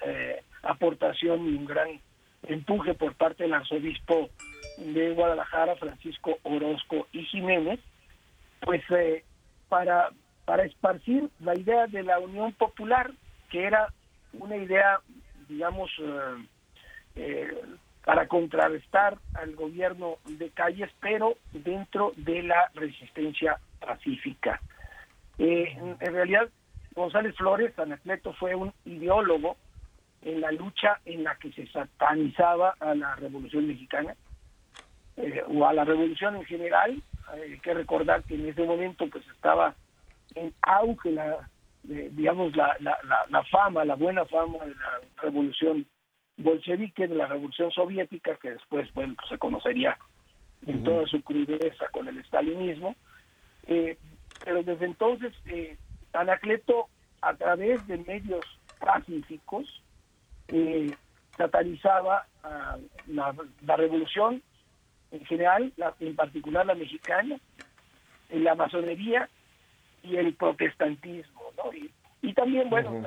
aportación 0.63 1.47
y 1.47 1.55
un 1.55 1.65
gran 1.65 2.01
empuje 2.45 2.95
por 2.95 3.15
parte 3.15 3.45
del 3.45 3.55
arzobispo 3.55 4.31
de 4.79 5.13
Guadalajara, 5.13 5.77
Francisco 5.77 6.39
Orozco 6.43 7.07
y 7.13 7.25
Jiménez, 7.25 7.81
pues 8.61 8.83
eh, 8.91 9.25
para, 9.69 10.11
para 10.45 10.65
esparcir 10.65 11.29
la 11.41 11.57
idea 11.57 11.87
de 11.87 12.03
la 12.03 12.19
Unión 12.19 12.53
Popular, 12.53 13.13
que 13.51 13.65
era 13.65 13.93
una 14.33 14.57
idea, 14.57 15.01
digamos, 15.49 15.91
eh, 16.01 16.47
eh, 17.17 17.63
para 18.05 18.27
contrarrestar 18.27 19.19
al 19.35 19.55
gobierno 19.55 20.17
de 20.25 20.51
Calles, 20.51 20.91
pero 21.01 21.37
dentro 21.53 22.13
de 22.17 22.43
la 22.43 22.71
resistencia 22.75 23.59
pacífica. 23.85 24.61
en 25.39 25.99
realidad, 25.99 26.49
González 26.95 27.35
Flores, 27.37 27.79
Anacleto, 27.79 28.33
fue 28.35 28.55
un 28.55 28.73
ideólogo 28.85 29.57
en 30.23 30.41
la 30.41 30.53
lucha 30.53 31.01
en 31.05 31.25
la 31.25 31.37
que 31.37 31.53
se 31.53 31.67
satanizaba 31.69 32.77
a 32.81 32.95
la 32.95 33.17
Revolución 33.17 33.67
Mexicana 33.67 34.15
eh, 35.17 35.43
o 35.49 35.67
a 35.67 35.73
la 35.73 35.85
Revolución 35.85 36.37
en 36.37 36.45
general. 36.45 37.03
Hay 37.33 37.59
que 37.59 37.75
recordar 37.75 38.23
que 38.25 38.35
en 38.35 38.49
ese 38.49 38.63
momento 38.65 39.07
pues 39.09 39.27
estaba 39.29 39.75
en 40.35 40.53
auge 40.63 41.11
la, 41.11 41.49
digamos, 41.83 42.55
la, 42.57 42.77
la, 42.81 42.97
la, 43.29 43.45
fama, 43.45 43.85
la 43.85 43.97
buena 43.97 44.25
fama 44.27 44.59
de 44.65 44.75
la 44.75 45.01
Revolución 45.21 45.87
bolchevique, 46.37 47.09
de 47.09 47.15
la 47.15 47.27
Revolución 47.27 47.71
soviética, 47.71 48.37
que 48.37 48.53
después, 48.53 48.93
bueno, 48.95 49.15
pues, 49.17 49.29
se 49.29 49.39
conocería 49.39 49.99
en 50.67 50.85
toda 50.85 51.07
su 51.07 51.23
crudeza 51.23 51.89
con 51.91 52.09
el 52.09 52.25
stalinismo. 52.25 52.95
Eh, 53.67 53.97
pero 54.45 54.63
desde 54.63 54.87
entonces, 54.87 55.33
eh, 55.47 55.77
Anacleto, 56.13 56.89
a 57.21 57.35
través 57.35 57.87
de 57.87 57.99
medios 57.99 58.45
pacíficos, 58.81 59.83
eh, 60.49 60.95
satanizaba 61.37 62.27
la, 63.07 63.35
revolución 63.77 64.43
en 65.13 65.25
general, 65.25 65.73
en 66.01 66.17
particular 66.17 66.67
la 66.67 66.75
mexicana, 66.75 67.39
la 68.31 68.55
masonería 68.55 69.29
y 70.03 70.17
el 70.17 70.35
protestantismo, 70.35 71.43
¿no? 71.57 71.71
Y, 72.23 72.33
también, 72.35 72.71
bueno, 72.71 73.03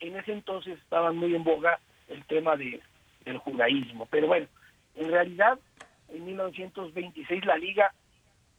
en, 0.00 0.16
ese 0.16 0.32
entonces 0.32 0.78
estaba 0.78 1.12
muy 1.12 1.34
en 1.34 1.44
boga 1.44 1.78
el 2.08 2.24
tema 2.24 2.56
de, 2.56 2.80
del 3.24 3.38
judaísmo, 3.38 4.06
pero 4.06 4.26
bueno, 4.28 4.46
en 4.94 5.10
realidad, 5.10 5.58
en 6.08 6.24
1926 6.24 7.44
la 7.44 7.56
Liga, 7.56 7.92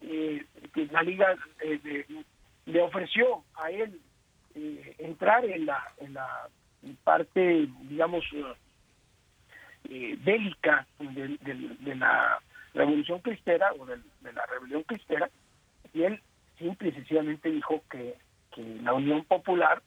eh, 0.01 0.45
la 0.91 1.01
Liga 1.01 1.35
eh, 1.63 2.05
le 2.65 2.81
ofreció 2.81 3.43
a 3.55 3.71
él 3.71 3.99
eh, 4.55 4.95
entrar 4.99 5.45
en 5.45 5.65
la, 5.65 5.83
en 5.99 6.13
la 6.13 6.49
parte, 7.03 7.67
digamos, 7.83 8.23
eh, 9.89 10.17
bélica 10.19 10.85
de, 10.99 11.95
la 11.95 12.39
revolución 12.73 13.19
cristera 13.19 13.71
o 13.79 13.85
de, 13.85 13.97
la 14.33 14.45
rebelión 14.45 14.83
cristera, 14.83 15.29
y 15.93 16.03
él 16.03 16.21
simple 16.57 16.89
y 16.89 16.93
sencillamente 16.93 17.49
dijo 17.49 17.81
que, 17.89 18.15
la 18.81 18.95
Unión 18.95 19.23
Popular 19.25 19.83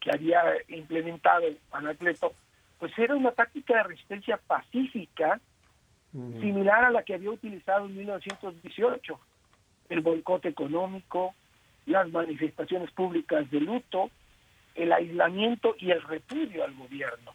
que 0.00 0.10
había 0.10 0.42
implementado 0.66 1.46
Anacleto, 1.70 2.32
pues 2.80 2.90
era 2.98 3.14
una 3.14 3.30
táctica 3.30 3.76
de 3.76 3.82
resistencia 3.84 4.38
pacífica 4.38 5.40
similar 6.12 6.84
a 6.84 6.90
la 6.90 7.02
que 7.02 7.14
había 7.14 7.30
utilizado 7.30 7.86
en 7.86 7.96
1918, 7.96 9.20
el 9.90 10.00
boicot 10.00 10.44
económico, 10.46 11.34
las 11.86 12.10
manifestaciones 12.10 12.90
públicas 12.90 13.50
de 13.50 13.60
luto, 13.60 14.10
el 14.74 14.92
aislamiento 14.92 15.74
y 15.78 15.90
el 15.90 16.02
repudio 16.02 16.64
al 16.64 16.74
gobierno. 16.74 17.32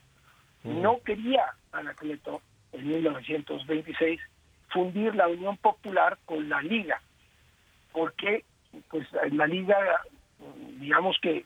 No 0.64 1.00
quería 1.04 1.44
Anacleto 1.72 2.42
en 2.72 2.88
1926 2.88 4.20
fundir 4.70 5.16
la 5.16 5.28
Unión 5.28 5.58
Popular 5.58 6.18
con 6.26 6.50
la 6.50 6.62
Liga, 6.62 7.02
porque 7.92 8.46
pues 8.90 9.08
la 9.32 9.48
Liga, 9.48 9.78
digamos 10.80 11.18
que 11.22 11.46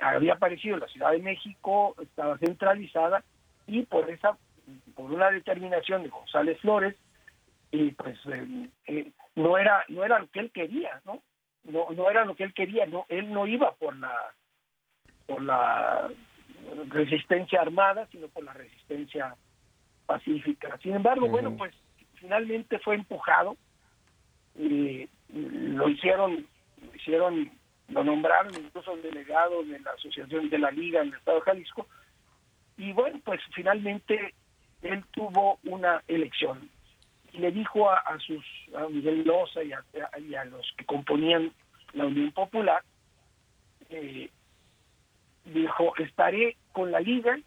había 0.00 0.34
aparecido 0.34 0.74
en 0.74 0.80
la 0.80 0.88
Ciudad 0.88 1.12
de 1.12 1.18
México, 1.18 1.94
estaba 2.00 2.38
centralizada 2.38 3.22
y 3.66 3.82
por 3.82 4.08
esa, 4.10 4.36
por 4.94 5.12
una 5.12 5.30
determinación 5.30 6.02
de 6.02 6.08
González 6.08 6.60
Flores, 6.60 6.96
y 7.70 7.90
pues 7.92 8.18
eh, 8.32 8.68
eh, 8.86 9.12
no 9.34 9.58
era 9.58 9.84
no 9.88 10.04
era 10.04 10.18
lo 10.18 10.28
que 10.30 10.40
él 10.40 10.50
quería, 10.52 11.00
¿no? 11.04 11.22
No, 11.64 11.88
no 11.90 12.10
era 12.10 12.24
lo 12.24 12.34
que 12.34 12.44
él 12.44 12.54
quería, 12.54 12.86
no, 12.86 13.04
él 13.08 13.32
no 13.32 13.46
iba 13.46 13.74
por 13.74 13.96
la 13.96 14.12
por 15.26 15.42
la 15.42 16.10
resistencia 16.88 17.60
armada, 17.60 18.06
sino 18.10 18.28
por 18.28 18.44
la 18.44 18.52
resistencia 18.54 19.36
pacífica. 20.06 20.78
Sin 20.82 20.94
embargo, 20.94 21.28
bueno, 21.28 21.54
pues 21.56 21.74
finalmente 22.14 22.78
fue 22.78 22.94
empujado 22.94 23.56
y 24.56 25.08
lo 25.32 25.88
hicieron, 25.88 26.46
lo 26.82 26.94
hicieron, 26.94 27.50
lo 27.88 28.02
nombraron 28.02 28.54
incluso 28.54 28.94
el 28.94 29.02
delegado 29.02 29.62
de 29.62 29.78
la 29.80 29.90
Asociación 29.92 30.48
de 30.48 30.58
la 30.58 30.70
Liga 30.70 31.02
en 31.02 31.08
el 31.08 31.14
Estado 31.14 31.38
de 31.38 31.44
Jalisco, 31.44 31.86
y 32.78 32.92
bueno, 32.92 33.20
pues 33.24 33.40
finalmente 33.54 34.34
él 34.82 35.04
tuvo 35.12 35.58
una 35.64 36.02
elección 36.08 36.70
y 37.32 37.38
le 37.38 37.52
dijo 37.52 37.90
a, 37.90 38.18
sus 38.20 38.44
a 38.74 38.88
Miguel 38.88 39.24
Loza 39.24 39.62
y 39.62 39.72
a, 39.72 39.84
y 40.18 40.34
a, 40.34 40.44
los 40.44 40.72
que 40.76 40.84
componían 40.84 41.52
la 41.92 42.06
Unión 42.06 42.32
Popular 42.32 42.82
eh, 43.90 44.30
dijo, 45.44 45.94
estaré 45.98 46.56
con 46.72 46.90
la 46.90 47.00
liga 47.00 47.38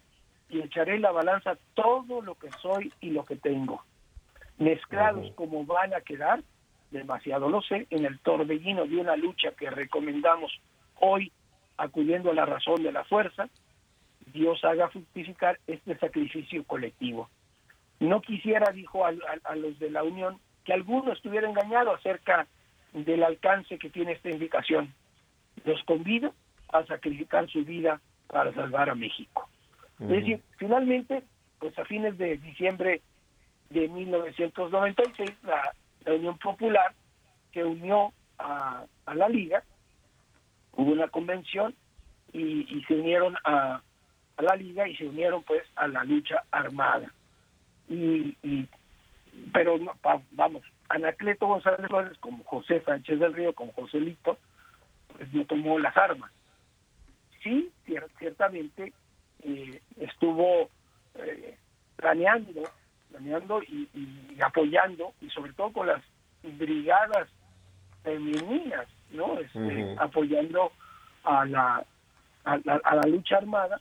y 0.48 0.60
echaré 0.60 0.98
la 0.98 1.12
balanza 1.12 1.56
todo 1.74 2.20
lo 2.20 2.34
que 2.34 2.50
soy 2.60 2.92
y 3.00 3.10
lo 3.10 3.24
que 3.24 3.36
tengo. 3.36 3.84
Mezclados 4.58 5.32
como 5.34 5.64
van 5.64 5.94
a 5.94 6.00
quedar, 6.00 6.42
demasiado 6.90 7.48
lo 7.48 7.62
sé, 7.62 7.86
en 7.90 8.04
el 8.04 8.18
torbellino 8.20 8.86
de 8.86 8.96
una 8.96 9.16
lucha 9.16 9.52
que 9.52 9.70
recomendamos 9.70 10.52
hoy, 11.00 11.32
acudiendo 11.76 12.30
a 12.30 12.34
la 12.34 12.44
razón 12.44 12.82
de 12.82 12.92
la 12.92 13.04
fuerza, 13.04 13.48
Dios 14.32 14.64
haga 14.64 14.88
fructificar 14.88 15.58
este 15.66 15.96
sacrificio 15.98 16.64
colectivo. 16.64 17.28
No 18.00 18.20
quisiera, 18.20 18.72
dijo 18.72 19.04
a, 19.06 19.12
los 19.54 19.78
de 19.78 19.90
la 19.90 20.02
Unión, 20.02 20.38
que 20.64 20.72
alguno 20.72 21.12
estuviera 21.12 21.48
engañado 21.48 21.94
acerca 21.94 22.46
del 22.92 23.22
alcance 23.22 23.78
que 23.78 23.90
tiene 23.90 24.12
esta 24.12 24.30
indicación. 24.30 24.92
Los 25.64 25.82
convido 25.84 26.34
a 26.72 26.84
sacrificar 26.86 27.48
su 27.48 27.64
vida 27.64 28.00
para 28.26 28.52
salvar 28.54 28.90
a 28.90 28.94
México. 28.94 29.48
Es 30.00 30.08
decir, 30.08 30.42
finalmente, 30.56 31.22
pues 31.58 31.78
a 31.78 31.84
fines 31.84 32.18
de 32.18 32.38
diciembre 32.38 33.02
de 33.70 33.88
1996, 33.88 35.30
la, 35.44 35.72
Unión 36.12 36.36
Popular 36.38 36.92
se 37.52 37.64
unió 37.64 38.12
a, 38.38 38.84
la 39.14 39.28
Liga, 39.28 39.62
hubo 40.72 40.90
una 40.90 41.06
convención 41.08 41.74
y, 42.32 42.82
se 42.88 42.94
unieron 42.94 43.36
a, 43.44 43.80
la 44.38 44.56
Liga 44.56 44.88
y 44.88 44.96
se 44.96 45.06
unieron 45.06 45.42
pues 45.42 45.62
a 45.76 45.86
la 45.88 46.04
lucha 46.04 46.44
armada. 46.50 47.12
Y, 47.88 48.36
pero 49.52 49.78
vamos, 50.32 50.62
Anacleto 50.88 51.46
González 51.46 51.86
Flores, 51.86 52.18
como 52.18 52.44
José 52.44 52.82
Sánchez 52.84 53.18
del 53.18 53.34
Río, 53.34 53.54
como 53.54 53.72
José 53.72 54.00
Lito, 54.00 54.38
pues 55.16 55.32
no 55.32 55.44
tomó 55.44 55.78
las 55.78 55.96
armas. 55.96 56.30
Sí, 57.42 57.70
ciertamente 58.18 58.92
eh, 59.42 59.80
estuvo 59.98 60.70
eh, 61.16 61.56
planeando, 61.96 62.62
planeando 63.10 63.62
y, 63.62 63.88
apoyando, 64.42 65.12
y 65.20 65.28
sobre 65.30 65.52
todo 65.52 65.72
con 65.72 65.86
las 65.86 66.02
brigadas 66.42 67.28
femeninas, 68.02 68.86
¿no? 69.10 69.38
Este, 69.38 69.96
apoyando 69.98 70.72
a 71.24 71.44
la, 71.44 71.84
a 72.44 72.94
la, 72.94 73.02
lucha 73.08 73.36
armada. 73.36 73.80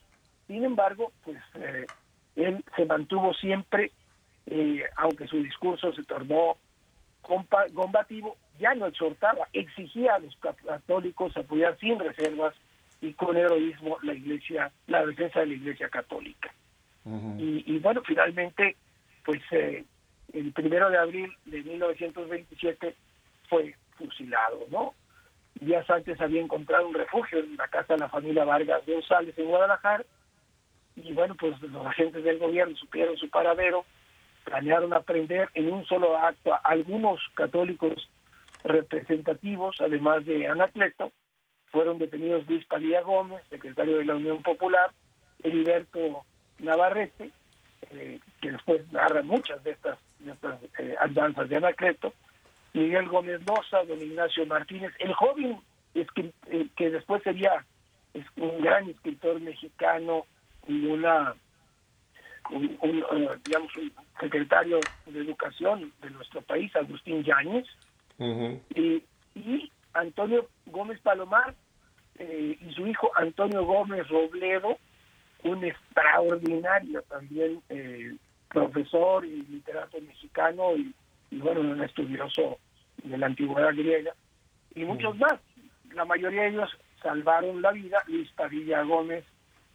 Sin 0.51 0.65
embargo, 0.65 1.13
pues 1.23 1.37
eh, 1.55 1.85
él 2.35 2.61
se 2.75 2.83
mantuvo 2.83 3.33
siempre, 3.35 3.89
eh, 4.47 4.83
aunque 4.97 5.25
su 5.25 5.41
discurso 5.41 5.93
se 5.93 6.03
tornó 6.03 6.57
combativo, 7.21 8.35
ya 8.59 8.75
no 8.75 8.87
exhortaba, 8.87 9.47
exigía 9.53 10.15
a 10.15 10.19
los 10.19 10.35
católicos 10.35 11.37
apoyar 11.37 11.77
sin 11.79 11.97
reservas 11.97 12.53
y 12.99 13.13
con 13.13 13.37
heroísmo 13.37 13.97
la 14.03 14.13
iglesia, 14.13 14.73
la 14.87 15.05
defensa 15.05 15.39
de 15.39 15.45
la 15.45 15.53
iglesia 15.53 15.87
católica. 15.87 16.53
y, 17.37 17.79
bueno, 17.79 18.01
finalmente, 18.05 18.75
pues 19.23 19.41
eh, 19.51 19.85
el 20.33 20.51
primero 20.51 20.89
de 20.89 20.97
abril 20.97 21.31
de 21.45 21.63
1927 21.63 22.93
fue 23.47 23.73
fusilado, 23.97 24.65
¿no? 24.69 24.95
Días 25.61 25.89
antes 25.89 26.19
había 26.19 26.41
encontrado 26.41 26.89
un 26.89 26.93
refugio 26.93 27.39
en 27.39 27.55
la 27.55 27.69
casa 27.69 27.93
de 27.93 28.01
la 28.01 28.09
familia 28.09 28.43
Vargas 28.43 28.85
González 28.85 29.37
en 29.37 29.47
Guadalajara 29.47 30.03
y 30.95 31.13
bueno, 31.13 31.35
pues 31.35 31.59
los 31.61 31.85
agentes 31.85 32.23
del 32.23 32.39
gobierno 32.39 32.75
supieron 32.75 33.17
su 33.17 33.29
paradero, 33.29 33.85
planearon 34.43 34.93
aprender 34.93 35.49
en 35.53 35.71
un 35.71 35.85
solo 35.85 36.17
acto 36.17 36.53
a 36.53 36.57
algunos 36.57 37.19
católicos 37.35 38.09
representativos, 38.63 39.77
además 39.79 40.25
de 40.25 40.47
Anacleto, 40.47 41.11
fueron 41.71 41.97
detenidos 41.97 42.47
Luis 42.47 42.65
Padilla 42.65 43.01
Gómez, 43.01 43.41
secretario 43.49 43.97
de 43.97 44.05
la 44.05 44.15
Unión 44.15 44.43
Popular, 44.43 44.91
Heriberto 45.41 46.25
Navarrete, 46.59 47.31
eh, 47.91 48.19
que 48.41 48.51
después 48.51 48.91
narra 48.91 49.23
muchas 49.23 49.63
de 49.63 49.71
estas, 49.71 49.97
de 50.19 50.31
estas 50.31 50.59
eh, 50.79 50.95
andanzas 50.99 51.49
de 51.49 51.55
Anacleto, 51.55 52.13
Miguel 52.73 53.07
Gómez 53.07 53.41
Moza, 53.47 53.83
don 53.85 54.01
Ignacio 54.01 54.45
Martínez, 54.45 54.93
el 54.99 55.13
joven 55.13 55.59
eh, 55.93 56.67
que 56.75 56.89
después 56.89 57.23
sería 57.23 57.65
un 58.37 58.61
gran 58.61 58.89
escritor 58.89 59.39
mexicano 59.39 60.25
una 60.67 61.35
un, 62.49 62.77
digamos 63.45 63.75
un 63.77 63.91
secretario 64.19 64.79
de 65.05 65.19
educación 65.19 65.91
de 66.01 66.09
nuestro 66.11 66.41
país, 66.41 66.75
Agustín 66.75 67.23
Yáñez, 67.23 67.65
y, 68.75 69.03
y 69.35 69.71
Antonio 69.93 70.47
Gómez 70.67 70.99
Palomar 71.01 71.55
eh, 72.19 72.57
y 72.61 72.73
su 72.73 72.85
hijo 72.85 73.09
Antonio 73.15 73.65
Gómez 73.65 74.07
Robledo, 74.07 74.77
un 75.43 75.63
extraordinario 75.63 77.01
también 77.03 77.61
eh, 77.69 78.15
profesor 78.49 79.25
y 79.25 79.41
literato 79.43 79.99
mexicano 80.01 80.75
y, 80.75 80.93
bueno, 81.31 81.61
un 81.61 81.81
estudioso 81.81 82.59
de 83.03 83.17
la 83.17 83.25
antigüedad 83.25 83.73
griega, 83.73 84.13
y 84.75 84.83
muchos 84.83 85.17
más. 85.17 85.39
La 85.93 86.05
mayoría 86.05 86.43
de 86.43 86.49
ellos 86.49 86.69
salvaron 87.01 87.61
la 87.61 87.71
vida. 87.71 88.03
Luis 88.07 88.29
Padilla 88.33 88.83
Gómez 88.83 89.25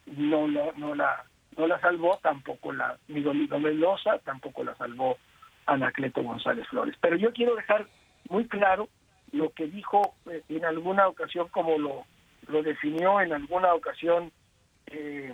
no, 0.06 0.46
no, 0.46 0.94
la 0.94 1.24
no 1.56 1.66
la 1.66 1.80
salvó, 1.80 2.18
tampoco 2.22 2.72
la 2.72 2.98
Miguelito 3.08 3.58
Mendoza, 3.58 4.18
tampoco 4.18 4.62
la 4.62 4.74
salvó 4.76 5.16
Anacleto 5.66 6.22
González 6.22 6.66
Flores. 6.68 6.94
Pero 7.00 7.16
yo 7.16 7.32
quiero 7.32 7.56
dejar 7.56 7.86
muy 8.28 8.46
claro 8.46 8.88
lo 9.32 9.50
que 9.50 9.66
dijo 9.66 10.14
eh, 10.30 10.42
en 10.48 10.64
alguna 10.64 11.08
ocasión, 11.08 11.48
como 11.48 11.78
lo, 11.78 12.04
lo 12.48 12.62
definió 12.62 13.20
en 13.20 13.32
alguna 13.32 13.74
ocasión 13.74 14.30
eh, 14.86 15.32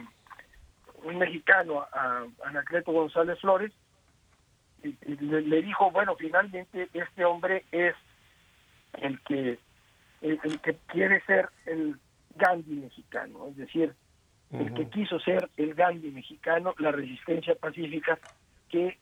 un 1.05 1.19
mexicano, 1.19 1.87
a, 1.93 2.25
Anacleto 2.45 2.93
González 2.93 3.39
Flores, 3.41 3.73
y, 4.83 4.97
le, 5.17 5.63
dijo, 5.63 5.91
bueno, 5.93 6.17
finalmente 6.17 6.89
este 6.93 7.25
hombre 7.25 7.65
es 7.71 7.95
el 8.95 9.21
que, 9.21 9.59
el, 10.23 10.41
que 10.61 10.77
quiere 10.87 11.21
ser 11.23 11.49
el 11.67 11.97
Gandhi 12.35 12.75
mexicano, 12.75 13.47
es 13.49 13.57
decir, 13.57 13.95
el 14.53 14.75
que 14.75 14.89
quiso 14.89 15.19
ser 15.21 15.49
el 15.57 15.75
Gandhi 15.75 16.11
mexicano, 16.11 16.75
la 16.79 16.93
resistencia 16.93 17.55
pacífica, 17.55 18.19
que 18.69 18.99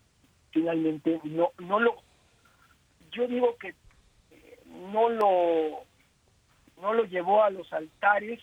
finalmente 0.50 1.20
no, 1.24 1.50
no 1.58 1.80
lo, 1.80 1.96
yo 3.12 3.26
digo 3.26 3.56
que 3.58 3.74
no 4.92 5.08
lo 5.08 5.84
no 6.80 6.94
lo 6.94 7.04
llevó 7.04 7.42
a 7.42 7.50
los 7.50 7.72
altares 7.72 8.40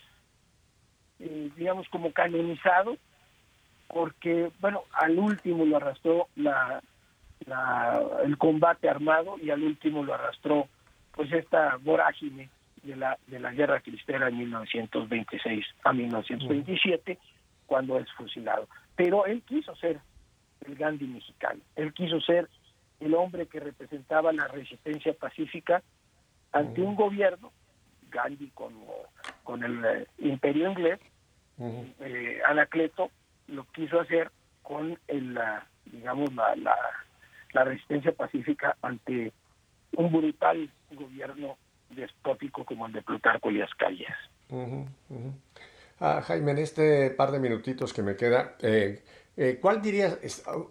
eh, 1.18 1.50
digamos 1.56 1.88
como 1.88 2.12
canonizado 2.12 2.96
porque 3.88 4.50
bueno 4.60 4.84
al 4.92 5.18
último 5.18 5.64
lo 5.64 5.76
arrastró 5.76 6.28
la, 6.36 6.82
el 8.24 8.36
combate 8.36 8.88
armado 8.88 9.36
y 9.42 9.50
al 9.50 9.62
último 9.62 10.04
lo 10.04 10.14
arrastró 10.14 10.68
pues 11.12 11.32
esta 11.32 11.76
vorágine 11.82 12.50
de 12.88 12.96
la 12.96 13.18
de 13.26 13.38
la 13.38 13.52
guerra 13.52 13.80
cristera 13.80 14.28
en 14.28 14.38
1926 14.38 15.64
a 15.84 15.92
1927 15.92 17.18
cuando 17.66 17.98
es 17.98 18.10
fusilado. 18.12 18.66
Pero 18.96 19.26
él 19.26 19.42
quiso 19.42 19.76
ser 19.76 20.00
el 20.66 20.74
Gandhi 20.74 21.06
mexicano. 21.06 21.60
Él 21.76 21.92
quiso 21.92 22.20
ser 22.20 22.48
el 23.00 23.14
hombre 23.14 23.46
que 23.46 23.60
representaba 23.60 24.32
la 24.32 24.48
resistencia 24.48 25.12
pacífica 25.12 25.82
ante 26.52 26.80
un 26.80 26.96
gobierno, 26.96 27.52
Gandhi 28.10 28.50
con, 28.54 28.72
con 29.44 29.62
el 29.62 29.84
eh, 29.84 30.06
imperio 30.18 30.70
inglés, 30.70 30.98
eh, 32.00 32.40
Anacleto 32.46 33.10
lo 33.48 33.64
quiso 33.64 34.00
hacer 34.00 34.30
con 34.62 34.98
el, 35.08 35.38
digamos, 35.86 36.32
la, 36.34 36.54
la, 37.52 37.64
resistencia 37.64 38.12
pacífica 38.12 38.76
ante 38.82 39.32
un 39.92 40.12
brutal 40.12 40.70
gobierno 40.92 41.56
como 42.64 42.86
el 42.86 42.92
de 42.92 43.02
Plutarco 43.02 43.48
Elías 43.48 43.70
Calles. 43.76 44.14
Ah, 46.00 46.22
Jaime, 46.22 46.52
en 46.52 46.58
este 46.58 47.10
par 47.10 47.32
de 47.32 47.40
minutitos 47.40 47.92
que 47.92 48.02
me 48.02 48.16
queda, 48.16 48.56
eh, 48.60 49.02
eh, 49.40 49.60
¿Cuál 49.62 49.80
dirías? 49.80 50.18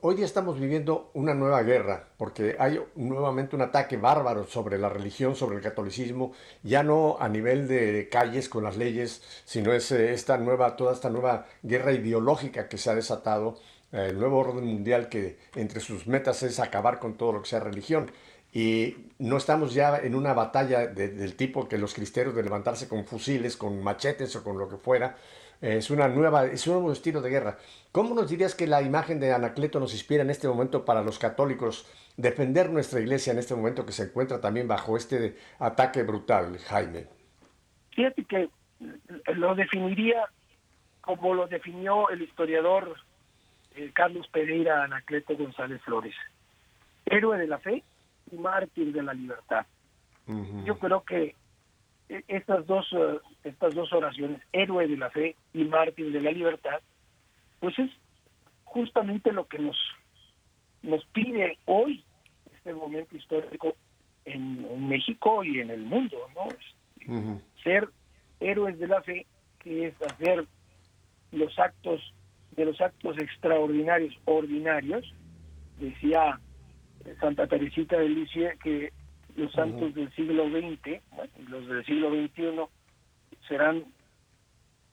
Hoy 0.01 0.15
día 0.15 0.25
estamos 0.25 0.59
viviendo 0.59 1.09
una 1.13 1.33
nueva 1.33 1.63
guerra, 1.63 2.09
porque 2.17 2.57
hay 2.59 2.77
nuevamente 2.95 3.55
un 3.55 3.61
ataque 3.61 3.95
bárbaro 3.95 4.45
sobre 4.45 4.77
la 4.77 4.89
religión, 4.89 5.37
sobre 5.37 5.55
el 5.55 5.61
catolicismo, 5.61 6.33
ya 6.63 6.83
no 6.83 7.15
a 7.17 7.29
nivel 7.29 7.69
de 7.69 8.09
calles 8.11 8.49
con 8.49 8.65
las 8.65 8.75
leyes, 8.75 9.23
sino 9.45 9.71
es 9.71 9.89
eh, 9.93 10.11
esta 10.11 10.37
nueva, 10.37 10.75
toda 10.75 10.91
esta 10.91 11.09
nueva 11.09 11.45
guerra 11.63 11.93
ideológica 11.93 12.67
que 12.67 12.77
se 12.77 12.89
ha 12.89 12.95
desatado, 12.95 13.57
el 13.93 14.19
nuevo 14.19 14.37
orden 14.39 14.65
mundial 14.65 15.07
que 15.07 15.37
entre 15.55 15.79
sus 15.79 16.05
metas 16.05 16.43
es 16.43 16.59
acabar 16.59 16.99
con 16.99 17.15
todo 17.15 17.31
lo 17.31 17.41
que 17.43 17.47
sea 17.47 17.61
religión. 17.61 18.11
Y 18.53 18.95
no 19.19 19.37
estamos 19.37 19.73
ya 19.73 19.97
en 19.97 20.15
una 20.15 20.33
batalla 20.33 20.87
del 20.87 21.35
tipo 21.35 21.67
que 21.67 21.77
los 21.77 21.93
cristeros 21.93 22.35
de 22.35 22.43
levantarse 22.43 22.87
con 22.87 23.05
fusiles, 23.05 23.57
con 23.57 23.83
machetes 23.83 24.35
o 24.35 24.43
con 24.43 24.57
lo 24.57 24.67
que 24.69 24.77
fuera, 24.77 25.15
es 25.61 25.89
una 25.89 26.07
nueva, 26.07 26.45
es 26.45 26.65
un 26.67 26.73
nuevo 26.73 26.91
estilo 26.91 27.21
de 27.21 27.29
guerra. 27.29 27.57
¿Cómo 27.91 28.13
nos 28.13 28.29
dirías 28.29 28.55
que 28.55 28.67
la 28.67 28.81
imagen 28.81 29.19
de 29.19 29.33
Anacleto 29.33 29.79
nos 29.79 29.93
inspira 29.93 30.23
en 30.23 30.29
este 30.29 30.47
momento 30.47 30.85
para 30.85 31.01
los 31.01 31.19
católicos 31.19 31.87
defender 32.15 32.69
nuestra 32.69 32.99
iglesia 32.99 33.33
en 33.33 33.39
este 33.39 33.55
momento 33.55 33.85
que 33.85 33.91
se 33.91 34.03
encuentra 34.03 34.39
también 34.39 34.67
bajo 34.67 34.97
este 34.97 35.35
ataque 35.59 36.03
brutal, 36.03 36.57
Jaime? 36.59 37.07
Fíjate 37.91 38.23
que 38.25 38.49
lo 39.33 39.55
definiría 39.55 40.27
como 41.01 41.33
lo 41.33 41.47
definió 41.47 42.09
el 42.09 42.21
historiador 42.21 42.97
eh, 43.75 43.91
Carlos 43.93 44.27
Pereira 44.27 44.83
Anacleto 44.83 45.37
González 45.37 45.81
Flores, 45.83 46.15
héroe 47.05 47.37
de 47.37 47.47
la 47.47 47.59
fe 47.59 47.83
y 48.31 48.35
mártir 48.37 48.93
de 48.93 49.03
la 49.03 49.13
libertad. 49.13 49.65
Yo 50.65 50.77
creo 50.77 51.03
que 51.03 51.35
e, 52.09 52.23
estas 52.27 52.65
dos, 52.67 52.85
eh, 52.91 53.19
estas 53.43 53.73
dos 53.73 53.91
oraciones, 53.93 54.41
héroe 54.51 54.87
de 54.87 54.97
la 54.97 55.09
fe 55.09 55.35
y 55.53 55.63
mártir 55.63 56.11
de 56.11 56.21
la 56.21 56.31
libertad, 56.31 56.81
pues 57.59 57.77
es 57.79 57.89
justamente 58.65 59.31
lo 59.31 59.47
que 59.47 59.59
nos, 59.59 59.77
nos 60.83 61.05
pide 61.07 61.57
hoy 61.65 62.03
este 62.53 62.73
momento 62.73 63.15
histórico 63.15 63.75
en, 64.25 64.87
México 64.89 65.43
y 65.43 65.59
en 65.59 65.69
el 65.69 65.83
mundo, 65.83 66.17
¿no? 66.35 67.39
Ser 67.63 67.89
héroes 68.41 68.77
de 68.79 68.87
la 68.87 69.01
fe, 69.01 69.25
que 69.59 69.87
es 69.87 70.01
hacer 70.01 70.45
los 71.31 71.57
actos 71.57 72.13
de 72.51 72.65
los 72.65 72.81
actos 72.81 73.17
extraordinarios 73.19 74.17
ordinarios, 74.25 75.13
decía 75.79 76.39
Santa 77.19 77.47
Teresita 77.47 77.97
de 77.97 78.09
Lisieux 78.09 78.57
que 78.59 78.91
los 79.35 79.51
santos 79.51 79.93
del 79.93 80.11
siglo 80.13 80.49
XX 80.49 81.01
y 81.37 81.43
los 81.47 81.67
del 81.67 81.85
siglo 81.85 82.09
XXI 82.09 82.65
serán 83.47 83.85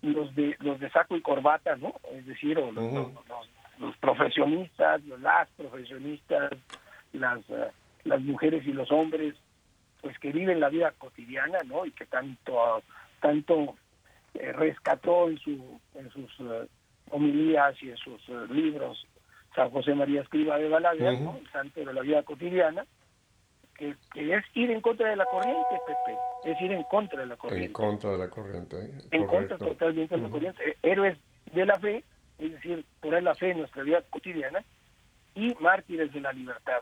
los 0.02 0.34
de 0.34 0.56
los 0.60 0.78
de 0.80 0.90
saco 0.90 1.16
y 1.16 1.22
corbata, 1.22 1.76
¿no? 1.76 1.94
Es 2.12 2.26
decir, 2.26 2.58
los, 2.58 3.96
profesionistas, 3.96 5.02
las 5.04 5.48
profesionistas, 5.50 6.52
las 7.12 7.40
eh, 7.48 7.70
las 8.04 8.20
mujeres 8.20 8.66
y 8.66 8.72
los 8.72 8.92
hombres, 8.92 9.34
pues 10.02 10.18
que 10.18 10.30
viven 10.30 10.60
la 10.60 10.68
vida 10.68 10.92
cotidiana, 10.98 11.58
¿no? 11.64 11.86
Y 11.86 11.92
que 11.92 12.04
tanto 12.06 12.82
tanto 13.20 13.76
eh, 14.34 14.52
rescató 14.52 15.30
en 15.30 15.38
su 15.38 15.80
en 15.94 16.10
sus 16.10 16.30
eh, 16.40 16.68
homilías 17.10 17.82
y 17.82 17.90
en 17.90 17.96
sus 17.96 18.28
libros 18.50 19.06
San 19.54 19.70
José 19.70 19.94
María 19.94 20.22
Escriba 20.22 20.58
de 20.58 20.68
Balaguer, 20.68 21.20
¿no? 21.20 21.36
el 21.36 21.50
santo 21.50 21.80
de 21.80 21.92
la 21.92 22.02
vida 22.02 22.22
cotidiana, 22.22 22.84
que, 23.76 23.94
es 24.14 24.44
ir 24.54 24.70
en 24.70 24.80
contra 24.80 25.08
de 25.08 25.16
la 25.16 25.24
corriente, 25.26 25.80
Pepe, 25.86 26.18
es 26.44 26.60
ir 26.60 26.72
en 26.72 26.82
contra 26.84 27.20
de 27.20 27.26
la 27.26 27.36
corriente. 27.36 27.66
En 27.66 27.72
contra 27.72 28.10
de 28.10 28.18
la 28.18 28.28
corriente. 28.28 28.76
¿eh? 28.76 28.90
En 29.10 29.26
contra 29.26 29.58
totalmente 29.58 30.16
de 30.16 30.22
la 30.22 30.28
corriente. 30.28 30.62
Eh, 30.68 30.76
héroes 30.82 31.18
de 31.52 31.66
la 31.66 31.78
fe, 31.78 32.04
es 32.38 32.52
decir, 32.52 32.84
poner 33.00 33.22
la 33.22 33.34
fe 33.34 33.50
en 33.50 33.58
nuestra 33.58 33.82
vida 33.82 34.02
cotidiana, 34.10 34.64
y 35.34 35.54
mártires 35.60 36.12
de 36.12 36.20
la 36.20 36.32
libertad. 36.32 36.80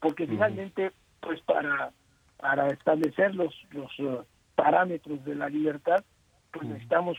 Porque 0.00 0.26
finalmente, 0.26 0.90
pues 1.20 1.40
para, 1.42 1.92
para 2.36 2.68
establecer 2.68 3.34
los, 3.34 3.54
los 3.70 3.98
uh, 4.00 4.24
parámetros 4.56 5.24
de 5.24 5.36
la 5.36 5.48
libertad, 5.48 6.04
pues 6.50 6.66
necesitamos 6.66 7.16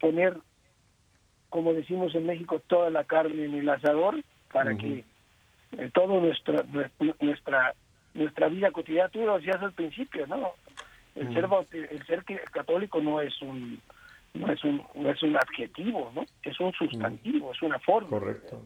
poner, 0.00 0.38
como 1.50 1.74
decimos 1.74 2.14
en 2.14 2.26
México, 2.26 2.60
toda 2.66 2.88
la 2.88 3.04
carne 3.04 3.44
en 3.44 3.54
el 3.54 3.68
asador 3.68 4.16
para 4.54 4.76
que 4.76 5.04
eh, 5.76 5.90
todo 5.92 6.20
nuestra 6.20 6.64
nuestra 7.20 7.74
nuestra 8.14 8.48
vida 8.48 8.70
cotidiana, 8.70 9.08
tú 9.08 9.26
lo 9.26 9.36
decías 9.36 9.60
al 9.60 9.72
principio, 9.72 10.26
¿no? 10.28 10.52
El, 11.16 11.34
ser, 11.34 11.48
el 11.90 12.06
ser 12.06 12.24
católico 12.52 13.00
no 13.00 13.20
es 13.20 13.42
un 13.42 13.80
no 14.34 14.52
es 14.52 14.62
un 14.62 14.80
no 14.94 15.10
es 15.10 15.22
un 15.24 15.36
adjetivo, 15.36 16.12
¿no? 16.14 16.24
Es 16.42 16.58
un 16.60 16.72
sustantivo, 16.72 17.52
es 17.52 17.62
una 17.62 17.80
forma. 17.80 18.08
Correcto. 18.08 18.62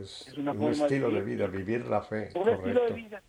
Es, 0.00 0.32
un 0.36 0.48
estilo 0.70 1.10
de, 1.10 1.22
vida, 1.22 1.46
vivir 1.46 1.86
la 1.86 2.02
fe. 2.02 2.30
Un 2.34 2.48
estilo 2.48 2.84
de 2.84 2.92
vida. 2.94 3.22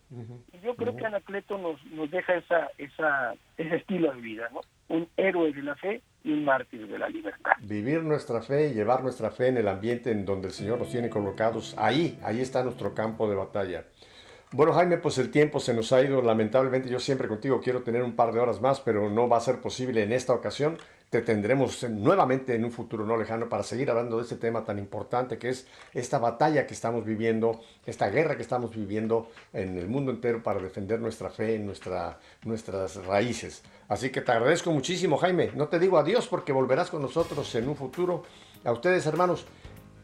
Y 0.53 0.66
yo 0.66 0.76
creo 0.76 0.95
que 0.95 1.06
Anacleto 1.06 1.58
nos, 1.58 1.84
nos 1.86 2.10
deja 2.10 2.36
esa, 2.36 2.70
esa, 2.80 3.36
ese 3.58 3.76
estilo 3.76 4.12
de 4.14 4.22
vida, 4.22 4.49
¿no? 4.51 4.62
Un 4.95 5.09
héroe 5.17 5.51
de 5.51 5.61
la 5.61 5.75
fe 5.75 6.01
y 6.23 6.31
un 6.31 6.45
mártir 6.45 6.87
de 6.87 6.97
la 6.97 7.09
libertad. 7.09 7.51
Vivir 7.61 8.01
nuestra 8.01 8.41
fe 8.41 8.69
y 8.69 8.73
llevar 8.73 9.03
nuestra 9.03 9.29
fe 9.29 9.47
en 9.47 9.57
el 9.57 9.67
ambiente 9.67 10.11
en 10.11 10.25
donde 10.25 10.47
el 10.47 10.53
Señor 10.53 10.79
nos 10.79 10.89
tiene 10.89 11.09
colocados, 11.09 11.75
ahí, 11.77 12.17
ahí 12.23 12.39
está 12.39 12.63
nuestro 12.63 12.93
campo 12.93 13.29
de 13.29 13.35
batalla. 13.35 13.85
Bueno, 14.51 14.71
Jaime, 14.71 14.97
pues 14.97 15.17
el 15.17 15.31
tiempo 15.31 15.59
se 15.59 15.73
nos 15.73 15.91
ha 15.91 16.01
ido. 16.01 16.21
Lamentablemente, 16.21 16.89
yo 16.89 16.99
siempre 16.99 17.27
contigo 17.27 17.59
quiero 17.61 17.83
tener 17.83 18.03
un 18.03 18.15
par 18.15 18.31
de 18.31 18.39
horas 18.39 18.61
más, 18.61 18.79
pero 18.79 19.09
no 19.09 19.27
va 19.27 19.37
a 19.37 19.41
ser 19.41 19.59
posible 19.59 20.01
en 20.03 20.13
esta 20.13 20.33
ocasión. 20.33 20.77
Te 21.10 21.22
tendremos 21.22 21.84
nuevamente 21.89 22.56
en 22.56 22.66
un 22.66 22.72
futuro 22.72 23.06
no 23.06 23.16
lejano 23.16 23.47
para 23.47 23.64
seguir 23.64 23.89
hablando 23.89 24.18
de 24.18 24.24
este 24.24 24.36
tema 24.36 24.66
tan 24.66 24.80
importante 24.80 25.38
que 25.38 25.49
es 25.49 25.68
esta 25.93 26.18
batalla 26.18 26.66
que 26.66 26.74
estamos 26.74 27.06
viviendo, 27.06 27.62
esta 27.86 28.10
guerra 28.10 28.36
que 28.36 28.41
estamos 28.41 28.76
viviendo 28.76 29.30
en 29.53 29.78
el 29.78 29.88
mundo 29.88 30.12
entero 30.12 30.41
para 30.43 30.60
defender 30.60 30.99
nuestra 30.99 31.30
fe, 31.30 31.60
nuestra, 31.60 32.20
nuestras 32.43 32.95
raíces. 33.06 33.62
Así 33.88 34.10
que 34.10 34.22
te 34.22 34.32
agradezco 34.32 34.72
muchísimo, 34.72 35.18
Jaime. 35.18 35.51
No 35.56 35.68
te 35.68 35.80
digo 35.80 35.97
adiós 35.97 36.28
porque 36.28 36.51
volverás 36.51 36.89
con 36.89 37.01
nosotros 37.01 37.53
en 37.56 37.70
un 37.70 37.76
futuro. 37.76 38.24
A 38.64 38.72
ustedes, 38.72 39.06
hermanos, 39.06 39.45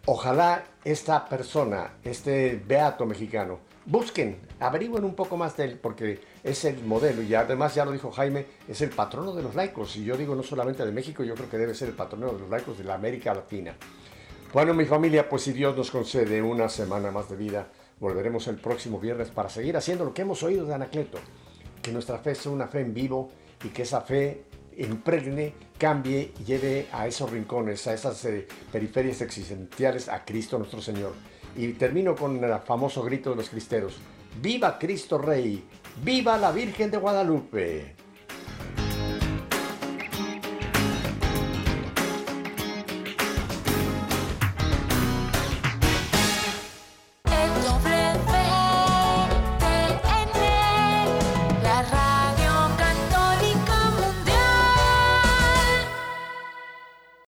ojalá 0.05 0.63
esta 0.83 1.27
persona, 1.27 1.95
este 2.03 2.61
beato 2.65 3.05
mexicano, 3.05 3.59
busquen, 3.85 4.39
averigüen 4.59 5.03
un 5.03 5.15
poco 5.15 5.37
más 5.37 5.57
de 5.57 5.65
él, 5.65 5.79
porque 5.81 6.19
es 6.43 6.65
el 6.65 6.83
modelo, 6.83 7.21
y 7.21 7.33
además 7.33 7.75
ya 7.75 7.85
lo 7.85 7.91
dijo 7.91 8.11
Jaime, 8.11 8.45
es 8.67 8.81
el 8.81 8.89
patrono 8.89 9.33
de 9.33 9.43
los 9.43 9.55
laicos, 9.55 9.95
y 9.97 10.03
yo 10.03 10.17
digo 10.17 10.35
no 10.35 10.43
solamente 10.43 10.85
de 10.85 10.91
México, 10.91 11.23
yo 11.23 11.35
creo 11.35 11.49
que 11.49 11.57
debe 11.57 11.73
ser 11.73 11.89
el 11.89 11.95
patrono 11.95 12.31
de 12.33 12.39
los 12.39 12.49
laicos 12.49 12.77
de 12.77 12.83
la 12.83 12.95
América 12.95 13.33
Latina. 13.33 13.75
Bueno, 14.53 14.73
mi 14.73 14.85
familia, 14.85 15.29
pues 15.29 15.43
si 15.43 15.53
Dios 15.53 15.77
nos 15.77 15.91
concede 15.91 16.41
una 16.41 16.67
semana 16.67 17.09
más 17.09 17.29
de 17.29 17.37
vida, 17.37 17.71
volveremos 17.99 18.47
el 18.47 18.57
próximo 18.57 18.99
viernes 18.99 19.29
para 19.29 19.47
seguir 19.47 19.77
haciendo 19.77 20.03
lo 20.03 20.13
que 20.13 20.23
hemos 20.23 20.43
oído 20.43 20.65
de 20.65 20.73
Anacleto, 20.73 21.19
que 21.81 21.91
nuestra 21.91 22.17
fe 22.17 22.35
sea 22.35 22.51
una 22.51 22.67
fe 22.67 22.81
en 22.81 22.93
vivo 22.93 23.31
y 23.63 23.69
que 23.69 23.83
esa 23.83 24.01
fe 24.01 24.43
impregne, 24.77 25.53
cambie 25.77 26.33
y 26.39 26.43
lleve 26.43 26.87
a 26.91 27.07
esos 27.07 27.29
rincones, 27.29 27.87
a 27.87 27.93
esas 27.93 28.23
eh, 28.25 28.47
periferias 28.71 29.21
existenciales 29.21 30.09
a 30.09 30.23
Cristo 30.25 30.57
nuestro 30.57 30.81
Señor. 30.81 31.13
Y 31.55 31.73
termino 31.73 32.15
con 32.15 32.43
el 32.43 32.59
famoso 32.59 33.03
grito 33.03 33.31
de 33.31 33.35
los 33.37 33.49
cristeros. 33.49 33.97
¡Viva 34.41 34.79
Cristo 34.79 35.17
Rey! 35.17 35.63
¡Viva 36.03 36.37
la 36.37 36.51
Virgen 36.51 36.89
de 36.89 36.97
Guadalupe! 36.97 37.95